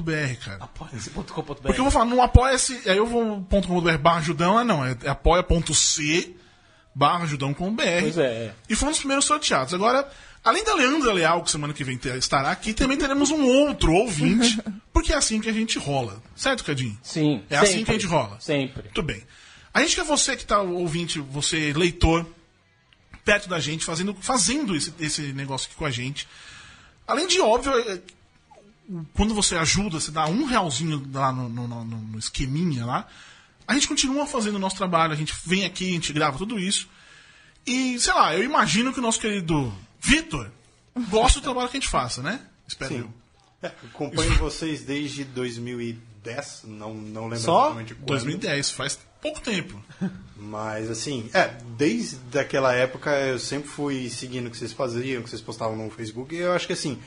cara. 0.44 0.64
Apoia.com.br. 0.64 1.54
Porque 1.62 1.80
eu 1.80 1.84
vou 1.84 1.90
falar, 1.90 2.04
no 2.04 2.20
Apoia-se, 2.20 2.82
aí 2.86 2.96
eu 2.98 3.06
vou 3.06 3.40
ponto 3.42 3.68
.com.br 3.68 3.96
barra 3.98 4.18
ajudão, 4.18 4.58
ah 4.58 4.64
não, 4.64 4.84
é, 4.84 4.96
é 5.02 5.08
apoia.c 5.08 6.36
barra 6.94 7.24
ajudão 7.24 7.52
com 7.52 7.74
BR. 7.74 7.82
Pois 8.00 8.18
é. 8.18 8.54
E 8.68 8.74
fomos 8.74 8.94
os 8.94 9.00
primeiros 9.00 9.24
sorteados. 9.26 9.74
Agora, 9.74 10.08
além 10.46 10.64
da 10.64 10.74
Leandra 10.74 11.12
Leal, 11.12 11.42
que 11.42 11.50
semana 11.50 11.74
que 11.74 11.84
vem 11.84 11.98
estará 12.18 12.50
aqui, 12.50 12.72
também 12.72 12.96
teremos 12.96 13.30
um 13.30 13.44
outro 13.44 13.92
ouvinte, 13.92 14.58
porque 14.92 15.12
é 15.12 15.16
assim 15.16 15.40
que 15.40 15.48
a 15.48 15.52
gente 15.52 15.78
rola. 15.78 16.22
Certo, 16.34 16.64
Cadinho? 16.64 16.98
Sim. 17.02 17.42
É 17.50 17.58
assim 17.58 17.66
sempre. 17.78 17.84
que 17.84 17.90
a 17.90 17.94
gente 17.94 18.06
rola. 18.06 18.40
Sempre. 18.40 18.82
Muito 18.84 19.02
bem. 19.02 19.22
A 19.74 19.80
gente 19.82 19.94
quer 19.96 20.04
você 20.04 20.34
que 20.36 20.42
está 20.42 20.60
ouvinte, 20.62 21.18
você 21.20 21.72
leitor, 21.74 22.24
perto 23.24 23.48
da 23.48 23.58
gente, 23.60 23.84
fazendo, 23.84 24.16
fazendo 24.20 24.74
esse, 24.74 24.94
esse 25.00 25.20
negócio 25.32 25.66
aqui 25.66 25.76
com 25.76 25.84
a 25.84 25.90
gente. 25.90 26.26
Além 27.06 27.26
de 27.26 27.40
óbvio, 27.40 27.72
é, 27.78 28.00
quando 29.14 29.34
você 29.34 29.56
ajuda, 29.56 30.00
você 30.00 30.10
dá 30.10 30.26
um 30.28 30.44
realzinho 30.44 31.06
lá 31.12 31.32
no, 31.32 31.48
no, 31.48 31.66
no- 31.68 31.84
no 31.84 32.18
esqueminha 32.18 32.86
lá, 32.86 33.06
a 33.66 33.74
gente 33.74 33.88
continua 33.88 34.26
fazendo 34.26 34.56
o 34.56 34.60
nosso 34.60 34.76
trabalho, 34.76 35.12
a 35.12 35.16
gente 35.16 35.34
vem 35.44 35.64
aqui, 35.64 35.88
a 35.90 35.92
gente 35.92 36.12
grava 36.12 36.38
tudo 36.38 36.58
isso. 36.58 36.88
E, 37.66 37.98
sei 37.98 38.14
lá, 38.14 38.32
eu 38.34 38.44
imagino 38.44 38.92
que 38.92 39.00
o 39.00 39.02
nosso 39.02 39.18
querido 39.20 39.72
Vitor 40.00 40.50
gosta 41.10 41.40
do 41.40 41.42
trabalho 41.42 41.68
que 41.68 41.76
a 41.76 41.80
gente 41.80 41.90
faça, 41.90 42.22
né? 42.22 42.40
Espero 42.66 42.94
eu. 42.94 43.04
Sim. 43.04 43.12
É, 43.62 43.66
acompanho 43.68 44.34
vocês 44.38 44.82
desde 44.82 45.24
2010, 45.24 46.62
não, 46.64 46.94
não 46.94 47.22
lembro 47.22 47.38
Só? 47.38 47.66
exatamente 47.66 47.94
quando. 47.94 48.06
2010, 48.06 48.70
faz 48.70 48.98
pouco 49.20 49.40
tempo. 49.40 49.82
Mas 50.36 50.90
assim, 50.90 51.30
é, 51.32 51.48
desde 51.76 52.38
aquela 52.38 52.74
época 52.74 53.10
eu 53.10 53.38
sempre 53.38 53.68
fui 53.68 54.10
seguindo 54.10 54.46
o 54.46 54.50
que 54.50 54.56
vocês 54.56 54.72
faziam, 54.72 55.20
o 55.20 55.24
que 55.24 55.30
vocês 55.30 55.42
postavam 55.42 55.76
no 55.76 55.90
Facebook, 55.90 56.34
e 56.34 56.38
eu 56.38 56.52
acho 56.52 56.66
que 56.66 56.74
assim, 56.74 57.00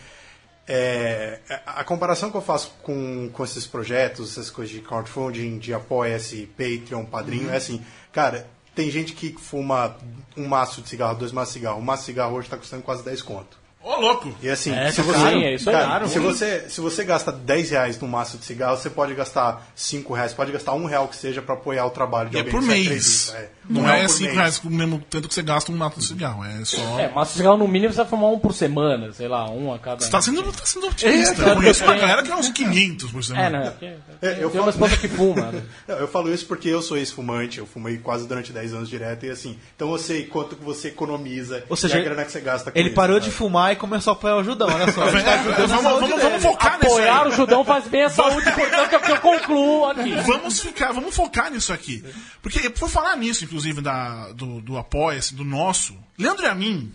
é, 0.67 1.39
a 1.65 1.83
comparação 1.83 2.29
que 2.29 2.37
eu 2.37 2.41
faço 2.41 2.71
com, 2.81 3.29
com 3.31 3.43
esses 3.43 3.65
projetos, 3.65 4.31
essas 4.31 4.49
coisas 4.49 4.73
de 4.73 4.81
crowdfunding, 4.81 5.59
de 5.59 5.73
apoia-se, 5.73 6.47
Patreon, 6.57 7.05
padrinho, 7.05 7.49
é 7.49 7.57
assim, 7.57 7.83
cara, 8.11 8.47
tem 8.79 8.89
gente 8.89 9.11
que 9.11 9.33
fuma 9.33 9.97
um 10.37 10.47
maço 10.47 10.81
de 10.81 10.87
cigarro, 10.87 11.19
dois 11.19 11.33
maços 11.33 11.53
de 11.53 11.59
cigarro, 11.59 11.79
um 11.79 11.83
maço 11.83 12.03
de 12.03 12.05
cigarro 12.05 12.37
hoje 12.37 12.47
tá 12.47 12.55
custando 12.55 12.81
quase 12.81 13.03
10 13.03 13.21
conto. 13.23 13.58
Ô, 13.91 13.99
louco! 13.99 14.31
E 14.41 14.47
assim, 14.49 14.71
É, 14.71 14.91
se 14.91 14.97
tá 14.97 15.01
você, 15.03 15.17
caro, 15.19 15.37
é 15.41 15.55
isso 15.55 15.67
aí. 15.69 15.75
cara, 15.75 15.87
Caro. 15.87 16.07
se 16.09 16.19
você 16.19 16.65
se 16.69 16.79
você 16.79 17.03
gasta 17.03 17.31
10 17.31 17.71
reais 17.71 17.99
num 17.99 18.07
maço 18.07 18.37
de 18.37 18.45
cigarro, 18.45 18.77
você 18.77 18.87
pode 18.89 19.15
gastar 19.15 19.67
5 19.73 20.13
reais, 20.13 20.31
pode 20.31 20.51
gastar 20.51 20.73
um 20.73 20.85
real 20.85 21.07
que 21.07 21.15
seja 21.15 21.41
pra 21.41 21.55
apoiar 21.55 21.87
o 21.87 21.89
trabalho 21.89 22.29
de 22.29 22.35
E 22.35 22.37
é 22.37 22.41
alguém 22.41 22.51
por 22.53 22.59
que 22.61 22.67
você 22.67 22.71
mês. 22.89 23.29
acredita, 23.29 23.51
Não, 23.67 23.81
um 23.81 23.89
é 23.89 24.01
por 24.01 24.09
5 24.09 24.23
mês. 24.25 24.35
reais 24.35 24.61
o 24.63 24.69
mesmo 24.69 25.03
tanto 25.09 25.27
que 25.27 25.33
você 25.33 25.41
gasta 25.41 25.71
um 25.71 25.75
mato 25.75 25.99
de 25.99 26.05
cigarro. 26.05 26.43
É 26.45 26.63
só. 26.65 26.99
É, 26.99 27.11
mas 27.13 27.29
cigarro 27.29 27.57
no 27.57 27.67
mínimo 27.67 27.91
você 27.91 27.97
vai 27.97 28.07
fumar 28.07 28.29
um 28.31 28.37
por 28.37 28.53
semana, 28.53 29.11
sei 29.11 29.27
lá, 29.27 29.49
um 29.49 29.73
a 29.73 29.79
cada. 29.79 30.01
Você 30.03 30.11
tá 30.11 30.21
sendo, 30.21 30.43
tá 30.53 30.65
sendo 30.65 30.85
otimista. 30.87 31.41
Eu 31.41 31.55
conheço 31.55 31.83
uma 31.83 31.95
galera 31.95 32.21
que 32.21 32.29
é 32.31 32.35
uns 32.35 32.49
500 32.49 33.11
por 33.11 33.23
semana. 33.23 33.45
É, 33.47 33.49
né? 33.49 33.69
Porque- 33.71 33.85
É, 34.21 34.43
eu 34.43 34.49
Tem 34.51 34.61
uma 34.61 34.71
falo- 34.71 34.87
esposa 34.87 34.97
que 34.97 35.07
fuma, 35.07 35.51
né? 35.51 35.63
Não, 35.87 35.95
Eu 35.97 36.07
falo 36.07 36.31
isso 36.31 36.45
porque 36.45 36.69
eu 36.69 36.81
sou 36.83 36.95
ex-fumante, 36.95 37.57
eu 37.57 37.65
fumei 37.65 37.97
quase 37.97 38.27
durante 38.27 38.51
10 38.53 38.73
anos 38.73 38.87
direto 38.89 39.25
e 39.25 39.31
assim, 39.31 39.57
então 39.75 39.91
eu 39.91 39.97
sei 39.97 40.25
quanto 40.25 40.55
que 40.55 40.63
você 40.63 40.89
economiza 40.89 41.63
Ou 41.69 41.75
seja, 41.75 41.97
e 41.97 42.01
a 42.01 42.03
grana 42.03 42.23
que 42.25 42.31
você 42.31 42.39
gasta 42.41 42.69
com 42.69 42.77
Ele 42.77 42.89
isso, 42.89 42.95
parou 42.95 43.15
sabe? 43.17 43.29
de 43.31 43.35
fumar 43.35 43.71
e 43.73 43.75
começou 43.79 44.11
a 44.11 44.15
apoiar 44.15 44.35
o 44.37 44.43
Judão, 44.43 44.67
olha 44.67 44.91
só. 44.91 45.05
Tá 45.09 45.19
É, 45.19 45.33
a 45.33 45.65
vamos, 45.65 45.99
vamos, 46.01 46.21
vamos 46.21 46.41
focar 46.43 46.77
nisso 46.79 46.93
Apoiar 46.93 47.27
o 47.27 47.31
Judão 47.31 47.65
faz 47.65 47.87
bem 47.87 48.03
à 48.03 48.09
saúde, 48.09 48.51
portanto 48.51 48.93
é 48.93 48.97
o 48.97 49.01
que 49.01 49.11
eu 49.11 49.19
concluo 49.19 49.85
aqui. 49.85 50.11
Vamos 50.25 50.59
ficar, 50.59 50.91
vamos 50.91 51.15
focar 51.15 51.51
nisso 51.51 51.73
aqui. 51.73 52.03
Porque 52.41 52.69
por 52.69 52.89
falar 52.89 53.15
nisso, 53.17 53.43
inclusive, 53.43 53.81
da, 53.81 54.31
do, 54.33 54.61
do 54.61 54.77
Apoia-se, 54.77 55.33
do 55.33 55.43
nosso, 55.43 55.97
Leandro 56.17 56.45
e 56.45 56.47
a 56.47 56.53
mim, 56.53 56.91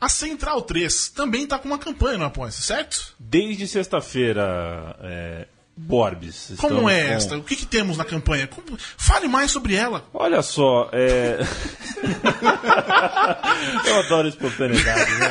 a 0.00 0.08
Central 0.08 0.62
3 0.62 1.10
também 1.10 1.46
tá 1.46 1.58
com 1.58 1.68
uma 1.68 1.78
campanha 1.78 2.18
no 2.18 2.24
Apoia-se, 2.24 2.62
certo? 2.62 3.14
Desde 3.20 3.68
sexta-feira, 3.68 4.96
é, 5.00 5.46
Borbes. 5.82 6.54
Como 6.58 6.88
é 6.88 7.08
com- 7.08 7.12
esta? 7.14 7.36
O 7.38 7.42
que, 7.42 7.56
que 7.56 7.66
temos 7.66 7.96
na 7.96 8.04
campanha? 8.04 8.46
Como- 8.46 8.78
Fale 8.96 9.26
mais 9.28 9.50
sobre 9.50 9.74
ela. 9.74 10.04
Olha 10.14 10.42
só, 10.42 10.88
é... 10.92 11.38
eu 13.86 13.98
adoro 14.00 14.28
espontaneidade, 14.28 15.10
né? 15.12 15.28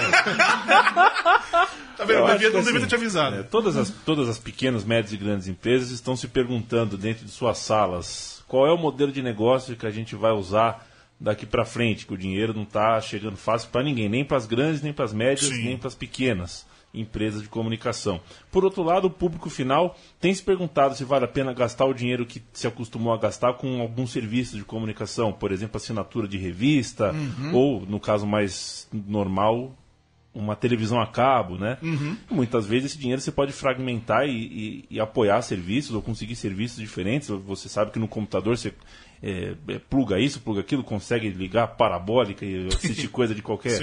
Tá 1.98 2.06
vendo? 2.06 2.20
Eu 2.20 2.28
devia, 2.28 2.50
não 2.50 2.60
devia 2.60 2.74
ter 2.74 2.78
assim, 2.80 2.88
te 2.88 2.96
avisado. 2.96 3.36
é, 3.38 3.44
todas, 3.44 3.78
as, 3.78 3.90
todas 4.06 4.28
as 4.28 4.38
pequenas, 4.38 4.84
médias 4.84 5.14
e 5.14 5.18
grandes 5.18 5.48
empresas 5.48 5.92
estão 5.92 6.16
se 6.16 6.28
perguntando 6.28 6.98
dentro 6.98 7.26
de 7.26 7.32
suas 7.32 7.58
salas 7.58 8.44
qual 8.48 8.68
é 8.68 8.74
o 8.74 8.78
modelo 8.78 9.12
de 9.12 9.22
negócio 9.22 9.76
que 9.78 9.86
a 9.86 9.92
gente 9.92 10.16
vai 10.16 10.32
usar 10.32 10.86
daqui 11.20 11.46
para 11.46 11.64
frente, 11.64 12.06
que 12.06 12.14
o 12.14 12.18
dinheiro 12.18 12.54
não 12.54 12.64
está 12.64 13.00
chegando 13.00 13.38
fácil 13.38 13.70
para 13.70 13.84
ninguém, 13.84 14.10
nem 14.10 14.26
para 14.26 14.38
as 14.38 14.46
grandes, 14.46 14.82
nem 14.82 14.92
para 14.92 15.06
as 15.06 15.14
médias, 15.14 15.54
Sim. 15.54 15.64
nem 15.64 15.78
para 15.78 15.88
as 15.88 15.96
pequenas 15.96 16.66
empresas 16.94 17.42
de 17.42 17.48
comunicação. 17.50 18.20
Por 18.52 18.64
outro 18.66 18.84
lado, 18.84 19.06
o 19.08 19.10
público 19.10 19.50
final 19.50 19.98
tem 20.20 20.34
se 20.34 20.44
perguntado 20.44 20.96
se 20.96 21.04
vale 21.06 21.26
a 21.26 21.28
pena 21.28 21.54
gastar 21.54 21.86
o 21.86 21.94
dinheiro 21.94 22.26
que 22.26 22.42
se 22.54 22.68
acostumou 22.68 23.14
a 23.14 23.18
gastar 23.18 23.54
com 23.54 23.80
algum 23.82 24.06
serviço 24.06 24.58
de 24.58 24.64
comunicação, 24.64 25.32
por 25.32 25.52
exemplo, 25.52 25.78
assinatura 25.78 26.28
de 26.28 26.38
revista, 26.38 27.14
ou, 27.54 27.82
no 27.86 28.00
caso 28.00 28.26
mais 28.28 28.88
normal, 28.92 29.76
uma 30.34 30.56
televisão 30.56 31.00
a 31.02 31.08
cabo, 31.08 31.58
né? 31.58 31.78
Muitas 32.30 32.66
vezes 32.66 32.92
esse 32.92 32.98
dinheiro 33.00 33.22
você 33.22 33.32
pode 33.34 33.52
fragmentar 33.52 34.26
e, 34.28 34.32
e- 34.32 34.86
e 34.92 35.00
apoiar 35.00 35.42
serviços 35.42 35.94
ou 35.94 36.02
conseguir 36.02 36.36
serviços 36.36 36.78
diferentes. 36.78 37.28
Você 37.28 37.68
sabe 37.68 37.92
que 37.92 38.00
no 38.00 38.08
computador 38.08 38.58
você 38.58 38.74
é, 39.22 39.56
pluga 39.90 40.20
isso, 40.20 40.40
pluga 40.40 40.62
aquilo, 40.62 40.84
consegue 40.86 41.30
ligar 41.30 41.68
parabólica 41.76 42.46
e 42.46 42.68
assistir 42.68 43.08
coisa 43.12 43.36
de 43.36 43.42
qualquer 43.42 43.78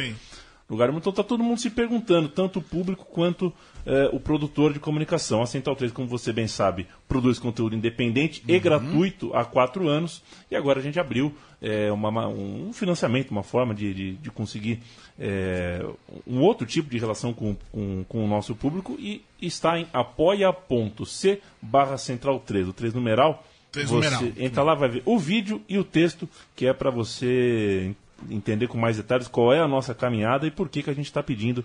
Lugar. 0.71 0.91
Então 0.91 1.09
está 1.11 1.23
todo 1.23 1.43
mundo 1.43 1.59
se 1.59 1.71
perguntando, 1.71 2.29
tanto 2.29 2.59
o 2.59 2.63
público 2.63 3.07
quanto 3.07 3.51
é, 3.87 4.11
o 4.13 4.21
produtor 4.21 4.73
de 4.75 4.79
comunicação. 4.79 5.41
A 5.41 5.47
Central 5.47 5.75
3, 5.75 5.91
como 5.93 6.07
você 6.07 6.31
bem 6.31 6.47
sabe, 6.47 6.87
produz 7.09 7.39
conteúdo 7.39 7.75
independente 7.75 8.43
e 8.47 8.59
gratuito 8.59 9.35
há 9.35 9.47
quatro 9.47 9.89
anos. 9.89 10.23
E 10.51 10.55
agora 10.57 10.79
a 10.79 10.83
gente 10.83 11.01
abriu 11.01 11.35
é, 11.63 11.91
uma- 11.91 12.29
um 12.29 12.71
financiamento, 12.73 13.31
uma 13.31 13.43
forma 13.43 13.75
de, 13.75 13.95
de- 13.95 14.13
de 14.17 14.31
conseguir 14.31 14.81
é, 15.19 15.85
um 16.27 16.41
outro 16.41 16.67
tipo 16.67 16.91
de 16.91 16.99
relação 16.99 17.33
com, 17.33 17.57
com, 17.73 18.05
com 18.09 18.25
o 18.25 18.29
nosso 18.29 18.55
público 18.55 18.95
e 19.01 19.23
está 19.41 19.79
em 19.79 19.87
apoia.c 19.93 21.41
barra 21.63 21.97
central 21.97 22.41
3, 22.41 22.69
o 22.69 22.73
3 22.73 22.95
numeral. 22.95 23.43
Três 23.73 23.89
Você 23.91 23.95
numeral. 24.11 24.33
entra 24.39 24.63
lá, 24.63 24.75
vai 24.75 24.89
ver 24.89 25.03
o 25.05 25.19
vídeo 25.19 25.61
e 25.69 25.79
o 25.79 25.85
texto, 25.85 26.29
que 26.55 26.67
é 26.67 26.73
para 26.73 26.91
você 26.91 27.95
entender 28.31 28.67
com 28.69 28.79
mais 28.79 28.97
detalhes 28.97 29.29
qual 29.29 29.53
é 29.53 29.61
a 29.61 29.69
nossa 29.69 29.95
caminhada 29.95 30.47
e 30.47 30.51
por 30.51 30.69
que, 30.69 30.83
que 30.83 30.91
a 30.91 30.95
gente 30.95 31.07
está 31.07 31.23
pedindo 31.23 31.65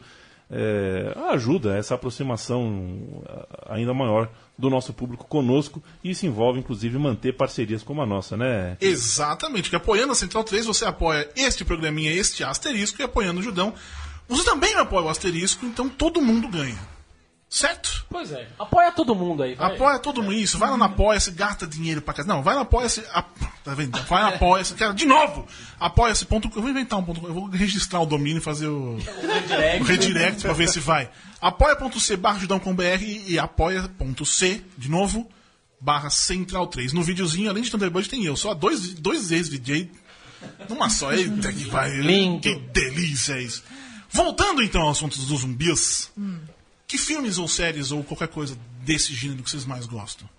é, 0.50 1.14
ajuda, 1.32 1.76
essa 1.76 1.96
aproximação 1.96 3.24
ah, 3.28 3.74
ainda 3.74 3.94
maior 3.94 4.30
do 4.58 4.70
nosso 4.70 4.94
público 4.94 5.26
conosco. 5.26 5.82
E 6.04 6.12
isso 6.12 6.26
envolve, 6.26 6.60
inclusive, 6.60 6.98
manter 6.98 7.34
parcerias 7.34 7.82
como 7.82 8.02
a 8.02 8.06
nossa, 8.06 8.38
né? 8.38 8.78
Exatamente, 8.80 9.70
que 9.70 9.76
apoiando 9.76 10.12
a 10.12 10.16
Central 10.16 10.44
3 10.44 10.66
você 10.66 10.86
apoia 10.86 11.28
este 11.36 11.66
programinha, 11.66 12.12
este 12.12 12.44
asterisco, 12.44 13.02
e 13.02 13.04
apoiando 13.04 13.40
o 13.40 13.44
Judão, 13.44 13.74
você 14.28 14.44
também 14.44 14.76
apoia 14.76 15.06
o 15.06 15.10
asterisco, 15.10 15.66
então 15.66 15.90
todo 15.90 16.22
mundo 16.22 16.48
ganha. 16.48 16.93
Certo? 17.54 18.04
Pois 18.10 18.32
é. 18.32 18.48
Apoia 18.58 18.92
todo 18.92 19.14
mundo 19.14 19.44
aí. 19.44 19.54
vai. 19.54 19.76
Apoia 19.76 20.00
todo 20.00 20.24
mundo 20.24 20.34
isso. 20.34 20.58
Vai 20.58 20.72
lá 20.72 20.76
no 20.76 20.84
Apoia-se, 20.86 21.30
gasta 21.30 21.68
dinheiro 21.68 22.02
pra 22.02 22.12
casa. 22.12 22.28
Não, 22.28 22.42
vai 22.42 22.56
no 22.56 22.62
Apoia-se. 22.62 23.02
a- 23.12 23.24
Tá 23.64 23.76
vendo? 23.76 23.96
Vai 24.06 24.24
no 24.24 24.30
Apoia-se. 24.30 24.74
Cara, 24.74 24.92
de 24.92 25.06
novo! 25.06 25.48
Apoia-se.com. 25.80 26.42
Eu 26.56 26.62
vou 26.64 26.70
inventar 26.72 26.98
um 26.98 27.04
ponto. 27.04 27.22
com- 27.22 27.28
Eu 27.28 27.34
vou 27.36 27.48
registrar 27.50 28.00
o 28.02 28.08
domínio 28.08 28.40
e 28.40 28.42
fazer 28.42 28.66
o, 28.68 28.98
o 28.98 29.84
redirect 29.84 30.42
pra 30.42 30.52
ver 30.54 30.68
se 30.68 30.80
vai. 30.80 31.12
Apoia.c 31.40 32.18
barra 32.18 32.40
judão.com.br 32.40 33.04
e 33.28 33.38
apoia.c, 33.38 34.62
de 34.76 34.90
novo, 34.90 35.30
barra 35.80 36.10
central 36.10 36.66
3. 36.66 36.92
No 36.92 37.04
videozinho, 37.04 37.52
além 37.52 37.62
de 37.62 37.70
Thunderbird, 37.70 38.10
tem 38.10 38.26
eu. 38.26 38.36
Só 38.36 38.56
dois, 38.56 38.96
dois 38.96 39.32
ex-VJ 39.32 39.92
numa 40.68 40.90
só. 40.90 41.14
Eita 41.14 41.54
que 41.54 41.66
vai. 41.66 41.92
Lindo. 42.02 42.42
Que 42.42 42.56
delícia 42.56 43.34
é 43.36 43.44
isso. 43.44 43.64
Voltando 44.10 44.64
então 44.64 44.82
ao 44.82 44.90
assunto 44.90 45.18
dos 45.20 45.42
zumbis. 45.42 46.12
Que 46.94 46.98
filmes 47.00 47.40
ou 47.40 47.48
séries 47.48 47.92
ou 47.92 48.04
qualquer 48.04 48.28
coisa 48.28 48.56
desse 48.82 49.16
gênero 49.16 49.42
que 49.42 49.50
vocês 49.50 49.66
mais 49.66 49.88
gostam? 49.88 50.30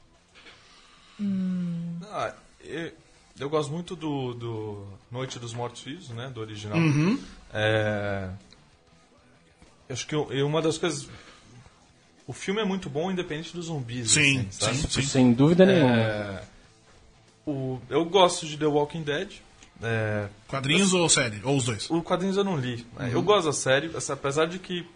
Ah, 2.12 2.32
eu, 2.62 2.92
eu 3.40 3.50
gosto 3.50 3.72
muito 3.72 3.96
do, 3.96 4.34
do 4.34 4.86
Noite 5.10 5.36
dos 5.40 5.52
Mortos-Vivos, 5.52 6.10
né? 6.10 6.30
Do 6.32 6.40
original. 6.40 6.78
Uhum. 6.78 7.18
É, 7.52 8.28
acho 9.90 10.06
que 10.06 10.14
eu- 10.14 10.32
eu- 10.32 10.46
uma 10.46 10.62
das 10.62 10.78
coisas... 10.78 11.08
O 12.24 12.32
filme 12.32 12.60
é 12.60 12.64
muito 12.64 12.88
bom, 12.88 13.10
independente 13.10 13.52
dos 13.52 13.66
zumbis. 13.66 14.12
Sim, 14.12 14.46
assim, 14.48 14.74
sim, 14.74 14.88
sim. 14.88 15.02
Sem 15.02 15.32
dúvida 15.32 15.66
nenhuma. 15.66 15.96
É, 15.96 16.44
o, 17.44 17.80
eu 17.90 18.04
gosto 18.04 18.46
de 18.46 18.56
The 18.56 18.66
Walking 18.66 19.02
Dead. 19.02 19.32
É, 19.82 20.28
Quadrinhos 20.46 20.94
ou 20.94 21.08
série? 21.08 21.40
Ou 21.42 21.56
os 21.56 21.64
dois? 21.64 21.90
o 21.90 22.00
quadrinhos 22.00 22.36
eu 22.36 22.44
não 22.44 22.56
li. 22.56 22.86
né? 22.96 23.10
Eu 23.12 23.22
gosto 23.22 23.46
da 23.46 23.52
série, 23.52 23.90
apesar 24.08 24.46
de 24.46 24.60
que 24.60 24.86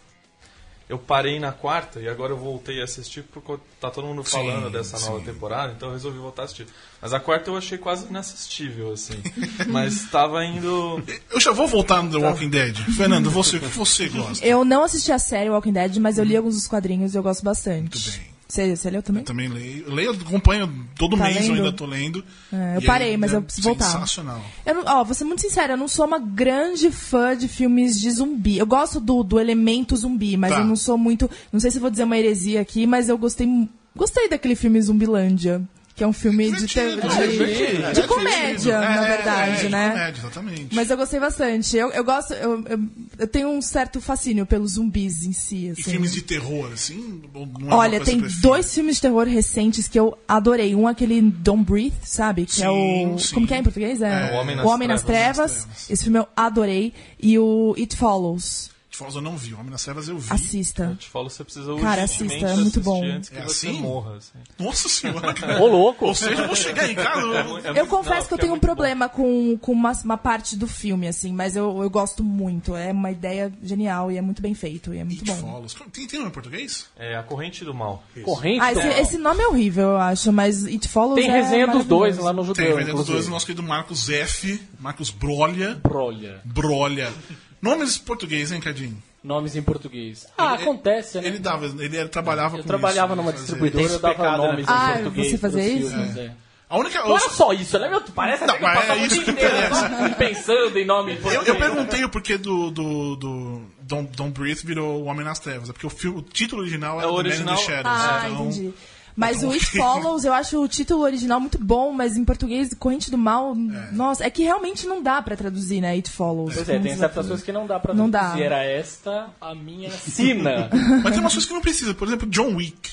eu 0.89 0.99
parei 0.99 1.39
na 1.39 1.53
quarta 1.53 2.01
e 2.01 2.09
agora 2.09 2.33
eu 2.33 2.39
voltei 2.39 2.81
a 2.81 2.85
assistir 2.85 3.23
porque 3.25 3.59
tá 3.79 3.91
todo 3.91 4.07
mundo 4.07 4.25
falando 4.25 4.67
Sim, 4.67 4.73
dessa 4.73 4.99
nova 4.99 5.19
sim. 5.19 5.27
temporada, 5.27 5.73
então 5.77 5.89
eu 5.89 5.95
resolvi 5.95 6.19
voltar 6.19 6.43
a 6.43 6.45
assistir. 6.47 6.67
Mas 7.01 7.13
a 7.13 7.21
quarta 7.21 7.51
eu 7.51 7.57
achei 7.57 7.77
quase 7.77 8.07
inassistível, 8.07 8.93
assim. 8.93 9.15
Mas 9.69 10.05
estava 10.05 10.45
indo. 10.45 11.03
Eu 11.31 11.39
já 11.39 11.53
vou 11.53 11.69
voltar 11.69 12.03
no 12.03 12.11
The 12.11 12.17
Walking 12.17 12.49
Dead. 12.49 12.77
Fernando, 12.97 13.31
você, 13.31 13.59
o 13.59 13.61
que 13.61 13.67
você 13.67 14.09
gosta? 14.09 14.45
Eu 14.45 14.65
não 14.65 14.83
assisti 14.83 15.13
a 15.13 15.19
série 15.19 15.51
Walking 15.51 15.73
Dead, 15.73 15.97
mas 15.99 16.17
eu 16.17 16.25
li 16.25 16.37
alguns 16.37 16.55
dos 16.55 16.67
quadrinhos 16.67 17.15
e 17.15 17.19
eu 17.19 17.23
gosto 17.23 17.45
bastante. 17.45 17.99
Muito 17.99 18.11
bem. 18.11 18.38
Você, 18.49 18.75
você 18.75 18.89
leu 18.89 19.03
também? 19.03 19.23
Também 19.25 19.47
leio. 19.49 19.85
Eu 19.89 19.95
leio, 19.95 20.11
acompanho 20.13 20.73
todo 20.97 21.19
Tá 21.19 21.25
mês, 21.25 21.37
eu 21.37 21.53
lendo? 21.53 21.65
ainda 21.67 21.73
tô 21.77 21.85
lendo. 21.85 22.25
É, 22.51 22.77
eu 22.79 22.83
parei, 22.83 23.09
ainda 23.09 23.19
mas 23.19 23.33
eu 23.35 23.41
é 23.41 23.43
preciso 23.43 23.69
voltar. 23.69 23.85
Sensacional. 23.85 24.43
Eu 24.65 24.75
não, 24.75 24.85
ó, 24.87 25.05
vou 25.05 25.15
ser 25.15 25.25
muito 25.25 25.43
sincera, 25.43 25.75
eu 25.75 25.77
não 25.77 25.87
sou 25.87 26.07
uma 26.07 26.19
grande 26.19 26.91
fã 26.91 27.37
de 27.37 27.47
filmes 27.47 28.01
de 28.01 28.11
zumbi. 28.11 28.57
Eu 28.57 28.67
gosto 28.67 29.01
do, 29.01 29.23
do 29.23 29.39
elemento 29.39 29.95
zumbi, 29.95 30.37
mas 30.39 30.53
Tá. 30.53 30.61
eu 30.61 30.65
não 30.65 30.77
sou 30.77 30.97
muito. 30.97 31.31
Não 31.53 31.61
sei 31.61 31.71
se 31.71 31.77
eu 31.77 31.83
vou 31.83 31.91
dizer 31.91 32.05
uma 32.05 32.17
heresia 32.17 32.61
aqui, 32.63 32.87
mas 32.87 33.11
eu 33.11 33.19
gostei. 33.19 33.47
Gostei 33.95 34.29
daquele 34.31 34.55
filme 34.55 34.81
Zumbilândia. 34.81 35.61
Que 35.99 36.05
é 36.05 36.07
um 36.07 36.13
filme 36.13 36.49
de, 36.53 36.65
te- 36.69 36.79
Divertido, 36.79 37.09
de, 37.09 37.23
é 37.23 37.27
divertido, 37.27 37.93
de 37.93 38.01
é 38.01 38.07
comédia, 38.07 38.57
divertido. 38.57 38.79
na 38.79 39.05
É, 39.05 39.17
verdade, 39.17 39.51
é, 39.51 39.57
de 39.57 39.69
né? 39.69 39.91
Comédia, 39.91 40.21
exatamente. 40.21 40.75
Mas 40.77 40.91
eu 40.91 40.97
gostei 40.97 41.19
bastante. 41.19 41.77
Eu, 41.77 41.91
eu 41.91 42.05
gosto. 42.05 42.35
Eu, 42.35 42.65
eu, 42.69 42.81
eu 43.19 43.27
tenho 43.27 43.49
um 43.49 43.61
certo 43.61 44.01
fascínio 44.01 44.47
pelos 44.47 44.75
zumbis 44.75 45.25
em 45.25 45.33
si. 45.33 45.57
E 45.67 45.71
Assim. 45.71 45.83
filmes 45.83 46.13
de 46.13 46.23
terror, 46.23 46.71
assim? 46.73 47.21
É 47.35 47.75
Olha, 47.75 48.01
tem 48.01 48.21
dois 48.41 48.73
filmes 48.73 48.95
de 48.95 49.03
terror 49.03 49.27
recentes 49.27 49.89
que 49.89 49.99
eu 49.99 50.17
adorei. 50.29 50.73
Um 50.77 50.87
aquele 50.87 51.21
Don't 51.21 51.65
Breathe, 51.65 51.97
sabe? 52.05 52.47
Que 52.47 52.63
é 52.63 52.67
Sim, 52.69 53.15
o. 53.15 53.19
sim. 53.19 53.35
Como 53.35 53.47
que 53.49 53.55
é 53.55 53.59
em 53.59 53.63
português? 53.65 54.01
É, 54.01 54.31
O 54.33 54.37
Homem 54.37 54.55
nas 54.55 54.65
O 54.65 54.69
Homem 54.69 54.87
nas 54.87 55.03
Trevas. 55.03 55.35
Trevas. 55.35 55.51
Nas 55.57 55.65
Trevas. 55.65 55.91
Esse 55.91 56.05
filme 56.05 56.19
eu 56.21 56.29
adorei. 56.37 56.95
E 57.21 57.37
o 57.41 57.75
It 57.77 57.97
Follows. 57.97 58.71
Falls 58.99 59.17
eu 59.17 59.23
não 59.23 59.37
vi. 59.37 59.55
Homem 59.55 59.71
nas 59.71 59.83
Trevas 59.85 60.09
eu 60.09 60.19
vi. 60.19 60.33
Assista. 60.33 60.85
Eu 60.85 60.97
te 60.97 61.09
falo, 61.09 61.31
você 61.31 61.45
precisa 61.45 61.75
Cara, 61.77 62.03
assista, 62.03 62.35
é 62.47 62.55
muito 62.57 62.81
bom. 62.81 63.05
Antes 63.05 63.29
que 63.29 63.39
É 63.39 63.43
você 63.43 63.69
assim? 63.69 63.81
morra. 63.81 64.17
Assim. 64.17 64.39
Nossa 64.59 64.89
senhora, 64.89 65.33
cara. 65.33 65.59
Ô, 65.63 65.67
louco! 65.67 66.07
Ou 66.07 66.15
seja, 66.15 66.43
eu 66.43 66.47
vou 66.49 66.57
chegar 66.57 66.91
em 66.91 66.95
casa. 66.95 67.21
eu- 67.21 67.35
É 67.35 67.41
Eu 67.41 67.75
muito- 67.75 67.87
confesso 67.87 68.21
não, 68.23 68.27
que 68.29 68.35
eu 68.35 68.39
é 68.39 68.41
tenho 68.41 68.53
um 68.53 68.55
muito 68.57 68.61
bom. 68.63 68.67
problema 68.67 69.09
com, 69.09 69.57
com 69.59 69.73
uma, 69.73 69.93
uma 70.05 70.19
parte 70.19 70.57
do 70.57 70.67
filme, 70.67 71.07
assim, 71.09 71.33
mas 71.33 71.57
eu, 71.57 71.83
eu 71.83 71.89
gosto 71.91 72.23
muito. 72.25 72.75
É 72.77 72.91
uma 72.93 73.11
ideia 73.11 73.53
genial 73.63 74.11
e 74.11 74.17
é 74.19 74.21
muito 74.23 74.43
bem 74.43 74.55
feito 74.55 74.93
e 74.93 74.99
é 74.99 75.05
muito 75.05 75.21
It 75.21 75.31
bom. 75.41 75.49
Follows. 75.53 75.75
Tem, 75.93 76.07
tem 76.07 76.19
nome 76.19 76.31
em 76.31 76.35
português? 76.35 76.87
É 76.97 77.17
A 77.17 77.23
Corrente 77.23 77.65
do 77.65 77.73
Mal. 77.75 78.03
Corrente 78.25 78.61
Ah, 78.61 78.73
do 78.73 78.81
esse, 78.81 78.89
mal. 78.89 78.99
esse 78.99 79.19
nome 79.19 79.43
é 79.43 79.49
horrível, 79.49 79.89
eu 79.91 79.97
acho, 79.99 80.33
mas 80.33 80.65
It 80.67 80.89
Follows 80.89 81.21
Tem 81.21 81.31
é 81.31 81.33
resenha 81.43 81.67
dos 81.69 81.85
dois 81.85 82.19
lá 82.19 82.33
no 82.33 82.43
Tem, 82.43 82.65
Judeu, 82.67 82.75
vai 82.75 82.85
ter 82.85 82.93
dos 82.95 83.07
dois, 83.07 83.27
o 83.27 83.31
nosso 83.31 83.47
querido 83.47 83.63
Marcos 83.63 84.09
F. 84.09 84.61
Marcos 84.81 85.11
Brolha. 85.11 85.75
Brolha. 85.83 86.41
Brolha. 86.45 87.13
Nomes 87.61 87.97
em 87.97 88.01
português, 88.01 88.53
hein, 88.53 88.61
Cadinho? 88.61 89.03
Nomes 89.23 89.57
em 89.57 89.63
português. 89.63 90.27
Ah, 90.39 90.55
Ele- 90.55 90.63
acontece, 90.63 91.21
né? 91.21 91.27
Ele 91.27 91.39
dava, 91.39 91.67
ele 91.67 91.97
era- 91.97 92.09
trabalhava 92.09 92.57
eu 92.57 92.63
com 92.63 92.69
trabalhava 92.69 93.13
isso, 93.15 93.17
numa 93.17 93.33
né, 93.33 93.37
distribuidora, 93.37 93.85
eu 93.85 93.99
dava 93.99 94.15
pecado, 94.15 94.43
né? 94.43 94.49
nomes 94.49 94.67
Ah, 94.69 94.91
em 94.91 94.95
português. 95.03 95.31
você 95.31 95.39
fazia 95.39 95.63
isso? 95.69 95.91
filmes, 95.91 96.17
é. 96.17 96.33
A 96.71 96.77
única. 96.79 96.99
Não 97.03 97.17
era 97.17 97.29
só 97.31 97.53
isso, 97.53 97.79
né? 97.79 97.89
meu? 97.89 98.01
Parece 98.15 98.45
Não, 98.47 98.55
até 98.55 98.59
que 98.59 98.65
eu 98.71 98.75
passava 98.75 99.01
é 99.01 99.07
isso 99.07 99.25
que 99.25 99.31
inteiro 99.31 99.57
interessa. 99.57 100.15
pensando 100.19 100.79
em 100.79 100.85
nome 100.85 101.13
em 101.13 101.17
Eu, 101.17 101.23
português. 101.23 101.49
eu 101.49 101.57
perguntei 101.57 102.05
o 102.05 102.09
porquê 102.11 102.37
do, 102.37 102.71
do, 102.71 103.17
do 103.17 103.63
Don't, 103.81 104.15
Don't 104.15 104.39
Breathe 104.39 104.61
virou 104.67 105.01
O 105.03 105.05
Homem 105.07 105.25
nas 105.25 105.39
Trevas. 105.39 105.71
É 105.71 105.73
porque 105.73 105.87
o, 105.87 105.91
filme, 105.91 106.19
o 106.19 106.23
título 106.23 106.61
original 106.61 106.99
era 107.01 107.09
É, 107.09 107.11
o 107.11 107.17
The 107.17 107.23
Man 107.23 107.29
original- 107.31 107.55
in 107.55 107.57
the 107.59 107.65
Shadows. 107.65 108.01
Ah, 108.01 108.23
então, 108.29 108.47
entendi. 108.49 108.75
Mas 109.19 109.43
o 109.43 109.51
It. 109.51 109.65
Follows, 109.77 110.25
eu 110.25 110.33
acho 110.33 110.63
o 110.63 110.69
título 110.69 111.03
original 111.03 111.41
muito 111.41 111.59
bom, 111.59 111.93
mas 111.93 112.17
em 112.17 112.25
português, 112.25 112.73
Corrente 112.79 113.11
do 113.11 113.19
Mal, 113.19 113.55
nossa, 113.93 114.25
é 114.25 114.31
que 114.31 114.45
realmente 114.45 114.87
não 114.87 115.03
dá 115.03 115.21
pra 115.21 115.35
traduzir, 115.37 115.81
né? 115.81 115.91
It 115.93 116.09
Follows. 116.09 116.55
Pois 116.55 116.69
é, 116.69 116.79
tem 116.79 116.97
certas 116.97 117.27
coisas 117.27 117.45
que 117.45 117.51
não 117.51 117.67
dá 117.67 117.81
pra 117.81 117.93
Não 117.93 118.09
traduzir. 118.09 118.39
dá. 118.39 118.45
Era 118.45 118.63
esta 118.65 119.31
a 119.41 119.55
minha 119.55 119.91
sina. 119.91 120.71
Mas 121.03 121.13
tem 121.13 121.21
umas 121.21 121.33
coisas 121.33 121.47
que 121.47 121.53
não 121.53 121.61
precisa. 121.61 121.95
Por 121.95 122.07
exemplo, 122.07 122.29
John 122.29 122.55
Wick. 122.55 122.91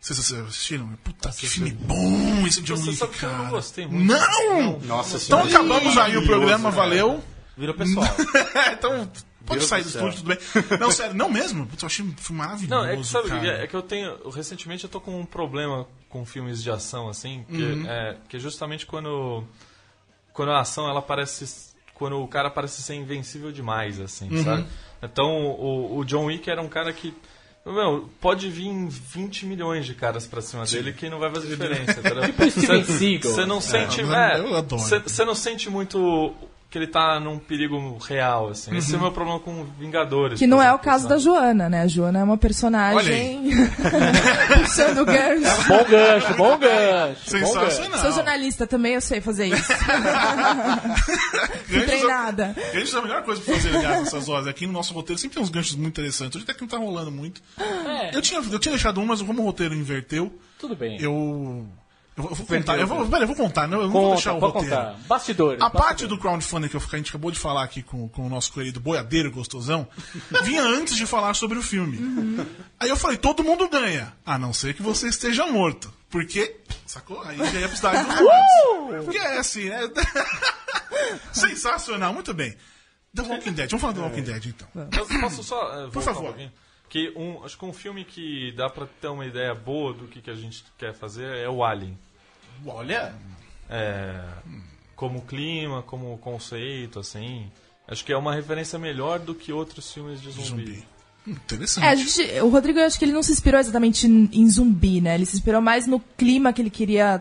Vocês 0.00 0.18
assistiram? 0.18 0.88
Puta, 1.02 1.30
que 1.30 1.46
filme 1.46 1.70
bom 1.72 2.46
esse 2.46 2.60
John 2.62 2.76
Você 2.76 2.90
Wick, 2.90 3.18
que 3.18 3.24
eu 3.24 3.30
cara. 3.30 3.42
não 3.42 3.50
gostei 3.50 3.86
muito. 3.86 4.06
Não! 4.12 4.78
Nossa 4.80 5.16
Então 5.16 5.42
acabamos 5.44 5.96
aí 5.98 6.16
o 6.16 6.24
programa, 6.26 6.70
valeu. 6.70 7.22
Virou 7.56 7.74
pessoal. 7.74 8.06
então, 8.72 9.08
pode 9.46 9.58
Deus 9.60 9.68
sair 9.68 9.82
do 9.82 9.90
do 9.90 10.08
estúdio, 10.08 10.16
tudo 10.18 10.28
bem. 10.28 10.78
Não, 10.78 10.90
sério, 10.90 11.14
não 11.14 11.28
mesmo? 11.30 11.66
Putz, 11.66 11.82
eu 11.82 11.86
achei 11.86 12.04
um 12.04 12.16
filme 12.16 12.38
maravilhoso, 12.38 12.82
Não, 12.82 12.88
é 12.88 12.96
que 12.96 13.04
sabe, 13.06 13.28
cara. 13.28 13.62
é 13.62 13.66
que 13.66 13.74
eu 13.74 13.82
tenho. 13.82 14.28
Recentemente 14.30 14.84
eu 14.84 14.90
tô 14.90 15.00
com 15.00 15.18
um 15.20 15.24
problema 15.26 15.86
com 16.08 16.24
filmes 16.24 16.62
de 16.62 16.70
ação, 16.70 17.08
assim, 17.08 17.44
que, 17.48 17.62
Uhum. 17.62 17.86
é, 17.86 18.16
que 18.28 18.36
é 18.36 18.40
justamente 18.40 18.86
quando. 18.86 19.44
Quando 20.32 20.50
a 20.52 20.60
ação 20.60 20.88
ela 20.88 21.00
parece. 21.02 21.72
Quando 21.94 22.20
o 22.20 22.26
cara 22.26 22.50
parece 22.50 22.82
ser 22.82 22.94
invencível 22.94 23.52
demais, 23.52 24.00
assim, 24.00 24.28
Uhum. 24.28 24.42
sabe? 24.44 24.66
Então 25.02 25.44
o, 25.46 25.98
o 25.98 26.04
John 26.04 26.24
Wick 26.26 26.48
era 26.50 26.60
um 26.60 26.68
cara 26.68 26.92
que. 26.92 27.14
Meu, 27.66 28.10
pode 28.20 28.50
vir 28.50 28.70
20 28.90 29.46
milhões 29.46 29.86
de 29.86 29.94
caras 29.94 30.26
pra 30.26 30.42
cima 30.42 30.66
dele 30.66 30.92
que 30.92 31.08
não 31.08 31.18
vai 31.18 31.30
fazer 31.30 31.48
diferença. 31.48 31.94
Tipo 32.26 32.50
Steven 32.50 32.84
Seagal. 32.84 33.32
Você 33.32 33.46
não 33.46 33.58
sente. 33.60 34.00
eu- 34.02 34.14
é, 34.14 34.38
eu 34.38 34.54
adoro. 34.54 34.82
Você 34.82 34.98
você 34.98 35.24
não 35.24 35.34
sente 35.34 35.70
muito 35.70 36.34
que 36.74 36.78
ele 36.78 36.88
tá 36.88 37.20
num 37.20 37.38
perigo 37.38 37.96
real, 37.98 38.48
assim. 38.48 38.76
Esse 38.76 38.96
é 38.96 38.98
o 38.98 39.00
meu 39.00 39.12
problema 39.12 39.38
com 39.38 39.62
Vingadores. 39.78 40.40
Que 40.40 40.46
não 40.48 40.60
é 40.60 40.64
o 40.64 40.70
exemplo, 40.70 40.84
caso 40.84 41.02
sabe? 41.04 41.14
da 41.14 41.20
Joana, 41.20 41.68
né? 41.68 41.82
A 41.82 41.86
Joana 41.86 42.18
é 42.18 42.24
uma 42.24 42.36
personagem 42.36 43.44
puxando 44.60 44.98
o 44.98 45.04
gancho. 45.04 45.68
Bom 45.68 45.84
gancho, 45.84 46.34
bom 46.34 46.58
gancho. 46.58 46.58
Bom 46.58 46.58
gancho. 46.58 47.30
Sensacional. 47.30 48.00
Sou 48.00 48.10
jornalista 48.10 48.66
também, 48.66 48.94
eu 48.94 49.00
sei 49.00 49.20
fazer 49.20 49.46
isso. 49.54 49.68
Ganchos 51.68 51.76
é- 51.76 51.86
treinada. 51.86 52.56
Ganchos 52.72 52.92
é 52.94 52.98
a 52.98 53.02
melhor 53.02 53.22
coisa 53.22 53.40
pra 53.40 53.54
fazer, 53.54 53.76
aliás, 53.76 54.00
nessas 54.00 54.28
horas. 54.28 54.48
Aqui 54.48 54.66
no 54.66 54.72
nosso 54.72 54.92
roteiro 54.94 55.20
sempre 55.20 55.36
tem 55.36 55.44
uns 55.44 55.50
ganchos 55.50 55.76
muito 55.76 55.88
interessantes. 55.90 56.34
Hoje 56.34 56.42
até 56.42 56.54
que 56.54 56.60
não 56.62 56.68
tá 56.68 56.76
rolando 56.78 57.12
muito. 57.12 57.40
É, 57.56 58.16
Eu 58.16 58.20
tinha, 58.20 58.40
eu 58.40 58.58
tinha 58.58 58.72
deixado 58.72 59.00
um, 59.00 59.06
mas 59.06 59.22
como 59.22 59.42
o 59.42 59.44
roteiro 59.44 59.74
inverteu, 59.74 60.36
tudo 60.58 60.74
bem. 60.74 61.00
eu. 61.00 61.64
Eu 62.16 62.22
vou, 62.22 62.30
eu 62.30 62.36
vou 62.36 62.46
contar. 62.46 62.78
Eu 62.78 62.86
vou, 62.86 62.98
eu 63.20 63.26
vou 63.26 63.36
contar, 63.36 63.66
não, 63.66 63.78
eu 63.80 63.84
não 63.84 63.90
vou 63.92 64.12
deixar 64.14 64.34
o 64.34 64.38
roteiro. 64.38 64.68
contar. 64.68 64.96
Bastidores. 65.08 65.60
A 65.60 65.68
parte 65.68 65.82
bastidores. 65.84 66.16
do 66.16 66.22
crowdfunding 66.22 66.68
que 66.68 66.76
eu- 66.76 66.80
que 66.80 66.94
a 66.94 66.98
gente 66.98 67.08
acabou 67.08 67.30
de 67.32 67.38
falar 67.40 67.64
aqui 67.64 67.82
com, 67.82 68.08
com 68.08 68.26
o 68.26 68.28
nosso 68.28 68.52
querido 68.52 68.78
boiadeiro 68.78 69.32
gostosão 69.32 69.88
vinha 70.44 70.62
antes 70.62 70.96
de 70.96 71.06
falar 71.06 71.34
sobre 71.34 71.58
o 71.58 71.62
filme. 71.62 71.98
Aí 72.78 72.88
eu 72.88 72.96
falei, 72.96 73.16
todo 73.16 73.42
mundo 73.42 73.68
ganha, 73.68 74.12
a 74.24 74.38
não 74.38 74.52
ser 74.52 74.74
que 74.74 74.82
você 74.82 75.08
esteja 75.08 75.46
morto. 75.46 75.92
Porque, 76.08 76.56
sacou? 76.86 77.20
Aí 77.22 77.36
já 77.36 77.58
ia 77.60 77.68
precisar 77.68 78.00
dos. 78.04 78.14
Porque 79.04 79.18
é 79.18 79.38
assim, 79.38 79.68
né? 79.68 79.80
Sensacional, 81.32 82.12
muito 82.14 82.32
bem. 82.32 82.54
The 83.14 83.22
Walking 83.22 83.52
Dead, 83.52 83.70
vamos 83.70 83.80
falar 83.80 83.92
do 83.92 84.02
Walking 84.02 84.22
Dead 84.22 84.46
então. 84.46 84.68
Posso, 84.90 85.20
posso 85.20 85.42
só 85.42 85.72
eh, 85.72 85.86
voltar 85.86 86.00
favor. 86.14 86.34
um? 86.36 86.50
Que 86.94 87.12
um, 87.16 87.42
acho 87.42 87.58
que 87.58 87.64
um 87.64 87.72
filme 87.72 88.04
que 88.04 88.52
dá 88.52 88.70
pra 88.70 88.86
ter 88.86 89.08
uma 89.08 89.26
ideia 89.26 89.52
boa 89.52 89.92
do 89.92 90.06
que, 90.06 90.20
que 90.20 90.30
a 90.30 90.34
gente 90.36 90.62
quer 90.78 90.94
fazer 90.94 91.26
é 91.38 91.48
o 91.48 91.64
Alien. 91.64 91.98
Olha, 92.64 93.12
É, 93.68 94.22
como 94.94 95.22
clima, 95.22 95.82
como 95.82 96.16
conceito, 96.18 97.00
assim. 97.00 97.50
Acho 97.88 98.04
que 98.04 98.12
é 98.12 98.16
uma 98.16 98.32
referência 98.32 98.78
melhor 98.78 99.18
do 99.18 99.34
que 99.34 99.52
outros 99.52 99.92
filmes 99.92 100.20
de 100.22 100.30
zumbi. 100.30 100.46
Zumbi. 100.46 100.84
Hum, 101.26 101.32
Interessante. 101.32 101.84
É, 101.84 101.88
a 101.88 101.94
gente, 101.96 102.22
o 102.42 102.48
Rodrigo, 102.48 102.78
eu 102.78 102.86
acho 102.86 102.96
que 102.96 103.04
ele 103.04 103.12
não 103.12 103.24
se 103.24 103.32
inspirou 103.32 103.58
exatamente 103.58 104.06
em, 104.06 104.30
em 104.32 104.48
zumbi, 104.48 105.00
né? 105.00 105.16
Ele 105.16 105.26
se 105.26 105.34
inspirou 105.34 105.60
mais 105.60 105.88
no 105.88 105.98
clima 105.98 106.52
que 106.52 106.62
ele 106.62 106.70
queria 106.70 107.20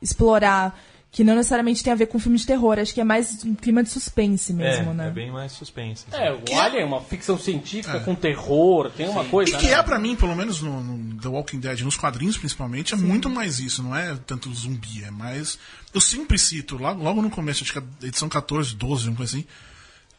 explorar, 0.00 0.76
Que 1.12 1.22
não 1.22 1.36
necessariamente 1.36 1.84
tem 1.84 1.92
a 1.92 1.96
ver 1.96 2.06
com 2.06 2.18
filme 2.18 2.38
de 2.38 2.46
terror, 2.46 2.78
acho 2.78 2.94
que 2.94 3.00
é 3.00 3.04
mais 3.04 3.44
um 3.44 3.54
clima 3.54 3.82
de 3.82 3.90
suspense 3.90 4.50
mesmo, 4.52 4.92
é, 4.92 4.94
né? 4.94 5.08
é 5.08 5.10
bem 5.10 5.30
mais 5.30 5.52
suspense. 5.52 6.06
assim. 6.10 6.22
É, 6.22 6.32
o 6.32 6.58
Alien 6.58 6.82
é 6.82 6.84
uma 6.86 7.02
ficção 7.02 7.38
científica 7.38 8.00
com 8.00 8.14
terror, 8.14 8.90
tem 8.90 9.06
uma 9.08 9.24
coisa. 9.26 9.54
E 9.54 9.58
que 9.58 9.66
né? 9.66 9.74
é 9.74 9.82
pra 9.82 9.98
mim, 9.98 10.16
pelo 10.16 10.34
menos 10.34 10.62
no, 10.62 10.82
no 10.82 11.20
The 11.20 11.28
Walking 11.28 11.60
Dead, 11.60 11.80
nos 11.82 11.98
quadrinhos 11.98 12.38
principalmente, 12.38 12.94
é 12.94 12.96
muito 12.96 13.28
mais 13.28 13.60
isso, 13.60 13.82
não 13.82 13.94
é 13.94 14.16
tanto 14.26 14.52
zumbi, 14.54 15.04
é 15.04 15.10
mais. 15.10 15.58
Eu 15.92 16.00
sempre 16.00 16.38
cito, 16.38 16.78
logo, 16.78 17.02
logo 17.02 17.20
no 17.20 17.28
começo, 17.28 17.62
acho 17.62 17.74
que 17.74 17.78
a 17.78 18.06
edição 18.06 18.30
14, 18.30 18.74
12, 18.74 19.08
uma 19.08 19.16
coisa 19.18 19.36
assim, 19.36 19.46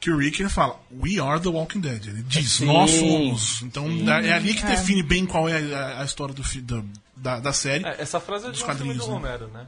que 0.03 0.11
o 0.11 0.17
Rick 0.17 0.41
ele 0.41 0.49
fala, 0.49 0.77
We 0.91 1.17
are 1.17 1.39
the 1.39 1.47
Walking 1.47 1.79
Dead. 1.79 2.07
Ele 2.07 2.23
diz, 2.23 2.51
Sim. 2.51 2.65
nós 2.65 2.91
somos. 2.91 3.61
Então 3.61 3.87
é 4.09 4.33
ali 4.33 4.53
que 4.53 4.65
define 4.65 5.01
bem 5.01 5.25
qual 5.25 5.47
é 5.47 5.73
a, 5.73 6.01
a 6.01 6.03
história 6.03 6.35
do, 6.35 6.43
da, 6.61 6.83
da, 7.15 7.39
da 7.39 7.53
série. 7.53 7.85
É, 7.85 8.01
essa 8.01 8.19
frase 8.19 8.47
é 8.47 8.51
de 8.51 8.59
Dos 8.59 8.67
um 8.67 8.75
filme 8.75 8.93
do 8.95 9.07
né? 9.07 9.13
Romero, 9.13 9.47
né? 9.47 9.65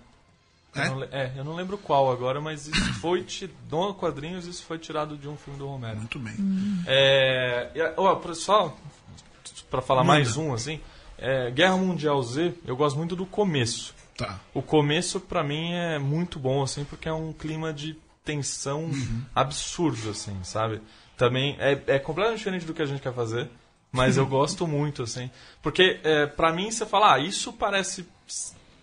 É? 0.76 0.90
não 0.90 0.98
le- 1.00 1.10
é, 1.12 1.32
eu 1.36 1.44
não 1.44 1.56
lembro 1.56 1.78
qual 1.78 2.12
agora, 2.12 2.40
mas 2.42 2.68
isso 2.68 2.94
foi 2.96 3.24
no 3.70 3.94
quadrinhos 3.94 4.46
isso 4.46 4.64
foi 4.64 4.78
tirado 4.78 5.18
de 5.18 5.28
um 5.28 5.38
filme 5.38 5.58
do 5.60 5.68
Romero. 5.68 5.98
Muito 5.98 6.20
bem. 6.20 6.34
É, 6.88 7.72
e, 7.74 7.82
ó, 7.98 8.16
pra- 8.16 8.34
só 8.36 8.76
para 9.70 9.82
falar 9.82 10.04
mais 10.04 10.38
um 10.38 10.54
assim, 10.54 10.80
é, 11.18 11.50
Guerra 11.52 11.78
Mundial 11.78 12.22
Z, 12.24 12.54
eu 12.66 12.76
gosto 12.76 12.98
muito 12.98 13.16
do 13.16 13.26
começo. 13.26 13.94
Tá. 14.18 14.40
O 14.54 14.62
começo 14.62 15.20
pra 15.20 15.44
mim 15.44 15.74
é 15.74 16.00
muito 16.00 16.40
bom 16.40 16.64
assim, 16.64 16.86
porque 16.86 17.08
é 17.10 17.14
um 17.14 17.34
clima 17.34 17.74
de 17.74 17.98
tensão 18.24 18.90
absurdo 19.34 20.10
assim, 20.10 20.38
sabe? 20.44 20.82
Também 21.18 21.56
é, 21.60 21.80
é 21.88 22.00
completamente 22.00 22.40
diferente 22.40 22.66
do 22.66 22.74
que 22.74 22.82
a 22.82 22.86
gente 22.86 23.02
quer 23.02 23.14
fazer, 23.14 23.50
mas 23.92 24.18
eu 24.18 24.26
gosto 24.28 24.66
muito 24.68 25.04
assim, 25.04 25.30
porque 25.62 26.00
é, 26.04 26.26
para 26.26 26.52
mim 26.54 26.72
você 26.72 26.86
fala, 26.86 27.14
ah, 27.16 27.20
isso 27.20 27.54
parece 27.54 28.06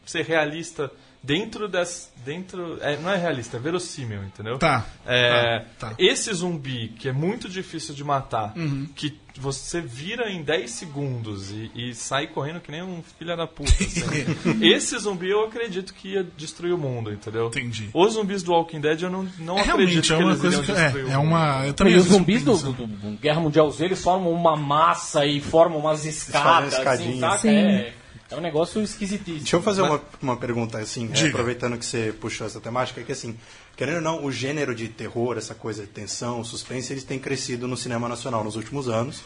ser 0.06 0.24
realista 0.24 0.90
dentro 1.22 1.68
das 1.68 2.10
dentro 2.24 2.78
é, 2.80 2.96
não 2.98 3.10
é 3.10 3.16
realista, 3.16 3.56
é 3.56 3.60
verossímil, 3.60 4.22
entendeu? 4.24 4.56
Tá. 4.58 4.84
É, 5.04 5.60
Tá, 5.78 5.88
tá. 5.88 5.94
Esse 5.98 6.32
zumbi 6.32 6.88
que 6.98 7.08
é 7.08 7.12
muito 7.12 7.48
difícil 7.48 7.94
de 7.94 8.04
matar, 8.04 8.52
Uhum. 8.56 8.86
que 8.94 9.12
você 9.38 9.80
vira 9.80 10.30
em 10.30 10.42
10 10.42 10.70
segundos 10.70 11.50
e, 11.50 11.70
e 11.74 11.94
sai 11.94 12.26
correndo 12.28 12.60
que 12.60 12.70
nem 12.70 12.82
um 12.82 13.02
filho 13.18 13.36
da 13.36 13.46
puta. 13.46 13.72
assim. 13.72 14.02
esse 14.62 14.96
zumbi 14.98 15.30
eu 15.30 15.44
acredito 15.46 15.94
que 15.94 16.10
ia 16.12 16.22
destruir 16.36 16.72
o 16.74 16.78
mundo, 16.78 17.10
entendeu? 17.12 17.46
Entendi. 17.48 17.88
Os 17.94 18.12
zumbis 18.12 18.42
do 18.42 18.52
Walking 18.52 18.80
Dead 18.80 19.02
eu 19.02 19.10
não, 19.10 19.26
não 19.38 19.58
É, 19.58 19.62
acredito 19.62 20.10
realmente, 20.10 20.12
é 20.12 20.16
que 20.16 20.22
uma 20.22 20.30
eles 20.32 20.40
coisa 20.40 20.62
que. 20.62 20.72
destruir 20.72 21.04
o 21.06 21.08
É, 21.08 21.12
é 21.12 21.16
mundo. 21.16 21.26
uma. 21.28 21.64
Eu 21.64 21.70
E 21.70 21.72
também 21.72 21.96
os 21.96 22.04
zumbis 22.04 22.44
do, 22.44 22.56
do- 22.56 22.86
do 22.86 23.18
Guerra 23.18 23.40
Mundial 23.40 23.70
Z, 23.70 23.84
eles 23.86 24.02
formam 24.02 24.30
uma 24.32 24.54
massa 24.54 25.24
e 25.26 25.40
formam 25.40 25.78
umas 25.80 26.04
escadas, 26.04 26.74
assim, 26.74 26.78
escadinhas. 26.78 27.18
saca? 27.20 27.38
Sim. 27.38 27.48
É, 27.48 27.92
é 28.32 28.36
um 28.36 28.40
negócio 28.40 28.82
esquisitíssimo. 28.82 29.40
Deixa 29.40 29.56
eu 29.56 29.62
fazer 29.62 29.82
uma, 29.82 30.02
uma 30.20 30.36
pergunta, 30.36 30.78
assim, 30.78 31.10
é, 31.14 31.28
aproveitando 31.28 31.78
que 31.78 31.84
você 31.84 32.14
puxou 32.18 32.46
essa 32.46 32.60
temática, 32.60 33.00
é 33.00 33.04
que 33.04 33.12
assim, 33.12 33.38
querendo 33.76 33.96
ou 33.96 34.02
não, 34.02 34.24
o 34.24 34.32
gênero 34.32 34.74
de 34.74 34.88
terror, 34.88 35.36
essa 35.36 35.54
coisa 35.54 35.82
de 35.82 35.88
tensão, 35.88 36.42
suspense, 36.42 36.92
eles 36.92 37.04
têm 37.04 37.18
crescido 37.18 37.68
no 37.68 37.76
cinema 37.76 38.08
nacional 38.08 38.42
nos 38.42 38.56
últimos 38.56 38.88
anos. 38.88 39.22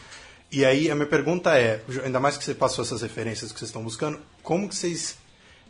E 0.51 0.65
aí 0.65 0.91
a 0.91 0.95
minha 0.95 1.07
pergunta 1.07 1.57
é, 1.57 1.81
ainda 2.05 2.21
mais 2.21 2.37
que 2.37 2.45
você 2.45 2.55
passou 2.55 2.85
essas 2.85 3.03
referências 3.03 3.53
que 3.53 3.59
vocês 3.59 3.69
estão 3.69 3.83
buscando, 3.83 4.19
como 4.43 4.69
que 4.69 4.75
vocês 4.75 5.17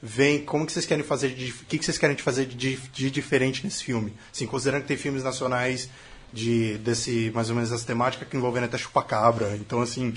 veem, 0.02 0.44
como 0.44 0.66
que 0.66 0.72
vocês 0.72 0.86
querem 0.86 1.04
fazer, 1.04 1.30
de, 1.30 1.50
o 1.50 1.64
que, 1.66 1.78
que 1.78 1.84
vocês 1.84 1.98
querem 1.98 2.16
fazer 2.16 2.46
de, 2.46 2.76
de 2.76 3.10
diferente 3.10 3.64
nesse 3.64 3.84
filme? 3.84 4.12
Assim, 4.32 4.46
considerando 4.46 4.82
que 4.82 4.88
tem 4.88 4.96
filmes 4.96 5.24
nacionais 5.24 5.88
de 6.32 6.76
desse 6.78 7.30
mais 7.34 7.48
ou 7.48 7.54
menos 7.56 7.72
essa 7.72 7.86
temática 7.86 8.24
que 8.26 8.36
envolvendo 8.36 8.64
até 8.64 8.76
chupacabra. 8.76 9.56
Então 9.56 9.80
assim, 9.80 10.12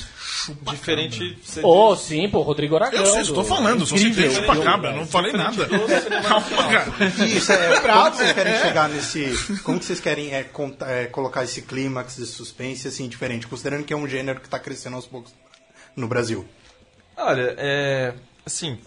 Diferente. 0.69 1.37
Oh, 1.63 1.95
sim, 1.95 2.27
pô, 2.29 2.41
Rodrigo 2.41 2.75
Aragão. 2.75 2.99
Eu 2.99 3.05
sei, 3.05 3.21
estou 3.21 3.43
do- 3.43 3.45
falando, 3.45 3.85
só 3.85 3.95
citei 3.95 4.11
incrível, 4.11 4.31
chupacabra, 4.41 4.91
viu, 4.91 4.99
não 5.01 5.07
falei 5.07 5.31
nada. 5.33 5.65
Calma, 6.27 6.71
cara. 6.71 7.25
Isso, 7.25 7.51
é, 7.51 7.79
como 7.79 8.11
que 8.11 8.17
vocês 8.17 8.33
querem 8.33 8.57
chegar 8.59 8.89
nesse. 8.89 9.59
Como 9.63 9.79
que 9.79 9.85
vocês 9.85 9.99
querem 9.99 10.33
é, 10.33 10.43
conta- 10.43 10.85
é, 10.87 11.05
colocar 11.05 11.43
esse 11.43 11.61
clímax 11.61 12.15
de 12.17 12.25
suspense 12.25 12.87
assim, 12.87 13.07
diferente, 13.07 13.47
considerando 13.47 13.83
que 13.85 13.93
é 13.93 13.97
um 13.97 14.07
gênero 14.07 14.39
que 14.39 14.47
está 14.47 14.59
crescendo 14.59 14.95
aos 14.95 15.05
poucos 15.05 15.33
no 15.95 16.07
Brasil? 16.07 16.45
Olha, 17.15 17.53
é. 17.57 18.13
Assim, 18.45 18.79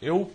eu. 0.00 0.30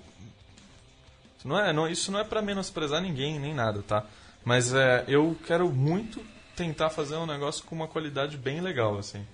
Não 1.45 1.57
é, 1.57 1.71
não, 1.71 1.88
isso 1.88 2.11
não 2.11 2.19
é 2.19 2.23
pra 2.23 2.41
menosprezar 2.41 3.01
ninguém, 3.01 3.39
nem 3.39 3.53
nada, 3.53 3.82
tá? 3.88 4.03
Mas 4.47 4.73
é, 4.73 5.03
eu 5.09 5.35
quero 5.45 5.69
muito 5.69 6.25
tentar 6.55 6.89
fazer 6.89 7.17
um 7.17 7.25
negócio 7.25 7.65
com 7.65 7.75
uma 7.75 7.85
qualidade 7.85 8.37
bem 8.37 8.61
legal, 8.61 8.97
assim. 8.97 9.27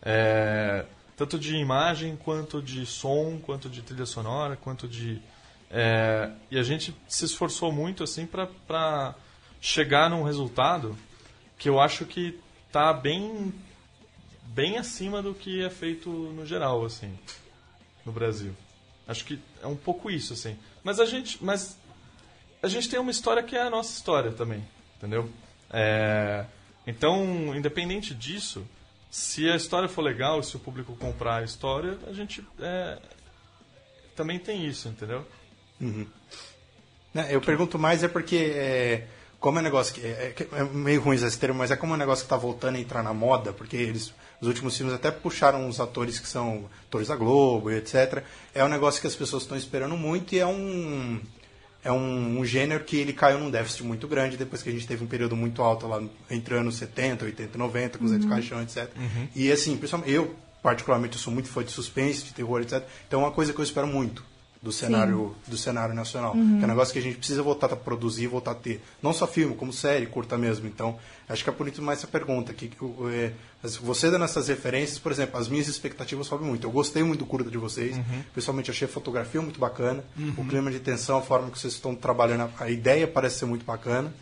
É, 0.00 0.84
tanto 1.16 1.40
de 1.40 1.56
imagem, 1.56 2.14
quanto 2.14 2.62
de 2.62 2.86
som, 2.86 3.40
quanto 3.42 3.68
de 3.68 3.82
trilha 3.82 4.06
sonora, 4.06 4.54
quanto 4.54 4.86
de. 4.86 5.20
é, 5.72 6.30
e 6.52 6.56
a 6.56 6.62
gente 6.62 6.94
se 7.08 7.24
esforçou 7.24 7.72
muito, 7.72 8.04
assim, 8.04 8.24
pra 8.24 9.16
chegar 9.60 10.08
num 10.08 10.22
resultado 10.22 10.96
que 11.58 11.68
eu 11.68 11.80
acho 11.80 12.06
que 12.06 12.38
tá 12.70 12.92
bem 12.92 13.52
bem 14.44 14.78
acima 14.78 15.20
do 15.20 15.34
que 15.34 15.64
é 15.64 15.68
feito 15.68 16.08
no 16.08 16.46
geral, 16.46 16.84
assim, 16.84 17.18
no 18.06 18.12
Brasil. 18.12 18.54
Acho 19.08 19.24
que 19.24 19.40
é 19.60 19.66
um 19.66 19.74
pouco 19.74 20.08
isso, 20.12 20.32
assim. 20.32 20.56
Mas 20.84 21.00
a 21.00 21.04
gente, 21.04 21.42
mas 21.42 21.76
a 22.62 22.68
gente 22.68 22.88
tem 22.88 22.98
uma 22.98 23.10
história 23.10 23.42
que 23.42 23.56
é 23.56 23.62
a 23.62 23.70
nossa 23.70 23.92
história 23.92 24.30
também, 24.32 24.62
entendeu? 24.96 25.28
É, 25.72 26.44
então, 26.86 27.54
independente 27.56 28.14
disso, 28.14 28.66
se 29.10 29.48
a 29.48 29.56
história 29.56 29.88
for 29.88 30.02
legal, 30.02 30.42
se 30.42 30.56
o 30.56 30.60
público 30.60 30.94
comprar 30.96 31.36
a 31.36 31.42
história, 31.44 31.98
a 32.06 32.12
gente 32.12 32.44
é, 32.60 32.98
também 34.14 34.38
tem 34.38 34.66
isso, 34.66 34.88
entendeu? 34.88 35.26
Né, 37.14 37.28
Eu 37.30 37.40
pergunto 37.40 37.78
mais 37.78 38.02
é 38.04 38.08
porque 38.08 38.36
é, 38.54 39.06
como 39.40 39.58
é 39.58 39.60
um 39.60 39.64
negócio 39.64 39.94
que 39.94 40.00
é, 40.02 40.34
é- 40.38 40.58
é 40.60 40.64
meio 40.64 41.00
ruim 41.00 41.16
esse 41.16 41.38
termo, 41.38 41.58
mas 41.58 41.70
é 41.70 41.76
como 41.76 41.94
um 41.94 41.96
negócio 41.96 42.22
que 42.24 42.26
está 42.26 42.36
voltando 42.36 42.76
a 42.76 42.80
entrar 42.80 43.02
na 43.02 43.14
moda, 43.14 43.52
porque 43.52 43.76
eles 43.76 44.12
os 44.40 44.48
últimos 44.48 44.74
filmes 44.74 44.94
até 44.94 45.10
puxaram 45.10 45.66
uns 45.66 45.80
atores 45.80 46.18
que 46.18 46.26
são 46.26 46.64
atores 46.86 47.08
da 47.08 47.16
Globo 47.16 47.70
etc. 47.70 48.22
É 48.54 48.64
um 48.64 48.68
negócio 48.68 48.98
que 49.00 49.06
as 49.06 49.14
pessoas 49.14 49.42
estão 49.42 49.56
esperando 49.56 49.96
muito 49.98 50.34
e 50.34 50.38
é 50.38 50.46
um 50.46 51.20
é 51.82 51.90
um, 51.90 52.40
um 52.40 52.44
gênero 52.44 52.84
que 52.84 52.96
ele 52.96 53.12
caiu 53.12 53.38
num 53.38 53.50
déficit 53.50 53.84
muito 53.84 54.06
grande 54.06 54.36
depois 54.36 54.62
que 54.62 54.68
a 54.68 54.72
gente 54.72 54.86
teve 54.86 55.02
um 55.02 55.06
período 55.06 55.34
muito 55.34 55.62
alto 55.62 55.86
lá 55.86 56.02
entre 56.30 56.54
anos 56.54 56.76
70, 56.76 57.24
80, 57.24 57.58
90, 57.58 57.98
com 57.98 58.08
Zé 58.08 58.18
de 58.18 58.26
Caixão, 58.26 58.62
etc. 58.62 58.88
E 59.34 59.50
assim, 59.50 59.76
principalmente 59.76 60.12
eu, 60.12 60.34
particularmente, 60.62 61.16
eu 61.16 61.22
sou 61.22 61.32
muito 61.32 61.48
fã 61.48 61.64
de 61.64 61.70
suspense, 61.70 62.24
de 62.24 62.34
terror, 62.34 62.60
etc. 62.60 62.82
Então 63.08 63.20
é 63.20 63.24
uma 63.24 63.32
coisa 63.32 63.52
que 63.52 63.58
eu 63.58 63.64
espero 63.64 63.86
muito 63.86 64.29
do 64.62 64.70
cenário 64.70 65.34
do 65.46 65.56
cenário 65.56 65.94
nacional. 65.94 66.32
Que 66.32 66.38
é 66.38 66.42
um 66.42 66.66
negócio 66.68 66.92
que 66.92 66.98
a 66.98 67.02
gente 67.02 67.16
precisa 67.16 67.42
voltar 67.42 67.72
a 67.72 67.76
produzir, 67.76 68.26
voltar 68.26 68.50
a 68.50 68.54
ter. 68.54 68.82
Não 69.02 69.12
só 69.12 69.26
filme, 69.26 69.54
como 69.56 69.72
série, 69.72 70.04
curta 70.06 70.36
mesmo. 70.36 70.66
Então, 70.66 70.98
acho 71.28 71.42
que 71.42 71.48
é 71.48 71.52
por 71.52 71.66
isso 71.66 71.80
mais 71.80 71.98
essa 72.00 72.06
pergunta. 72.06 72.52
Que, 72.52 72.70
é, 73.10 73.32
as- 73.64 73.76
você 73.76 74.10
dando 74.10 74.24
essas 74.26 74.48
referências, 74.48 74.98
por 74.98 75.10
exemplo, 75.12 75.40
as 75.40 75.48
minhas 75.48 75.66
expectativas 75.66 76.26
sobem 76.26 76.46
muito. 76.46 76.66
Eu 76.66 76.70
gostei 76.70 77.02
muito 77.02 77.20
do 77.20 77.26
curta 77.26 77.50
de 77.50 77.56
vocês. 77.56 77.96
Pessoalmente, 78.34 78.70
achei 78.70 78.86
a 78.86 78.90
fotografia 78.90 79.40
muito 79.40 79.58
bacana. 79.58 80.04
O 80.36 80.44
clima 80.44 80.70
de 80.70 80.78
tensão, 80.78 81.16
a 81.16 81.22
forma 81.22 81.50
que 81.50 81.58
vocês 81.58 81.72
estão 81.72 81.94
trabalhando, 81.94 82.50
a, 82.58 82.68
ideia 82.70 83.06
parece 83.08 83.38
ser 83.38 83.46
muito 83.46 83.64
bacana. 83.64 84.12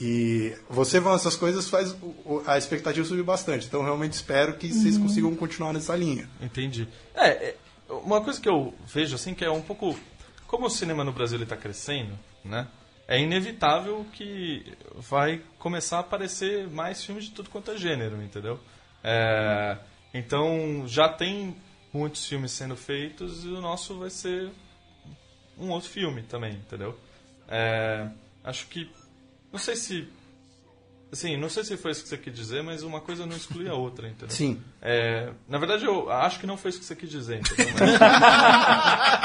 E 0.00 0.54
você 0.70 1.00
vendo 1.00 1.16
essas 1.16 1.34
coisas 1.34 1.68
faz 1.68 1.94
a 2.46 2.56
expectativa 2.56 3.04
subir 3.06 3.24
bastante. 3.24 3.66
Então, 3.66 3.82
realmente 3.82 4.12
espero 4.12 4.54
que 4.56 4.72
vocês 4.72 4.96
consigam 4.96 5.34
continuar 5.34 5.72
nessa 5.72 5.94
linha. 5.96 6.28
Entendi. 6.40 6.86
É, 7.16 7.28
é, 7.30 7.56
uma 7.88 8.20
coisa 8.20 8.40
que 8.40 8.48
eu 8.48 8.74
vejo 8.86 9.14
assim 9.14 9.34
que 9.34 9.44
é 9.44 9.50
um 9.50 9.62
pouco 9.62 9.98
como 10.46 10.66
o 10.66 10.70
cinema 10.70 11.04
no 11.04 11.12
Brasil 11.12 11.40
está 11.42 11.56
crescendo, 11.56 12.18
né? 12.44 12.68
É 13.06 13.20
inevitável 13.20 14.04
que 14.12 14.76
vai 14.94 15.42
começar 15.58 15.98
a 15.98 16.00
aparecer 16.00 16.68
mais 16.68 17.02
filmes 17.04 17.24
de 17.24 17.30
tudo 17.30 17.48
quanto 17.48 17.70
é 17.70 17.76
gênero, 17.76 18.22
entendeu? 18.22 18.60
É, 19.02 19.78
então 20.12 20.84
já 20.86 21.08
tem 21.08 21.56
muitos 21.92 22.26
filmes 22.26 22.52
sendo 22.52 22.76
feitos 22.76 23.44
e 23.44 23.48
o 23.48 23.60
nosso 23.60 23.98
vai 23.98 24.10
ser 24.10 24.50
um 25.58 25.70
outro 25.70 25.88
filme 25.88 26.22
também, 26.22 26.52
entendeu? 26.52 26.98
É, 27.48 28.08
acho 28.44 28.66
que 28.66 28.90
não 29.50 29.58
sei 29.58 29.76
se 29.76 30.08
assim, 31.12 31.36
não 31.36 31.48
sei 31.48 31.64
se 31.64 31.76
foi 31.76 31.90
isso 31.92 32.02
que 32.02 32.08
você 32.08 32.16
quis 32.18 32.34
dizer, 32.34 32.62
mas 32.62 32.82
uma 32.82 33.00
coisa 33.00 33.24
não 33.26 33.36
exclui 33.36 33.68
a 33.68 33.74
outra, 33.74 34.08
entendeu? 34.08 34.30
Sim. 34.34 34.60
É, 34.80 35.30
na 35.48 35.58
verdade, 35.58 35.84
eu 35.84 36.10
acho 36.10 36.38
que 36.40 36.46
não 36.46 36.56
foi 36.56 36.70
isso 36.70 36.78
que 36.78 36.84
você 36.84 36.96
quis 36.96 37.10
dizer, 37.10 37.40
entendeu? 37.40 37.74
Mas, 37.78 38.00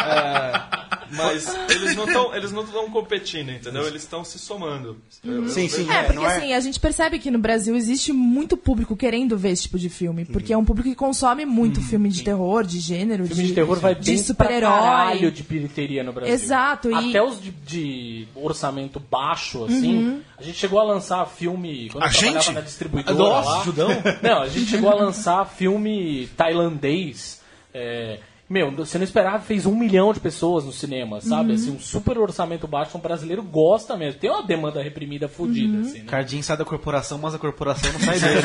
É, 0.05 0.82
mas 1.15 1.47
eles 1.69 1.95
não 1.95 2.05
estão 2.05 2.35
eles 2.35 2.51
não 2.51 2.63
estão 2.63 2.89
competindo, 2.89 3.49
entendeu? 3.51 3.87
Eles 3.87 4.03
estão 4.03 4.23
se 4.23 4.37
somando. 4.39 4.97
Eu- 5.23 5.43
eu 5.43 5.49
Sim, 5.49 5.67
vejo- 5.67 5.75
sim. 5.75 5.89
É, 5.91 6.03
porque 6.03 6.19
não 6.19 6.29
é- 6.29 6.37
assim, 6.37 6.53
a 6.53 6.59
gente 6.59 6.79
percebe 6.79 7.19
que 7.19 7.29
no 7.31 7.39
Brasil 7.39 7.75
existe 7.75 8.11
muito 8.11 8.57
público 8.57 8.95
querendo 8.97 9.37
ver 9.37 9.49
esse 9.51 9.63
tipo 9.63 9.77
de 9.79 9.89
filme. 9.89 10.25
Porque 10.25 10.51
é 10.53 10.57
um 10.57 10.65
público 10.65 10.89
que 10.89 10.95
consome 10.95 11.45
muito 11.45 11.81
filme 11.81 12.09
de 12.09 12.23
terror, 12.23 12.63
de 12.63 12.79
gênero, 12.79 13.25
Filme 13.27 13.43
de 13.43 13.53
terror 13.53 13.79
vai 13.79 13.95
de 13.95 14.05
bem 14.11 14.17
super-herói. 14.17 14.69
pra 14.71 14.79
caralho 14.81 15.31
de 15.31 15.43
bilheteria 15.43 16.03
no 16.03 16.11
Brasil. 16.13 16.33
Exato, 16.33 16.89
e- 16.91 17.09
Até 17.09 17.21
os 17.23 17.41
de, 17.41 17.51
de 17.51 18.27
orçamento 18.35 18.99
baixo, 18.99 19.65
assim. 19.65 20.21
A 20.37 20.41
gente 20.43 20.57
chegou 20.57 20.79
a 20.79 20.83
lançar 20.83 21.25
filme... 21.27 21.89
Quando 21.91 22.03
A 22.03 22.07
eu 22.07 22.11
trabalhava 22.11 22.41
gente? 22.43 22.55
na 22.55 22.61
distribuidora 22.61 23.15
Nossa, 23.17 23.49
lá, 23.49 23.63
Judão? 23.63 23.89
Não, 24.21 24.41
a 24.41 24.47
gente 24.49 24.65
chegou 24.69 24.89
a 24.89 24.95
lançar 24.95 25.45
filme 25.45 26.27
tailandês... 26.35 27.41
é, 27.73 28.19
meu, 28.53 28.69
você 28.71 28.99
não 28.99 29.03
esperava, 29.03 29.43
fez 29.43 29.65
um 29.65 29.75
milhão 29.75 30.13
de 30.13 30.19
pessoas 30.19 30.63
no 30.63 30.71
cinema, 30.71 31.19
sabe? 31.19 31.53
Assim, 31.53 31.71
um 31.71 31.79
super 31.79 32.19
orçamento 32.19 32.67
baixo, 32.67 32.95
um 32.95 33.01
brasileiro 33.01 33.41
gosta 33.41 33.97
mesmo. 33.97 34.19
Tem 34.19 34.29
uma 34.29 34.43
demanda 34.43 34.79
reprimida 34.83 35.27
fodida, 35.27 35.79
assim, 35.79 35.99
né? 36.01 36.05
Cardinho 36.05 36.43
sai 36.43 36.55
da 36.55 36.63
corporação, 36.63 37.17
mas 37.17 37.33
a 37.33 37.39
corporação 37.39 37.91
não 37.91 37.99
sai 37.99 38.19
dele. 38.21 38.41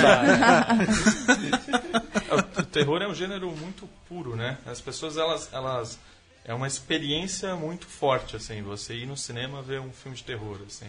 O 2.59 2.62
terror 2.64 3.02
é 3.02 3.06
um 3.06 3.14
gênero 3.14 3.50
muito 3.50 3.86
puro, 4.09 4.34
né? 4.34 4.56
As 4.64 4.80
pessoas, 4.80 5.18
elas, 5.18 5.50
elas... 5.52 5.98
É 6.42 6.54
uma 6.54 6.66
experiência 6.66 7.54
muito 7.54 7.86
forte, 7.86 8.34
assim, 8.34 8.62
você 8.62 8.94
ir 8.94 9.06
no 9.06 9.18
cinema 9.18 9.61
ver 9.61 9.80
um 9.80 9.92
filme 9.92 10.16
de 10.16 10.24
terror, 10.24 10.56
assim. 10.66 10.86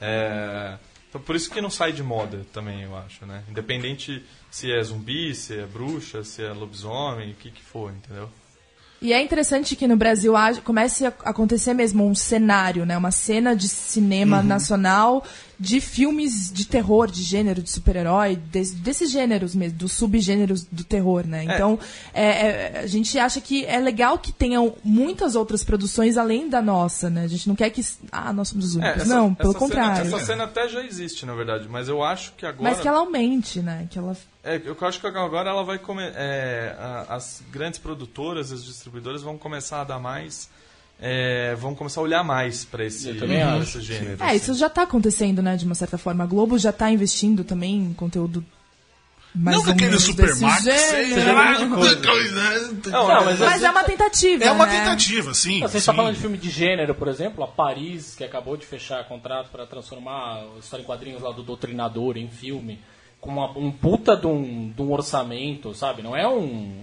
É... 0.00 0.78
Então, 1.08 1.20
por 1.20 1.34
isso 1.34 1.50
que 1.50 1.60
não 1.60 1.70
sai 1.70 1.92
de 1.92 2.02
moda 2.02 2.46
também, 2.52 2.82
eu 2.82 2.96
acho, 2.96 3.24
né? 3.24 3.42
Independente 3.48 4.22
se 4.50 4.70
é 4.70 4.82
zumbi, 4.82 5.34
se 5.34 5.58
é 5.58 5.66
bruxa, 5.66 6.22
se 6.22 6.42
é 6.42 6.52
lobisomem, 6.52 7.30
o 7.30 7.34
que 7.34 7.50
que 7.50 7.62
for, 7.62 7.92
entendeu? 7.92 8.28
E 9.00 9.12
é 9.12 9.22
interessante 9.22 9.76
que 9.76 9.86
no 9.86 9.96
Brasil 9.96 10.34
comece 10.64 11.06
a 11.06 11.12
acontecer 11.24 11.72
mesmo 11.72 12.04
um 12.06 12.14
cenário, 12.14 12.84
né? 12.84 12.96
Uma 12.96 13.12
cena 13.12 13.54
de 13.54 13.68
cinema 13.68 14.42
nacional 14.42 15.24
de 15.60 15.80
filmes 15.80 16.52
de 16.52 16.64
terror, 16.66 17.10
de 17.10 17.22
gênero, 17.22 17.60
de 17.60 17.68
super-herói, 17.70 18.36
des- 18.36 18.70
desses 18.72 19.10
gêneros 19.10 19.54
mesmo, 19.54 19.76
dos 19.78 19.92
subgêneros 19.92 20.64
do 20.64 20.84
terror, 20.84 21.26
né? 21.26 21.44
Então, 21.44 21.78
é, 22.14 22.24
é, 22.24 22.80
a 22.80 22.86
gente 22.86 23.18
acha 23.18 23.40
que 23.40 23.64
é 23.66 23.78
legal 23.80 24.18
que 24.18 24.30
tenham 24.30 24.74
muitas 24.84 25.34
outras 25.34 25.64
produções 25.64 26.16
além 26.16 26.48
da 26.48 26.62
nossa, 26.62 27.10
né? 27.10 27.24
A 27.24 27.28
gente 27.28 27.48
não 27.48 27.56
quer 27.56 27.70
que... 27.70 27.84
Ah, 28.12 28.32
nós 28.32 28.48
somos 28.48 28.66
os 28.66 28.76
É, 28.76 28.78
únicos. 28.78 29.02
essa- 29.02 29.14
não, 29.14 29.34
pelo 29.34 29.54
contrário. 29.54 30.04
Cena, 30.04 30.16
essa 30.16 30.26
cena 30.26 30.44
até 30.44 30.68
já 30.68 30.84
existe, 30.84 31.26
na 31.26 31.34
verdade, 31.34 31.68
mas 31.68 31.88
eu 31.88 32.02
acho 32.04 32.32
que 32.34 32.46
agora... 32.46 32.70
Mas 32.70 32.80
que 32.80 32.86
ela 32.86 32.98
aumente, 33.00 33.60
né? 33.60 33.88
Que 33.90 33.98
ela... 33.98 34.16
É, 34.44 34.62
eu 34.64 34.76
acho 34.80 35.00
que 35.00 35.06
agora 35.08 35.50
ela 35.50 35.64
vai 35.64 35.78
come... 35.78 36.02
é, 36.04 36.74
as 37.08 37.42
grandes 37.50 37.78
produtoras, 37.80 38.52
as 38.52 38.64
distribuidoras 38.64 39.22
vão 39.22 39.36
começar 39.36 39.80
a 39.80 39.84
dar 39.84 39.98
mais, 39.98 40.48
é, 41.00 41.54
vão 41.54 41.74
começar 41.74 42.00
a 42.00 42.04
olhar 42.04 42.24
mais 42.24 42.64
para 42.64 42.84
esse, 42.84 43.12
pra 43.14 43.26
esse 43.60 43.80
gênero. 43.80 44.16
É, 44.22 44.26
assim. 44.26 44.36
isso 44.36 44.54
já 44.54 44.68
tá 44.68 44.82
acontecendo, 44.82 45.40
né? 45.42 45.56
De 45.56 45.64
uma 45.64 45.74
certa 45.74 45.96
forma. 45.98 46.24
A 46.24 46.26
Globo 46.26 46.58
já 46.58 46.72
tá 46.72 46.90
investindo 46.90 47.44
também 47.44 47.76
em 47.76 47.92
conteúdo 47.94 48.44
mais 49.34 49.58
não 49.58 49.64
daquele 49.66 49.86
menos 49.90 50.02
Supermax, 50.04 50.64
gênero. 50.64 51.34
lá, 51.34 51.54
coisa. 51.68 52.00
Não, 52.90 53.24
mas, 53.24 53.38
Mas 53.38 53.62
é 53.62 53.70
uma 53.70 53.84
tentativa, 53.84 54.44
É 54.44 54.50
uma 54.50 54.66
né? 54.66 54.78
tentativa, 54.80 55.34
sim. 55.34 55.60
Você 55.60 55.78
está 55.78 55.92
falando 55.92 56.14
de 56.14 56.20
filme 56.20 56.38
de 56.38 56.50
gênero, 56.50 56.94
por 56.94 57.08
exemplo, 57.08 57.44
a 57.44 57.46
Paris, 57.46 58.14
que 58.16 58.24
acabou 58.24 58.56
de 58.56 58.66
fechar 58.66 59.04
contrato 59.06 59.50
para 59.50 59.66
transformar 59.66 60.42
a 60.56 60.58
história 60.58 60.82
em 60.82 60.86
quadrinhos 60.86 61.22
lá 61.22 61.30
do 61.30 61.42
Doutrinador 61.42 62.16
em 62.16 62.28
filme, 62.28 62.80
com 63.20 63.30
uma- 63.30 63.56
um 63.56 63.70
puta 63.70 64.16
de 64.16 64.26
um, 64.26 64.72
de 64.74 64.80
um 64.82 64.90
orçamento, 64.92 65.74
sabe? 65.74 66.02
Não 66.02 66.16
é 66.16 66.26
um, 66.26 66.42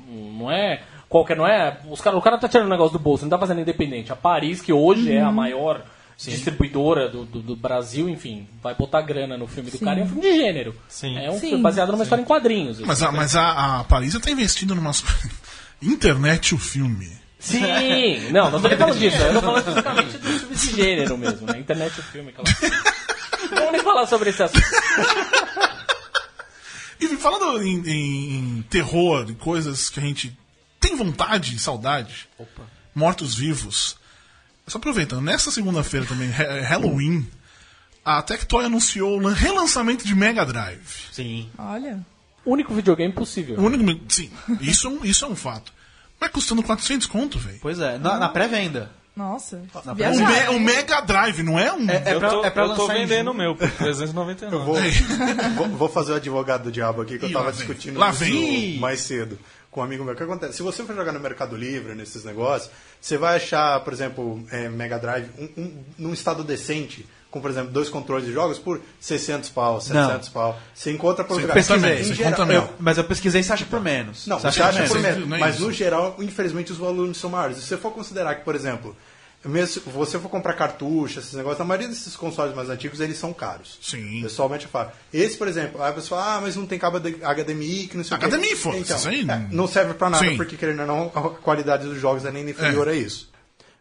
um- 0.09 0.35
Não 0.37 0.51
é 0.51 0.83
qualquer. 1.15 1.37
Não 1.37 1.47
é. 1.47 1.77
Os 1.89 2.01
cara, 2.01 2.17
o 2.17 2.21
cara 2.21 2.37
tá 2.37 2.47
tirando 2.49 2.67
o 2.67 2.69
negócio 2.69 2.93
do 2.97 2.99
bolso, 2.99 3.23
não 3.23 3.29
tá 3.29 3.37
fazendo 3.39 3.61
independente. 3.61 4.11
A 4.11 4.15
Paris, 4.15 4.61
que 4.61 4.73
hoje 4.73 5.13
é 5.13 5.21
a 5.21 5.31
maior 5.31 5.83
distribuidora 6.17 7.09
do, 7.09 7.25
do, 7.25 7.41
do 7.41 7.55
Brasil, 7.55 8.07
enfim, 8.09 8.47
vai 8.63 8.73
botar 8.73 9.01
grana 9.01 9.37
no 9.37 9.47
filme 9.47 9.69
do 9.69 9.79
cara. 9.79 9.99
É 9.99 10.03
um 10.03 10.07
filme 10.07 10.21
de 10.21 10.35
gênero. 10.35 10.75
Sim. 10.87 11.17
É 11.17 11.29
um 11.29 11.33
Sim. 11.33 11.49
filme 11.49 11.63
baseado 11.63 11.91
numa 11.91 12.03
história 12.03 12.21
em 12.21 12.25
quadrinhos. 12.25 12.79
Mas 12.79 13.01
a, 13.03 13.11
mas 13.11 13.35
a, 13.35 13.79
a 13.79 13.83
Paris 13.83 14.17
tá 14.19 14.31
investindo 14.31 14.73
numa 14.75 14.91
internet 15.81 16.53
o 16.55 16.57
filme. 16.57 17.09
Sim, 17.37 17.61
não, 18.31 18.49
não 18.49 18.59
tô 18.61 18.67
nem 18.69 18.77
falando 18.77 18.97
disso. 18.97 19.17
Eu 19.17 19.33
tô 19.33 19.41
falando 19.41 19.59
especificamente 19.67 20.17
dos 20.17 20.39
filmes 20.41 20.61
de 20.61 20.75
gênero 20.75 21.17
mesmo, 21.17 21.45
né? 21.47 21.59
Internet 21.59 21.99
o 21.99 22.03
filme, 22.03 22.29
aquela. 22.29 22.47
Não 23.51 23.57
vamos 23.57 23.71
nem 23.73 23.83
falar 23.83 24.07
sobre 24.07 24.29
esse 24.31 24.41
assunto. 24.41 24.65
E 26.99 27.07
falando 27.17 27.61
em, 27.61 27.77
em- 27.87 28.57
em 28.57 28.61
terror, 28.69 29.25
em 29.29 29.33
coisas 29.35 29.89
que 29.89 29.99
a 29.99 30.03
gente 30.03 30.35
tem 30.87 30.95
vontade 30.95 31.55
e 31.55 31.59
saudade. 31.59 32.27
Mortos-vivos. 32.93 33.97
Só 34.67 34.77
aproveitando, 34.77 35.21
nessa 35.21 35.51
segunda-feira 35.51 36.05
também, 36.05 36.29
Ha- 36.31 36.61
Halloween, 36.67 37.27
a 38.03 38.21
Tectoy 38.21 38.65
anunciou 38.65 39.19
o 39.21 39.27
relançamento 39.27 40.05
de 40.05 40.15
Mega 40.15 40.45
Drive. 40.45 40.79
Sim. 41.11 41.49
Olha. 41.57 41.99
Único 42.45 42.73
videogame 42.73 43.13
possível. 43.13 43.59
O 43.59 43.63
único, 43.63 44.01
sim, 44.13 44.31
isso 44.61 44.87
é 44.87 44.89
um, 44.89 45.05
isso 45.05 45.25
é 45.25 45.27
um 45.27 45.35
fato. 45.35 45.73
Mas 46.19 46.31
custando 46.31 46.63
400 46.63 47.07
conto, 47.07 47.37
velho. 47.37 47.59
Pois 47.61 47.79
é, 47.79 47.97
na, 47.97 48.17
na 48.17 48.29
pré-venda. 48.29 48.91
Nossa. 49.15 49.61
O, 49.73 49.95
Viajar. 49.95 50.27
Me- 50.51 50.55
o 50.55 50.59
Mega 50.59 51.01
Drive, 51.01 51.41
não 51.41 51.57
é 51.57 51.71
um. 51.73 51.89
É, 51.89 52.03
é 52.05 52.13
eu 52.15 52.19
pra, 52.19 52.29
tô, 52.29 52.45
é 52.45 52.49
pra 52.49 52.63
eu 52.65 52.75
tô 52.75 52.87
vendendo 52.87 53.31
o 53.31 53.33
meu 53.33 53.55
por 53.55 53.69
399. 53.71 54.57
Vou, 54.65 54.75
vou, 55.55 55.69
vou 55.77 55.89
fazer 55.89 56.11
o 56.13 56.15
advogado 56.15 56.63
do 56.63 56.71
diabo 56.71 57.01
aqui, 57.01 57.17
que 57.17 57.25
eu 57.25 57.31
tava 57.31 57.45
lá 57.45 57.51
discutindo 57.51 57.99
vem. 58.13 58.77
mais 58.79 58.99
cedo 59.01 59.39
com 59.75 59.81
um 59.81 59.83
amigo 59.83 60.05
meu. 60.05 60.13
O 60.13 60.17
que 60.17 60.23
acontece? 60.23 60.53
Se 60.53 60.63
você 60.63 60.83
for 60.85 60.95
jogar 60.95 61.11
no 61.11 61.19
Mercado 61.19 61.53
Livre, 61.57 61.93
nesses 61.93 62.23
negócios, 62.23 62.71
você 63.01 63.17
vai 63.17 63.35
achar, 63.35 63.81
por 63.81 63.91
exemplo, 63.91 64.41
é, 64.49 64.69
Mega 64.69 64.97
Drive 64.97 65.27
um, 65.37 65.49
um- 65.61 65.83
num 65.97 66.13
estado 66.13 66.45
decente, 66.45 67.05
com, 67.29 67.41
por 67.41 67.51
exemplo, 67.51 67.71
dois 67.73 67.89
controles 67.89 68.25
de 68.25 68.31
jogos 68.31 68.57
por 68.57 68.79
600 69.01 69.49
pau, 69.49 69.81
700 69.81 70.29
pau. 70.29 70.57
Você 70.73 70.93
encontra 70.93 71.25
por 71.25 71.33
Você 71.35 71.41
lugar. 71.41 71.53
pesquisei, 71.55 72.03
você 72.05 72.23
conta 72.23 72.45
mesmo. 72.45 72.63
Eu- 72.69 72.73
mas 72.79 72.97
eu 72.97 73.03
pesquisei 73.03 73.41
e 73.41 73.43
você 73.43 73.51
acha 73.51 73.65
por 73.65 73.81
menos. 73.81 74.25
Não, 74.27 74.39
você 74.39 74.49
você 74.49 74.63
acha 74.63 74.83
por 74.83 74.87
por 74.87 74.99
menos. 75.01 75.27
não 75.27 75.35
é 75.35 75.39
Mas 75.41 75.59
no 75.59 75.69
geral, 75.73 76.15
infelizmente, 76.19 76.71
os 76.71 76.77
volumes 76.77 77.17
são 77.17 77.29
maiores. 77.29 77.57
Se 77.57 77.63
você 77.63 77.75
for 77.75 77.91
considerar 77.91 78.35
que, 78.35 78.45
por 78.45 78.55
exemplo, 78.55 78.95
mesmo 79.49 79.67
se 79.67 79.79
você 79.89 80.17
for 80.19 80.29
comprar 80.29 80.53
cartucho, 80.53 81.19
esses 81.19 81.33
negócios, 81.33 81.61
a 81.61 81.63
maioria 81.65 81.87
desses 81.87 82.15
consoles 82.15 82.55
mais 82.55 82.69
antigos, 82.69 82.99
eles 82.99 83.17
são 83.17 83.33
caros. 83.33 83.77
Sim. 83.81 84.21
Pessoalmente 84.21 84.65
eu 84.65 84.71
falo. 84.71 84.91
Esse, 85.13 85.37
por 85.37 85.47
exemplo, 85.47 85.81
aí 85.81 85.89
a 85.91 85.93
pessoa 85.93 86.19
fala, 86.21 86.35
ah, 86.37 86.41
mas 86.41 86.55
não 86.55 86.65
tem 86.65 86.79
cabo 86.79 86.99
de- 86.99 87.23
HDMI, 87.23 87.87
que 87.87 87.97
não 87.97 88.03
sei 88.03 88.17
o 88.17 88.19
quê. 88.19 88.25
HDMI, 88.25 88.55
foda-se, 88.55 88.81
Então, 88.83 88.97
isso 88.97 89.09
aí 89.09 89.21
é, 89.21 89.47
não- 89.51 89.67
serve 89.67 89.93
pra 89.93 90.09
nada, 90.09 90.25
Sim. 90.27 90.35
porque 90.37 90.57
querendo 90.57 90.81
ou 90.81 90.87
não, 90.87 91.11
a 91.13 91.29
qualidade 91.29 91.85
dos 91.85 91.99
jogos 91.99 92.25
é 92.25 92.31
nem 92.31 92.47
inferior 92.49 92.87
É. 92.87 92.91
a 92.91 92.93
isso. 92.95 93.33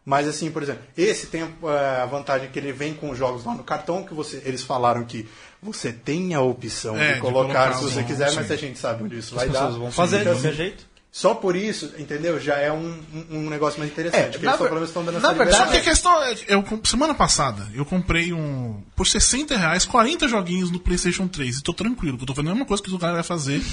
Mas 0.07 0.27
assim, 0.27 0.51
por 0.51 0.61
exemplo, 0.61 0.83
esse 0.95 1.25
tem 1.25 1.41
eh, 1.41 2.01
a 2.03 2.05
vantagem 2.05 2.47
que 2.51 2.59
ele 2.59 2.71
vem 2.71 2.93
com 2.93 3.09
os 3.09 3.17
jogos 3.17 3.43
lá 3.43 3.55
no 3.55 3.63
cartão, 3.63 4.03
que 4.03 4.13
você, 4.13 4.39
eles 4.45 4.61
falaram 4.61 5.03
que 5.03 5.27
você 5.59 5.91
tem 5.91 6.35
a 6.35 6.41
opção 6.41 6.95
É, 6.95 7.07
de 7.07 7.13
de 7.15 7.21
colocar 7.21 7.71
colocar 7.71 7.73
se 7.73 7.83
você 7.85 8.03
quiser, 8.03 8.29
sim. 8.29 8.35
mas 8.35 8.51
a 8.51 8.55
gente 8.55 8.77
sabe 8.77 9.03
onde 9.03 9.17
isso 9.17 9.33
vai 9.33 9.47
As 9.47 9.51
dar. 9.51 9.59
pessoas 9.61 9.77
vão 9.79 9.91
fazer 9.91 10.21
Então, 10.21 10.33
de 10.33 10.39
qualquer 10.41 10.47
assim, 10.49 10.57
jeito. 10.57 10.85
Só 11.17 11.33
por 11.33 11.55
isso, 11.55 11.93
entendeu? 11.97 12.37
Já 12.41 12.55
é 12.57 12.69
um, 12.69 13.01
um, 13.31 13.49
negócio 13.49 13.79
mais 13.79 13.89
interessante. 13.89 14.21
É, 14.25 14.31
porque 14.31 14.45
na 14.45 14.57
ver- 14.57 14.69
dando 15.05 15.21
na 15.21 15.29
essa 15.29 15.33
verdade, 15.33 15.57
Só 15.63 15.71
que 15.71 15.77
a 15.77 15.81
questão 15.81 16.21
é, 16.21 16.35
eu, 16.49 16.61
semana 16.83 17.13
passada, 17.15 17.65
eu 17.73 17.85
comprei 17.85 18.33
um. 18.33 18.83
Por 18.97 19.07
60 19.07 19.55
reais, 19.55 19.85
40 19.85 20.27
joguinhos 20.27 20.69
no 20.71 20.77
PlayStation 20.77 21.25
3. 21.25 21.59
E 21.59 21.63
tô 21.63 21.71
tranquilo, 21.73 22.17
que 22.17 22.23
eu 22.23 22.27
tô 22.27 22.35
fazendo 22.35 22.49
a 22.49 22.53
mesma 22.55 22.65
coisa 22.65 22.83
que 22.83 22.93
o 22.93 22.99
cara 22.99 23.13
vai 23.13 23.23
fazer. 23.23 23.63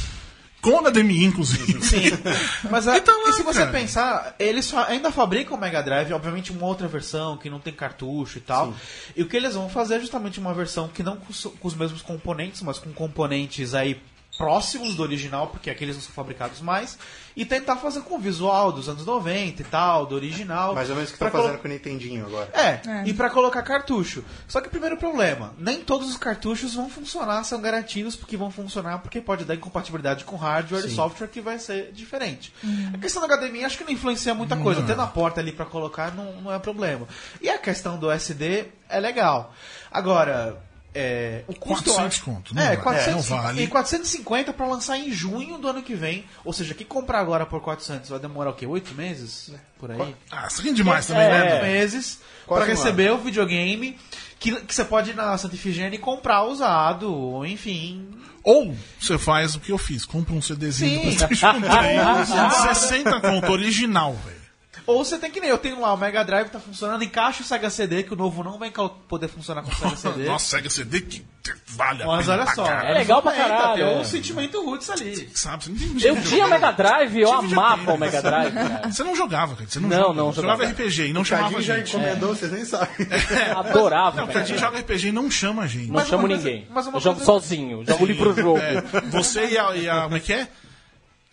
Com 0.61 0.79
HDMI, 0.79 1.25
inclusive. 1.25 1.73
Sim. 1.83 2.13
Mas 2.71 2.87
a- 2.87 2.97
Então, 2.97 3.29
e 3.29 3.33
se 3.33 3.43
você 3.43 3.59
cara. 3.59 3.73
pensar, 3.73 4.37
eles 4.39 4.73
ainda 4.75 5.11
fabricam 5.11 5.57
o 5.57 5.61
Mega 5.61 5.83
Drive, 5.83 6.13
obviamente 6.13 6.53
uma 6.53 6.65
outra 6.69 6.87
versão 6.87 7.37
que 7.37 7.51
não 7.51 7.59
tem 7.59 7.73
cartucho 7.73 8.39
e 8.39 8.41
tal. 8.41 8.73
E 9.17 9.23
o 9.25 9.27
que 9.29 9.37
eles 9.37 9.57
vão 9.57 9.69
fazer 9.69 9.97
é 9.97 9.99
justamente 9.99 10.39
uma 10.39 10.55
versão 10.55 10.87
que 10.87 11.03
não 11.03 11.17
com, 11.17 11.31
os- 11.33 11.49
com 11.59 11.67
os 11.67 11.75
mesmos 11.75 12.03
componentes, 12.03 12.63
mas 12.63 12.79
com 12.79 12.93
componentes 12.93 13.75
aí 13.75 14.01
próximos 14.37 14.95
do 14.95 15.03
original, 15.03 15.49
porque 15.49 15.69
aqueles 15.71 15.95
não 15.95 16.03
são 16.03 16.13
fabricados 16.13 16.61
mais, 16.61 16.99
e 17.37 17.45
tentar 17.45 17.77
fazer 17.77 18.01
com 18.03 18.17
o 18.17 18.19
visual 18.19 18.73
dos 18.73 18.89
anos 18.89 19.05
90 19.07 19.63
e 19.63 19.65
tal, 19.65 20.07
do 20.07 20.15
original. 20.15 20.75
Mais 20.75 20.89
ou 20.91 20.97
menos 20.97 21.11
o 21.11 21.13
que 21.17 21.23
estão 21.25 21.31
fazendo 21.41 21.59
com 21.59 21.69
o 21.69 21.71
Nintendinho 21.71 22.27
agora. 22.27 22.51
É, 22.53 22.81
É. 22.89 23.03
e 23.07 23.13
pra 23.15 23.31
colocar 23.31 23.63
cartucho. 23.63 24.25
Só 24.49 24.61
que 24.61 24.69
o 24.69 24.71
primeiro 24.71 24.97
problema, 24.97 25.55
nem 25.59 25.81
todos 25.81 26.09
os 26.11 26.17
cartuchos 26.17 26.75
vão 26.75 26.89
funcionar, 26.91 27.45
são 27.45 27.61
garantidos 27.61 28.17
porque 28.17 28.37
vão 28.37 28.51
funcionar, 28.51 28.99
porque 28.99 29.21
pode 29.21 29.45
dar 29.45 29.55
incompatibilidade 29.55 30.25
com 30.25 30.37
hardware 30.37 30.85
e 30.87 30.91
software 30.95 31.29
que 31.29 31.41
vai 31.41 31.59
ser 31.59 31.93
diferente. 31.93 32.53
A 32.95 32.99
questão 32.99 33.27
do 33.27 33.29
HDMI 33.35 33.65
acho 33.65 33.79
que 33.79 33.85
não 33.85 33.91
influencia 33.93 34.35
muita 34.35 34.57
coisa. 34.57 34.83
Tendo 34.83 35.01
a 35.03 35.07
porta 35.07 35.41
ali 35.41 35.53
pra 35.53 35.65
colocar 35.67 36.13
não, 36.15 36.41
não 36.43 36.53
é 36.53 36.59
problema. 36.59 37.07
E 37.41 37.49
a 37.49 37.59
questão 37.59 37.99
do 37.99 38.11
SD 38.11 38.67
é 38.89 38.99
legal. 39.01 39.55
Agora, 39.91 40.59
é, 40.95 41.43
o 41.49 41.55
custo... 41.55 41.89
eu 41.89 41.95
400 41.95 41.99
acho- 42.07 42.25
conto, 42.25 42.55
não 42.55 42.63
é, 42.63 42.67
vale. 42.77 42.83
400, 42.83 43.29
Não 43.31 43.37
vale. 43.39 43.63
E 43.63 43.67
450 43.67 44.53
pra 44.53 44.67
lançar 44.67 44.99
em 44.99 45.11
junho 45.11 45.59
do 45.59 45.69
ano 45.69 45.83
que 45.83 45.95
vem. 45.95 46.25
Ou 46.45 46.53
seja, 46.53 46.75
que 46.75 46.85
comprar 46.85 47.21
agora 47.21 47.47
por 47.47 47.61
400 47.61 48.11
vai 48.11 48.19
demorar 48.19 48.51
o 48.51 48.55
quê? 48.55 48.67
8 48.67 48.95
meses? 48.95 49.53
Por 49.79 49.91
aí? 49.91 50.15
Ah, 50.31 50.47
isso 50.51 50.67
é 50.67 50.73
demais 50.73 51.07
também, 51.07 51.23
É. 51.25 51.29
né? 51.31 51.49
quatro 51.51 51.67
meses 51.67 52.21
Quase 52.47 52.65
para 52.65 52.73
receber 52.75 53.11
o 53.13 53.19
videogame 53.19 53.99
que, 54.39 54.55
que 54.63 54.75
você 54.75 54.85
pode 54.85 55.11
ir 55.11 55.15
na 55.17 55.37
Santa 55.39 55.55
Ifigênia 55.55 55.97
e 55.97 55.99
comprar 55.99 56.45
usado, 56.45 57.13
ou 57.13 57.47
enfim. 57.47 58.09
Ou 58.45 58.75
você 59.01 59.17
faz 59.19 59.55
o 59.55 59.61
que 59.61 59.71
eu 59.71 59.79
fiz, 59.79 60.05
compra 60.05 60.35
um 60.35 60.43
CDzinho 60.43 60.91
Sim. 60.91 60.97
do 60.97 61.03
PlayStation 61.29 61.61
3, 61.61 62.29
60 62.79 63.21
conto, 63.23 63.53
original, 63.53 64.13
velho. 64.15 64.42
Ou 64.87 65.05
você 65.05 65.19
tem 65.19 65.31
que 65.31 65.41
nem 65.41 65.49
eu 65.51 65.59
tenho 65.59 65.81
lá, 65.81 65.93
o 65.93 65.97
Mega 65.97 66.25
Drive 66.25 66.49
tá 66.49 66.59
funcionando, 66.59 67.03
encaixa 67.05 67.43
o 67.43 67.47
Sega 67.47 67.71
CD, 67.71 68.03
que 68.03 68.13
o 68.13 68.17
novo 68.17 68.43
não 68.43 68.59
vai 68.59 68.71
poder 69.09 69.29
funcionar 69.29 69.63
com 69.63 69.71
o 69.71 69.75
Sega 69.75 69.97
CD. 69.97 70.25
Nossa, 70.29 70.45
Sega 70.47 70.69
CD 70.71 71.01
que 71.01 71.25
vale 71.69 72.03
a 72.03 72.07
Mas 72.07 72.27
pena 72.27 72.37
olha 72.39 72.45
pra 72.45 72.55
só. 72.55 72.67
É 72.67 72.93
legal 72.95 73.23
pra 73.23 73.33
tá, 73.33 73.39
caralho, 73.39 73.85
Tem 73.85 73.95
é. 73.95 73.99
um 73.99 74.05
sentimento 74.05 74.65
roots 74.65 74.89
ali. 74.91 75.29
Sabe, 75.35 75.65
você 75.65 75.71
não 75.71 75.79
tem 75.79 76.09
Eu 76.09 76.23
tinha 76.23 76.47
Mega 76.49 76.71
Drive, 76.73 77.19
eu 77.21 77.33
amava 77.33 77.93
o 77.95 77.99
Mega 77.99 78.21
Drive. 78.23 78.55
Você 78.93 79.03
não 79.05 79.17
jogava, 79.17 79.55
cara. 79.57 79.69
Você 79.69 79.81
não, 79.81 79.89
Não, 79.89 80.13
não 80.15 80.33
jogava 80.33 80.65
jogava. 80.65 80.83
RPG 80.85 81.07
e 81.09 81.13
não 81.13 81.23
O 81.23 81.25
chamava 81.25 81.49
a 81.49 81.51
Cadinho 81.53 81.67
já 81.67 81.77
gente. 81.79 81.97
encomendou, 81.97 82.35
vocês 82.35 82.53
nem 82.53 82.65
sabem. 82.65 82.89
Adorava. 83.57 84.21
Não, 84.21 84.27
gente 84.33 84.55
cara. 84.55 84.59
joga 84.59 84.79
RPG 84.81 85.09
e 85.09 85.13
não 85.13 85.31
chama 85.31 85.63
a 85.63 85.67
gente. 85.67 85.87
Não 85.89 85.95
Mas 85.95 86.09
coisa- 86.09 86.27
ninguém. 86.29 86.67
mas 86.71 86.87
Eu 86.87 87.01
jogo 87.01 87.25
sozinho, 87.25 87.85
jogo 87.87 88.07
livro 88.07 88.35
jogo. 88.35 88.59
É, 88.59 88.81
você 89.11 89.47
e 89.49 89.59
a, 89.59 89.77
e 89.77 89.89
a. 89.89 90.03
Como 90.03 90.17
é 90.17 90.21
que 90.21 90.33
é? 90.33 90.49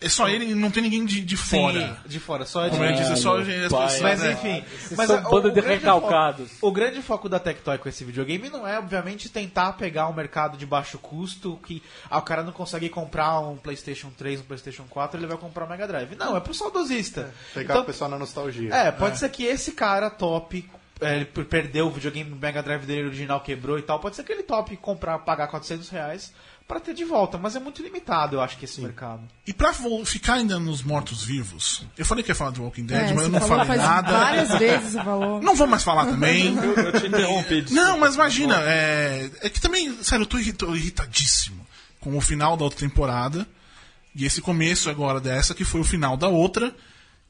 É 0.02 0.08
só 0.08 0.26
ele 0.30 0.46
e 0.46 0.54
não 0.54 0.70
tem 0.70 0.82
ninguém 0.82 1.04
de, 1.04 1.20
de 1.20 1.36
fora. 1.36 1.78
Sim, 2.02 2.08
de 2.08 2.18
fora, 2.18 2.46
só 2.46 2.66
de 2.68 2.78
disse, 2.96 3.12
é 3.12 3.16
só 3.16 3.36
as 3.38 3.46
pessoas. 3.46 4.00
Mas 4.00 4.20
né? 4.20 4.32
enfim, 4.32 4.64
mas 4.96 5.06
são 5.08 5.18
a- 5.18 5.20
banda 5.20 5.50
de 5.50 5.60
grande 5.60 5.76
recalcados. 5.80 6.50
foco- 6.52 6.66
o 6.68 6.72
grande 6.72 7.02
foco 7.02 7.28
da 7.28 7.38
Tectoy 7.38 7.76
com 7.76 7.86
esse 7.86 8.02
videogame 8.02 8.48
não 8.48 8.66
é, 8.66 8.78
obviamente, 8.78 9.28
tentar 9.28 9.74
pegar 9.74 10.08
um 10.08 10.14
mercado 10.14 10.56
de 10.56 10.64
baixo 10.64 10.98
custo 10.98 11.58
que 11.66 11.82
ah, 12.08 12.16
o 12.18 12.22
cara 12.22 12.42
não 12.42 12.52
consegue 12.52 12.88
comprar 12.88 13.40
um 13.40 13.56
PlayStation 13.58 14.08
3, 14.16 14.40
um 14.40 14.44
PlayStation 14.44 14.84
4, 14.88 15.20
ele 15.20 15.26
vai 15.26 15.36
comprar 15.36 15.66
um 15.66 15.68
Mega 15.68 15.86
Drive. 15.86 16.16
Não, 16.16 16.34
é 16.34 16.40
pro 16.40 16.54
saudosista. 16.54 17.34
Pegar 17.52 17.74
Então, 17.74 17.82
o 17.82 17.86
pessoal 17.86 18.08
na 18.08 18.18
nostalgia. 18.18 18.74
é, 18.74 18.90
pode 18.90 19.18
ser 19.18 19.28
que 19.28 19.44
esse 19.44 19.72
cara 19.72 20.08
top. 20.08 20.66
é, 21.02 21.16
Ele 21.16 21.24
per- 21.26 21.44
perdeu 21.44 21.86
o 21.86 21.90
videogame, 21.90 22.32
o 22.32 22.36
Mega 22.36 22.62
Drive 22.62 22.86
dele 22.86 23.06
original 23.08 23.40
quebrou 23.42 23.78
e 23.78 23.82
tal. 23.82 23.98
Pode 24.00 24.16
ser 24.16 24.24
que 24.24 24.32
ele 24.32 24.44
top 24.44 24.74
comprar, 24.78 25.18
pagar 25.18 25.46
400 25.48 25.90
reais 25.90 26.32
pra 26.70 26.78
ter 26.80 26.94
de 26.94 27.04
volta, 27.04 27.36
mas 27.36 27.56
é 27.56 27.58
muito 27.60 27.82
limitado, 27.82 28.36
eu 28.36 28.40
acho 28.40 28.56
que 28.56 28.64
esse 28.64 28.80
mercado. 28.80 29.22
E 29.46 29.52
pra 29.52 29.72
vo- 29.72 30.04
ficar 30.04 30.34
ainda 30.34 30.58
nos 30.60 30.82
mortos-vivos, 30.82 31.84
eu 31.98 32.04
falei 32.06 32.22
que 32.22 32.30
ia 32.30 32.34
falar 32.34 32.50
do 32.52 32.62
Walking 32.62 32.86
Dead, 32.86 33.10
É, 33.10 33.12
mas 33.12 33.24
eu 33.24 33.28
não 33.30 33.40
falei 33.40 33.66
faz 33.66 33.82
nada. 33.82 34.12
Várias 34.12 34.48
vezes 34.58 34.92
você 34.92 35.02
falou. 35.02 35.42
Não 35.42 35.56
vou 35.56 35.66
mais 35.66 35.82
falar 35.82 36.06
também. 36.06 36.54
Eu 36.76 36.92
te 37.00 37.06
interrompi. 37.08 37.66
Não, 37.70 37.98
mas 37.98 38.14
imagina, 38.14 38.54
é, 38.62 39.28
é 39.42 39.48
que 39.50 39.60
também, 39.60 40.02
sério, 40.02 40.22
eu 40.22 40.26
tô, 40.26 40.38
irri- 40.38 40.52
tô 40.52 40.74
irritadíssimo 40.74 41.66
com 41.98 42.16
o 42.16 42.20
final 42.20 42.56
da 42.56 42.64
outra 42.64 42.78
temporada 42.78 43.46
e 44.14 44.24
esse 44.24 44.40
começo 44.40 44.88
agora 44.88 45.20
dessa, 45.20 45.54
que 45.54 45.64
foi 45.64 45.80
o 45.80 45.84
final 45.84 46.16
da 46.16 46.28
outra. 46.28 46.74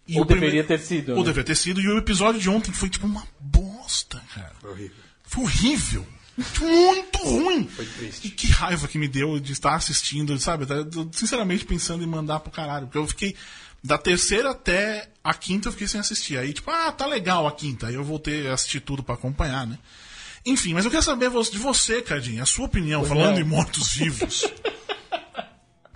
E 0.06 0.18
Ou 0.18 0.24
deveria 0.24 0.64
ter 0.64 0.78
sido. 0.80 1.12
Ou 1.12 1.18
né? 1.18 1.24
deveria 1.24 1.44
ter 1.44 1.54
sido, 1.56 1.80
e 1.80 1.88
o 1.88 1.96
episódio 1.98 2.40
de 2.40 2.48
ontem 2.50 2.72
foi 2.72 2.88
tipo 2.88 3.06
uma 3.06 3.22
bosta, 3.38 4.20
cara. 4.34 4.52
Horrível. 4.64 4.96
Foi 5.24 5.44
horrível. 5.44 6.06
Tipo, 6.42 6.64
Muito 6.66 7.18
ruim. 7.18 7.66
Foi 7.66 7.86
triste. 7.86 8.26
E 8.26 8.30
que 8.30 8.46
raiva 8.48 8.88
que 8.88 8.98
me 8.98 9.08
deu 9.08 9.38
de 9.38 9.52
estar 9.52 9.74
assistindo, 9.74 10.38
sabe? 10.38 10.66
Eu 10.68 10.84
tô, 10.84 11.08
sinceramente 11.12 11.64
pensando 11.64 12.02
em 12.02 12.06
mandar 12.06 12.40
pro 12.40 12.50
caralho. 12.50 12.86
Porque 12.86 12.98
eu 12.98 13.06
fiquei. 13.06 13.36
Da 13.82 13.96
terceira 13.96 14.50
até 14.50 15.08
a 15.24 15.32
quinta 15.32 15.68
eu 15.68 15.72
fiquei 15.72 15.88
sem 15.88 16.00
assistir. 16.00 16.36
Aí, 16.36 16.52
tipo, 16.52 16.70
ah, 16.70 16.92
tá 16.92 17.06
legal 17.06 17.46
a 17.46 17.52
quinta. 17.52 17.86
Aí 17.86 17.94
eu 17.94 18.04
voltei 18.04 18.48
a 18.48 18.54
assistir 18.54 18.80
tudo 18.80 19.02
pra 19.02 19.14
acompanhar, 19.14 19.66
né? 19.66 19.78
Enfim, 20.44 20.74
mas 20.74 20.84
eu 20.84 20.90
quero 20.90 21.02
saber 21.02 21.30
de 21.30 21.58
você, 21.58 22.00
Cardinho, 22.02 22.42
a 22.42 22.46
sua 22.46 22.66
opinião, 22.66 23.04
falando 23.04 23.38
é. 23.38 23.40
em 23.40 23.44
mortos-vivos. 23.44 24.46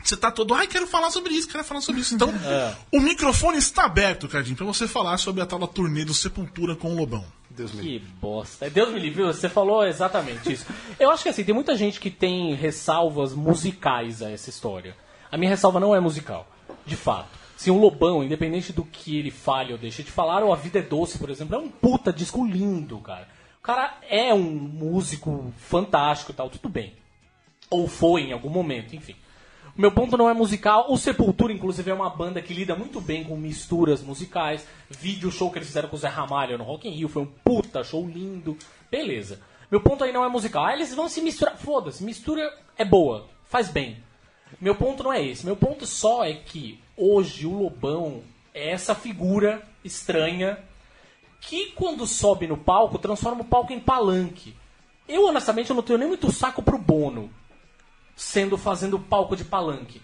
Você 0.04 0.18
tá 0.18 0.30
todo, 0.30 0.52
ai, 0.52 0.66
quero 0.66 0.86
falar 0.86 1.10
sobre 1.10 1.32
isso, 1.32 1.48
quero 1.48 1.64
falar 1.64 1.80
sobre 1.80 2.02
isso. 2.02 2.14
Então, 2.14 2.28
É. 2.44 2.76
o 2.92 3.00
microfone 3.00 3.56
está 3.56 3.84
aberto, 3.86 4.28
Cardinho, 4.28 4.54
pra 4.54 4.66
você 4.66 4.86
falar 4.86 5.16
sobre 5.16 5.42
a 5.42 5.46
tal 5.46 5.58
da 5.58 5.66
turnê 5.66 6.04
do 6.04 6.12
Sepultura 6.12 6.76
com 6.76 6.92
o 6.92 6.94
Lobão. 6.94 7.24
Deus 7.56 7.72
me 7.72 7.82
livre. 7.82 8.08
Que 8.08 8.14
bosta. 8.20 8.68
Deus 8.68 8.92
me 8.92 8.98
livre, 8.98 9.22
você 9.22 9.48
falou 9.48 9.86
exatamente 9.86 10.52
isso. 10.52 10.66
Eu 10.98 11.10
acho 11.10 11.22
que 11.22 11.28
assim, 11.28 11.44
tem 11.44 11.54
muita 11.54 11.76
gente 11.76 12.00
que 12.00 12.10
tem 12.10 12.54
ressalvas 12.54 13.32
musicais 13.32 14.22
a 14.22 14.30
essa 14.30 14.50
história. 14.50 14.96
A 15.30 15.36
minha 15.36 15.50
ressalva 15.50 15.80
não 15.80 15.94
é 15.94 16.00
musical, 16.00 16.48
de 16.84 16.96
fato. 16.96 17.28
Se 17.56 17.70
um 17.70 17.78
Lobão, 17.78 18.22
independente 18.22 18.72
do 18.72 18.84
que 18.84 19.16
ele 19.16 19.30
fale 19.30 19.72
ou 19.72 19.78
deixe 19.78 20.02
de 20.02 20.10
falar, 20.10 20.42
ou 20.42 20.52
A 20.52 20.56
Vida 20.56 20.80
é 20.80 20.82
Doce, 20.82 21.18
por 21.18 21.30
exemplo, 21.30 21.54
é 21.54 21.58
um 21.58 21.68
puta 21.68 22.12
disco 22.12 22.44
lindo, 22.44 22.98
cara. 22.98 23.28
O 23.58 23.62
cara 23.62 23.98
é 24.08 24.34
um 24.34 24.42
músico 24.42 25.52
fantástico 25.56 26.32
e 26.32 26.34
tal, 26.34 26.50
tudo 26.50 26.68
bem. 26.68 26.92
Ou 27.70 27.88
foi 27.88 28.22
em 28.22 28.32
algum 28.32 28.50
momento, 28.50 28.94
enfim. 28.94 29.16
O 29.76 29.80
meu 29.80 29.90
ponto 29.90 30.16
não 30.16 30.30
é 30.30 30.32
musical. 30.32 30.86
O 30.88 30.96
Sepultura, 30.96 31.52
inclusive, 31.52 31.90
é 31.90 31.94
uma 31.94 32.08
banda 32.08 32.40
que 32.40 32.54
lida 32.54 32.76
muito 32.76 33.00
bem 33.00 33.24
com 33.24 33.36
misturas 33.36 34.02
musicais. 34.02 34.64
Vídeo 34.88 35.32
show 35.32 35.50
que 35.50 35.58
eles 35.58 35.66
fizeram 35.66 35.88
com 35.88 35.96
o 35.96 35.98
Zé 35.98 36.06
Ramalho 36.06 36.56
no 36.56 36.62
Rock 36.62 36.88
in 36.88 36.92
Rio 36.92 37.08
foi 37.08 37.22
um 37.22 37.26
puta 37.26 37.82
show 37.82 38.06
lindo. 38.08 38.56
Beleza. 38.88 39.40
Meu 39.68 39.80
ponto 39.80 40.04
aí 40.04 40.12
não 40.12 40.24
é 40.24 40.28
musical. 40.28 40.64
Ah, 40.64 40.72
eles 40.72 40.94
vão 40.94 41.08
se 41.08 41.20
misturar. 41.20 41.56
Foda-se, 41.56 42.04
mistura 42.04 42.56
é 42.78 42.84
boa, 42.84 43.26
faz 43.46 43.68
bem. 43.68 43.96
Meu 44.60 44.76
ponto 44.76 45.02
não 45.02 45.12
é 45.12 45.20
esse. 45.20 45.44
Meu 45.44 45.56
ponto 45.56 45.84
só 45.86 46.24
é 46.24 46.34
que 46.34 46.78
hoje 46.96 47.44
o 47.44 47.58
Lobão 47.58 48.22
é 48.54 48.70
essa 48.70 48.94
figura 48.94 49.60
estranha 49.82 50.56
que 51.40 51.72
quando 51.72 52.06
sobe 52.06 52.46
no 52.46 52.56
palco 52.56 52.96
transforma 52.96 53.42
o 53.42 53.46
palco 53.46 53.72
em 53.72 53.80
palanque. 53.80 54.54
Eu 55.08 55.26
honestamente 55.26 55.70
eu 55.70 55.76
não 55.76 55.82
tenho 55.82 55.98
nem 55.98 56.06
muito 56.06 56.30
saco 56.30 56.62
pro 56.62 56.78
Bono 56.78 57.28
sendo 58.16 58.56
fazendo 58.58 58.98
palco 58.98 59.36
de 59.36 59.44
palanque. 59.44 60.00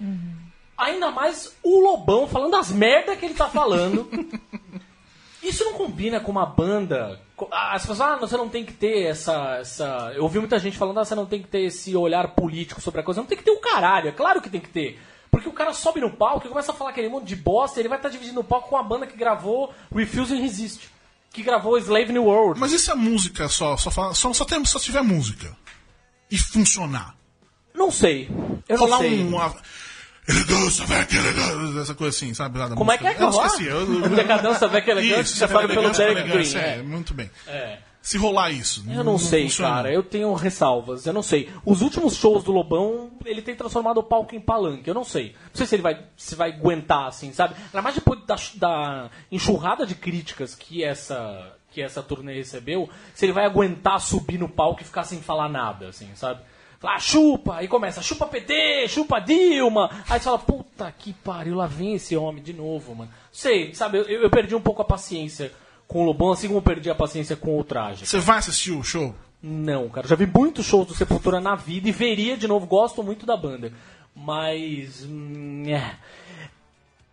Ainda 0.76 1.10
mais 1.10 1.54
o 1.62 1.80
Lobão 1.80 2.26
falando 2.26 2.56
as 2.56 2.70
merdas 2.70 3.18
que 3.18 3.26
ele 3.26 3.34
tá 3.34 3.48
falando. 3.48 4.08
Isso 5.42 5.64
não 5.64 5.72
combina 5.74 6.20
com 6.20 6.30
uma 6.30 6.44
banda. 6.44 7.18
ah, 7.50 7.74
As 7.74 7.82
pessoas, 7.82 8.00
ah, 8.02 8.16
você 8.16 8.36
não 8.36 8.48
tem 8.48 8.64
que 8.64 8.74
ter 8.74 9.04
essa, 9.06 9.56
essa. 9.58 10.12
Eu 10.14 10.22
ouvi 10.24 10.38
muita 10.38 10.58
gente 10.58 10.76
falando, 10.76 11.00
ah, 11.00 11.04
você 11.04 11.14
não 11.14 11.24
tem 11.24 11.40
que 11.40 11.48
ter 11.48 11.62
esse 11.62 11.96
olhar 11.96 12.28
político 12.34 12.80
sobre 12.80 13.00
a 13.00 13.02
coisa. 13.02 13.20
Não 13.20 13.26
tem 13.26 13.38
que 13.38 13.44
ter 13.44 13.50
o 13.50 13.58
caralho, 13.60 14.08
é 14.08 14.12
claro 14.12 14.42
que 14.42 14.50
tem 14.50 14.60
que 14.60 14.68
ter. 14.68 15.00
Porque 15.30 15.48
o 15.48 15.52
cara 15.52 15.72
sobe 15.72 16.00
no 16.00 16.10
palco 16.10 16.46
e 16.46 16.48
começa 16.50 16.72
a 16.72 16.74
falar 16.74 16.90
aquele 16.90 17.08
monte 17.08 17.26
de 17.28 17.36
bosta, 17.36 17.78
ele 17.80 17.88
vai 17.88 17.96
estar 17.98 18.08
dividindo 18.10 18.40
o 18.40 18.44
palco 18.44 18.68
com 18.68 18.76
a 18.76 18.82
banda 18.82 19.06
que 19.06 19.16
gravou 19.16 19.72
Refuse 19.94 20.34
and 20.34 20.40
Resist. 20.42 20.88
Que 21.32 21.42
gravou 21.42 21.78
Slave 21.78 22.12
New 22.12 22.24
World. 22.24 22.58
Mas 22.60 22.72
se 22.72 22.90
a 22.90 22.96
música 22.96 23.48
só, 23.48 23.76
só, 23.76 23.90
fala- 23.90 24.12
só, 24.14 24.32
só, 24.32 24.44
tem, 24.44 24.62
só 24.66 24.78
tiver 24.80 25.02
música? 25.02 25.56
E 26.30 26.36
funcionar? 26.36 27.14
Não 27.80 27.90
sei. 27.90 28.28
Eu 28.68 28.76
não 28.76 28.84
Rolar 28.84 28.98
sei. 28.98 29.24
um. 29.24 29.28
Uma... 29.28 29.56
Elegância, 30.28 30.84
velho, 30.84 31.08
elegância, 31.12 31.80
essa 31.80 31.94
coisa 31.94 32.14
assim, 32.14 32.34
sabe? 32.34 32.58
Como 32.76 32.92
é 32.92 32.98
que 32.98 33.04
música. 33.04 33.08
é 33.08 33.14
que 33.14 33.22
Eu 33.22 33.30
não 33.30 33.46
esqueci. 33.46 33.66
Eu, 33.66 34.08
Decadência 34.10 34.68
Vec 34.68 34.86
Elegante, 34.86 35.22
isso, 35.22 35.36
você 35.36 35.48
fala 35.48 35.66
pelo 35.66 35.80
elegância, 35.80 36.04
Derek 36.04 36.22
Green. 36.22 36.32
elegância, 36.34 36.58
é. 36.58 36.78
é, 36.78 36.82
muito 36.82 37.14
bem. 37.14 37.30
É. 37.48 37.78
Se 38.02 38.18
rolar 38.18 38.50
isso. 38.50 38.84
Eu 38.88 39.02
não 39.02 39.18
sei, 39.18 39.44
funciona. 39.44 39.74
cara. 39.76 39.92
Eu 39.92 40.02
tenho 40.02 40.32
ressalvas. 40.34 41.06
Eu 41.06 41.12
não 41.14 41.22
sei. 41.22 41.50
Os 41.64 41.80
últimos 41.80 42.16
shows 42.16 42.44
do 42.44 42.52
Lobão, 42.52 43.10
ele 43.24 43.40
tem 43.40 43.56
transformado 43.56 43.98
o 43.98 44.02
palco 44.02 44.34
em 44.34 44.40
palanque. 44.40 44.86
Eu 44.86 44.94
não 44.94 45.04
sei. 45.04 45.32
Não 45.32 45.54
sei 45.54 45.66
se 45.66 45.74
ele 45.74 45.82
vai, 45.82 46.04
se 46.16 46.34
vai 46.34 46.52
aguentar, 46.52 47.06
assim, 47.06 47.32
sabe? 47.32 47.54
Ainda 47.66 47.82
mais 47.82 47.94
depois 47.94 48.20
da, 48.26 48.36
da 48.56 49.10
enxurrada 49.32 49.86
de 49.86 49.94
críticas 49.94 50.54
que 50.54 50.84
essa, 50.84 51.56
que 51.70 51.82
essa 51.82 52.02
turnê 52.02 52.34
recebeu, 52.34 52.88
se 53.14 53.24
ele 53.24 53.32
vai 53.32 53.46
aguentar 53.46 53.98
subir 54.00 54.38
no 54.38 54.48
palco 54.48 54.82
e 54.82 54.84
ficar 54.84 55.04
sem 55.04 55.20
falar 55.20 55.48
nada, 55.48 55.88
assim, 55.88 56.08
sabe? 56.14 56.40
Ah, 56.82 56.98
chupa, 56.98 57.56
aí 57.56 57.68
começa, 57.68 58.02
chupa 58.02 58.26
PT, 58.26 58.88
chupa 58.88 59.20
Dilma. 59.20 59.90
Aí 60.08 60.18
você 60.18 60.24
fala, 60.24 60.38
puta 60.38 60.90
que 60.98 61.12
pariu, 61.12 61.54
lá 61.54 61.66
vem 61.66 61.94
esse 61.94 62.16
homem 62.16 62.42
de 62.42 62.54
novo, 62.54 62.94
mano. 62.94 63.10
Sei, 63.30 63.74
sabe, 63.74 63.98
eu, 63.98 64.04
eu 64.04 64.30
perdi 64.30 64.54
um 64.54 64.60
pouco 64.60 64.80
a 64.80 64.84
paciência 64.84 65.52
com 65.86 66.02
o 66.02 66.04
Lobão, 66.04 66.32
assim 66.32 66.46
como 66.46 66.58
eu 66.58 66.62
perdi 66.62 66.88
a 66.88 66.94
paciência 66.94 67.36
com 67.36 67.58
o 67.58 67.64
traje. 67.64 68.06
Você 68.06 68.18
vai 68.18 68.38
assistir 68.38 68.70
o 68.70 68.82
show? 68.82 69.14
Não, 69.42 69.88
cara. 69.88 70.06
Já 70.06 70.14
vi 70.14 70.26
muitos 70.26 70.66
shows 70.66 70.86
do 70.86 70.94
Sepultura 70.94 71.40
na 71.40 71.54
vida 71.54 71.88
e 71.88 71.92
veria 71.92 72.36
de 72.36 72.46
novo. 72.46 72.66
Gosto 72.66 73.02
muito 73.02 73.26
da 73.26 73.36
banda. 73.36 73.72
Mas. 74.14 75.04
hum, 75.04 75.64
é. 75.66 75.96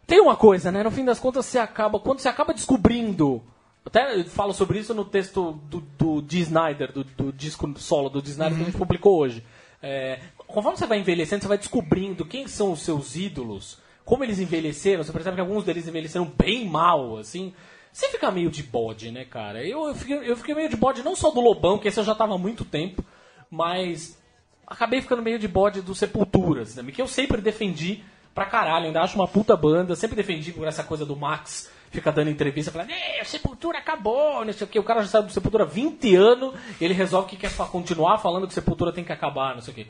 Tem 0.06 0.22
uma 0.22 0.36
coisa, 0.36 0.72
né? 0.72 0.84
No 0.84 0.92
fim 0.92 1.06
das 1.06 1.20
contas, 1.20 1.46
você 1.46 1.58
acaba. 1.58 2.00
Quando 2.00 2.20
você 2.20 2.30
acaba 2.30 2.54
descobrindo. 2.54 3.42
Até 3.86 4.22
falo 4.26 4.54
sobre 4.54 4.80
isso 4.80 4.94
no 4.94 5.06
texto 5.06 5.54
do, 5.70 5.80
do 5.98 6.22
Dee 6.22 6.42
Snyder, 6.42 6.92
do, 6.92 7.06
do 7.06 7.32
disco 7.32 7.74
solo 7.78 8.10
do 8.10 8.22
Dee 8.22 8.32
Snyder 8.32 8.58
que 8.58 8.64
a 8.64 8.66
gente 8.66 8.78
publicou 8.78 9.18
hoje. 9.18 9.42
É, 9.82 10.20
conforme 10.48 10.78
você 10.78 10.88
vai 10.88 11.00
envelhecendo, 11.00 11.42
você 11.42 11.48
vai 11.48 11.58
descobrindo 11.58 12.26
quem 12.26 12.48
são 12.48 12.72
os 12.72 12.82
seus 12.82 13.16
ídolos, 13.16 13.80
como 14.04 14.24
eles 14.24 14.40
envelheceram. 14.40 15.04
Você 15.04 15.12
percebe 15.12 15.36
que 15.36 15.42
alguns 15.42 15.64
deles 15.64 15.88
envelheceram 15.88 16.26
bem 16.26 16.68
mal, 16.68 17.18
assim. 17.18 17.54
Você 17.92 18.10
fica 18.10 18.32
meio 18.32 18.50
de 18.50 18.64
bode, 18.64 19.12
né, 19.12 19.26
cara? 19.26 19.66
Eu, 19.66 19.88
eu, 19.88 19.96
fiquei, 19.96 20.18
eu 20.30 20.38
fiquei 20.38 20.54
meio 20.54 20.70
de 20.70 20.76
bode 20.76 21.04
não 21.04 21.16
só 21.16 21.32
do 21.32 21.42
Lobão, 21.42 21.80
que 21.80 21.88
esse 21.88 22.00
eu 22.00 22.04
já 22.04 22.14
tava 22.14 22.36
há 22.36 22.38
muito 22.38 22.64
tempo, 22.64 23.04
mas 23.50 24.18
acabei 24.66 25.02
ficando 25.02 25.22
meio 25.22 25.40
de 25.40 25.48
bode 25.48 25.82
do 25.82 25.96
Sepulturas, 25.96 26.76
né? 26.76 26.92
que 26.92 27.02
eu 27.02 27.08
sempre 27.08 27.42
defendi 27.42 28.04
pra 28.36 28.46
caralho, 28.46 28.86
ainda 28.86 29.02
acho 29.02 29.16
uma 29.16 29.28
puta 29.28 29.56
banda, 29.58 29.96
sempre 29.96 30.16
defendi 30.16 30.52
por 30.52 30.68
essa 30.68 30.84
coisa 30.84 31.06
do 31.06 31.16
Max 31.16 31.72
fica 31.92 32.12
dando 32.12 32.30
entrevista 32.30 32.72
falando, 32.72 32.90
"Ê, 32.92 33.24
Sepultura 33.26 33.80
acabou, 33.80 34.44
não 34.46 34.54
sei 34.54 34.66
o 34.66 34.70
que, 34.70 34.80
o 34.80 34.84
cara 34.84 35.02
já 35.02 35.08
saiu 35.08 35.24
do 35.24 35.32
Sepultura 35.32 35.64
há 35.64 35.68
20 35.68 36.16
anos 36.16 36.54
e 36.80 36.86
ele 36.86 36.94
resolve 36.94 37.30
que 37.30 37.38
quer 37.38 37.52
continuar 37.68 38.18
falando 38.20 38.48
que 38.48 38.54
Sepultura 38.54 38.92
tem 38.92 39.04
que 39.04 39.12
acabar, 39.12 39.56
não 39.56 39.62
sei 39.62 39.72
o 39.72 39.76
que. 39.76 39.88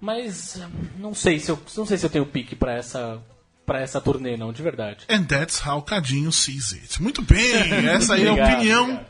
Mas 0.00 0.56
hum, 0.56 0.86
não 0.98 1.14
sei 1.14 1.38
se 1.38 1.50
eu 1.50 1.58
não 1.76 1.86
sei 1.86 1.96
se 1.96 2.04
eu 2.06 2.10
tenho 2.10 2.26
pique 2.26 2.54
pra 2.56 2.74
essa 2.74 3.22
para 3.64 3.80
essa 3.80 4.00
turnê 4.00 4.36
não, 4.36 4.52
de 4.52 4.62
verdade. 4.62 5.04
And 5.08 5.24
that's 5.24 5.64
how 5.66 5.80
Cadinho 5.80 6.30
sees 6.30 6.72
it. 6.72 7.00
Muito 7.02 7.22
bem, 7.22 7.72
essa 7.88 8.14
aí 8.14 8.26
é 8.26 8.28
a 8.28 8.32
opinião. 8.32 8.84
obrigado. 8.84 9.06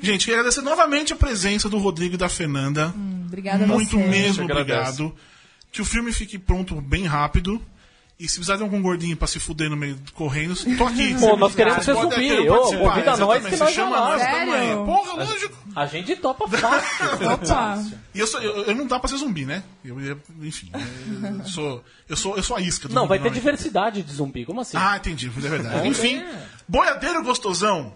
Gente, 0.00 0.24
queria 0.24 0.40
agradecer 0.40 0.62
novamente 0.62 1.12
a 1.12 1.16
presença 1.16 1.68
do 1.68 1.76
Rodrigo 1.78 2.14
e 2.14 2.18
da 2.18 2.28
Fernanda. 2.28 2.94
Obrigada 3.26 3.64
a 3.64 3.66
Muito 3.66 3.98
você. 3.98 4.06
mesmo, 4.06 4.44
obrigado. 4.44 5.14
Que 5.70 5.82
o 5.82 5.84
filme 5.84 6.12
fique 6.12 6.38
pronto 6.38 6.80
bem 6.80 7.04
rápido. 7.04 7.60
E 8.22 8.28
se 8.28 8.36
precisar 8.36 8.56
de 8.56 8.62
algum 8.62 8.80
gordinho 8.80 9.16
pra 9.16 9.26
se 9.26 9.40
fuder 9.40 9.68
no 9.68 9.76
meio 9.76 9.96
do 9.96 10.12
correndo, 10.12 10.54
tô 10.78 10.84
aqui. 10.86 11.12
Pô, 11.18 11.36
nós 11.36 11.56
queremos 11.56 11.84
podem- 11.84 12.02
zumbi. 12.02 12.28
quero 12.28 12.54
Ô, 12.54 12.78
convida 12.78 13.16
nós 13.16 13.42
que 13.44 13.50
Você 13.50 13.56
nós 13.64 13.74
chama 13.74 13.96
nós. 13.96 14.22
Sério? 14.22 14.84
Porra, 14.86 15.24
lógico. 15.24 15.58
A 15.74 15.86
gente 15.86 16.14
topa 16.14 16.46
fácil. 16.48 17.06
Opa. 17.34 17.84
E 18.14 18.20
eu, 18.20 18.26
sou, 18.28 18.40
eu, 18.40 18.62
eu 18.66 18.74
não 18.76 18.86
dá 18.86 19.00
pra 19.00 19.08
ser 19.08 19.16
zumbi, 19.16 19.44
né? 19.44 19.64
Eu, 19.84 19.96
enfim, 20.40 20.70
eu 21.40 21.44
sou, 21.46 21.84
eu, 22.08 22.16
sou, 22.16 22.36
eu 22.36 22.42
sou 22.44 22.56
a 22.56 22.60
isca 22.60 22.86
do 22.86 22.94
Não, 22.94 23.08
vai 23.08 23.18
ter 23.18 23.32
diversidade 23.32 24.02
de 24.04 24.12
zumbi, 24.12 24.44
como 24.44 24.60
assim? 24.60 24.76
Ah, 24.76 24.96
entendi, 24.98 25.26
é 25.26 25.30
verdade. 25.48 25.88
Enfim, 25.88 26.18
ver. 26.20 26.48
boiadeiro 26.68 27.24
gostosão. 27.24 27.92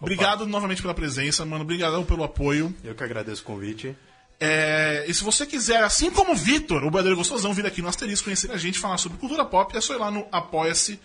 Obrigado 0.00 0.46
novamente 0.46 0.80
pela 0.80 0.94
presença, 0.94 1.44
mano. 1.44 1.64
Obrigadão 1.64 2.02
pelo 2.02 2.24
apoio. 2.24 2.74
Eu 2.82 2.94
que 2.94 3.04
agradeço 3.04 3.42
o 3.42 3.44
convite. 3.44 3.94
É, 4.40 5.04
e 5.06 5.14
se 5.14 5.22
você 5.24 5.46
quiser, 5.46 5.82
assim 5.82 6.10
como 6.10 6.32
o 6.32 6.36
Vitor, 6.36 6.82
o 6.84 6.90
Boiadeiro 6.90 7.16
Gostosão, 7.16 7.54
vir 7.54 7.64
aqui 7.66 7.80
no 7.80 7.88
Asterisco 7.88 8.24
conhecer 8.24 8.50
a 8.50 8.56
gente, 8.56 8.78
falar 8.78 8.98
sobre 8.98 9.18
cultura 9.18 9.44
pop, 9.44 9.76
é 9.76 9.80
só 9.80 9.94
ir 9.94 9.98
lá 9.98 10.10
no 10.10 10.26
apoia-se 10.32 11.00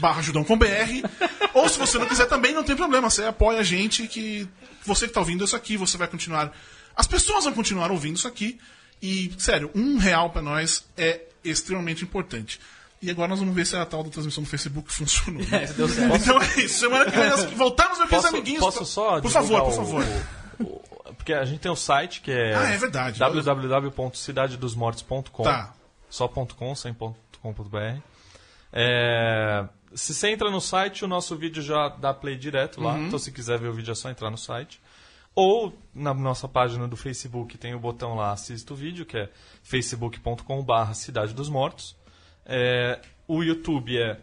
barra 0.00 0.20
Judão 0.22 0.42
com 0.44 0.58
BR. 0.58 1.02
Ou 1.54 1.68
se 1.68 1.78
você 1.78 1.98
não 1.98 2.06
quiser 2.06 2.26
também, 2.26 2.52
não 2.52 2.64
tem 2.64 2.74
problema. 2.76 3.08
Você 3.08 3.24
apoia 3.24 3.60
a 3.60 3.62
gente 3.62 4.06
que 4.08 4.48
você 4.84 5.06
que 5.06 5.14
tá 5.14 5.20
ouvindo 5.20 5.44
isso 5.44 5.54
aqui, 5.56 5.76
você 5.76 5.96
vai 5.96 6.08
continuar. 6.08 6.52
As 6.96 7.06
pessoas 7.06 7.44
vão 7.44 7.52
continuar 7.52 7.90
ouvindo 7.90 8.16
isso 8.16 8.28
aqui. 8.28 8.58
E, 9.00 9.32
sério, 9.38 9.70
um 9.74 9.96
real 9.98 10.30
pra 10.30 10.42
nós 10.42 10.84
é 10.96 11.20
extremamente 11.44 12.02
importante. 12.04 12.58
E 13.02 13.10
agora 13.10 13.28
nós 13.28 13.38
vamos 13.38 13.54
ver 13.54 13.66
se 13.66 13.76
a 13.76 13.84
tal 13.84 14.02
da 14.02 14.10
transmissão 14.10 14.42
do 14.42 14.48
Facebook 14.48 14.90
funcionou. 14.92 15.42
né? 15.46 15.66
Deu 15.76 15.88
certo. 15.88 16.16
Então 16.16 16.40
é 16.42 16.60
isso. 16.60 16.80
Semana 16.80 17.04
que 17.10 17.16
vem 17.18 17.28
nós 17.28 17.44
voltamos 17.52 18.00
aqui, 18.00 18.16
os 18.16 18.24
amiguinhos. 18.24 18.60
posso 18.60 18.84
só 18.86 19.20
Por 19.20 19.30
favor, 19.30 19.62
por 19.62 19.74
favor. 19.76 20.04
o- 20.58 20.64
o- 20.64 20.93
porque 21.24 21.32
a 21.32 21.44
gente 21.46 21.60
tem 21.60 21.72
o 21.72 21.76
site 21.76 22.20
que 22.20 22.30
é, 22.30 22.54
Ah, 22.54 22.68
é 22.68 22.76
verdade. 22.76 23.18
www.cidadedosmortos.com 23.18 25.42
Tá. 25.42 25.72
só 26.10 26.28
ponto 26.28 26.54
.com, 26.54 26.74
sem 26.74 26.92
ponto 26.92 27.18
.com.br 27.40 27.78
é, 28.76 29.64
se 29.94 30.12
você 30.12 30.30
entra 30.30 30.50
no 30.50 30.60
site, 30.60 31.04
o 31.04 31.08
nosso 31.08 31.36
vídeo 31.36 31.62
já 31.62 31.88
dá 31.88 32.12
play 32.12 32.36
direto 32.36 32.80
lá. 32.80 32.94
Uhum. 32.94 33.06
Então, 33.06 33.16
se 33.18 33.30
quiser 33.30 33.56
ver 33.58 33.68
o 33.68 33.72
vídeo, 33.72 33.92
é 33.92 33.94
só 33.94 34.10
entrar 34.10 34.28
no 34.30 34.36
site. 34.36 34.80
Ou 35.34 35.72
na 35.94 36.12
nossa 36.12 36.48
página 36.48 36.88
do 36.88 36.96
Facebook 36.96 37.56
tem 37.56 37.74
o 37.74 37.78
botão 37.78 38.16
lá 38.16 38.32
Assista 38.32 38.72
o 38.72 38.76
Vídeo, 38.76 39.06
que 39.06 39.16
é 39.16 39.30
facebook.com.br 39.62 40.92
Cidade 40.94 41.32
dos 41.32 41.48
Mortos. 41.48 41.96
É, 42.44 43.00
o 43.28 43.44
YouTube 43.44 43.96
é 43.96 44.18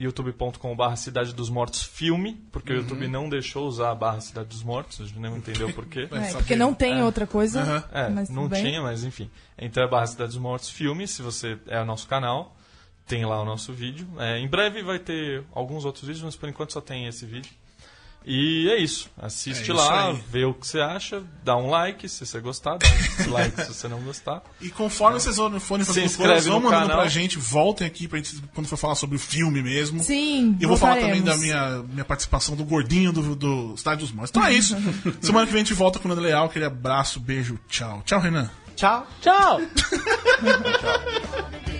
youtube.com.br 0.00 0.96
Cidade 0.96 1.34
dos 1.34 1.48
Mortos 1.50 1.82
Filme, 1.82 2.42
porque 2.50 2.72
Uhum. 2.72 2.78
o 2.78 2.82
YouTube 2.82 3.06
não 3.08 3.28
deixou 3.28 3.66
usar 3.68 3.90
a 3.90 3.94
barra 3.94 4.20
Cidade 4.20 4.48
dos 4.48 4.62
Mortos, 4.62 5.00
a 5.00 5.04
gente 5.04 5.18
não 5.18 5.36
entendeu 5.36 5.72
por 5.72 5.86
quê. 5.86 6.08
É, 6.10 6.32
porque 6.32 6.56
não 6.56 6.72
tem 6.74 7.02
outra 7.02 7.26
coisa. 7.26 7.60
Aham. 7.62 7.84
É, 7.92 8.08
mas 8.08 8.28
não 8.30 8.48
bem. 8.48 8.64
tinha, 8.64 8.80
mas 8.82 9.04
enfim. 9.04 9.30
Então 9.58 9.82
é 9.82 9.88
Barra 9.88 10.06
Cidade 10.06 10.32
dos 10.32 10.40
Mortos 10.40 10.70
Filme, 10.70 11.06
se 11.06 11.20
você 11.22 11.58
é 11.66 11.80
o 11.80 11.84
nosso 11.84 12.08
canal, 12.08 12.56
tem 13.06 13.24
lá 13.26 13.40
o 13.42 13.44
nosso 13.44 13.72
vídeo. 13.72 14.08
É, 14.18 14.38
em 14.38 14.48
breve 14.48 14.82
vai 14.82 14.98
ter 14.98 15.44
alguns 15.52 15.84
outros 15.84 16.04
vídeos, 16.06 16.24
mas 16.24 16.36
por 16.36 16.48
enquanto 16.48 16.72
só 16.72 16.80
tem 16.80 17.06
esse 17.06 17.26
vídeo. 17.26 17.50
E 18.24 18.68
é 18.70 18.76
isso. 18.76 19.08
Assiste 19.18 19.60
É 19.60 19.62
isso 19.62 19.72
lá, 19.72 20.08
aí. 20.08 20.22
vê 20.30 20.44
o 20.44 20.52
que 20.52 20.66
você 20.66 20.78
acha, 20.80 21.22
dá 21.42 21.56
um 21.56 21.70
like 21.70 22.06
se 22.08 22.24
você 22.26 22.38
gostar, 22.38 22.76
dá 22.78 22.86
um 23.26 23.30
like 23.32 23.62
se 23.62 23.72
você 23.74 23.88
não 23.88 24.00
gostar. 24.00 24.42
E 24.60 24.68
conforme 24.68 25.18
vocês 25.18 25.36
forem 25.36 25.58
Se 25.58 25.88
fazendo 25.92 26.04
inscreve 26.04 26.32
coisas, 26.32 26.46
vão 26.46 26.60
no 26.60 26.64
mandando 26.66 26.82
canal. 26.88 26.98
pra 27.00 27.08
gente, 27.08 27.38
voltem 27.38 27.86
aqui 27.86 28.06
pra 28.06 28.18
gente, 28.18 28.42
quando 28.54 28.66
for 28.68 28.76
falar 28.76 28.94
sobre 28.94 29.16
o 29.16 29.18
filme 29.18 29.62
mesmo. 29.62 30.02
Sim, 30.02 30.56
E 30.60 30.62
eu 30.62 30.68
vou 30.68 30.76
falar 30.76 30.96
também 30.96 31.22
da 31.22 31.36
minha, 31.36 31.82
minha 31.88 32.04
participação 32.04 32.54
do 32.54 32.64
gordinho 32.64 33.12
do, 33.12 33.34
do 33.34 33.74
Estádio 33.74 34.06
dos 34.06 34.12
Mortos. 34.14 34.30
Então 34.30 34.44
é 34.44 34.52
isso. 34.52 34.76
Semana 35.20 35.46
que 35.46 35.52
vem 35.52 35.62
a 35.62 35.64
gente 35.64 35.74
volta 35.74 35.98
com 35.98 36.06
o 36.06 36.08
Nando 36.10 36.20
Leal. 36.20 36.44
Aquele 36.46 36.66
abraço, 36.66 37.18
beijo, 37.20 37.58
tchau. 37.68 38.02
Tchau, 38.04 38.20
Renan. 38.20 38.50
Tchau. 38.76 39.06
Tchau! 39.20 39.60
Tchau. 39.76 39.90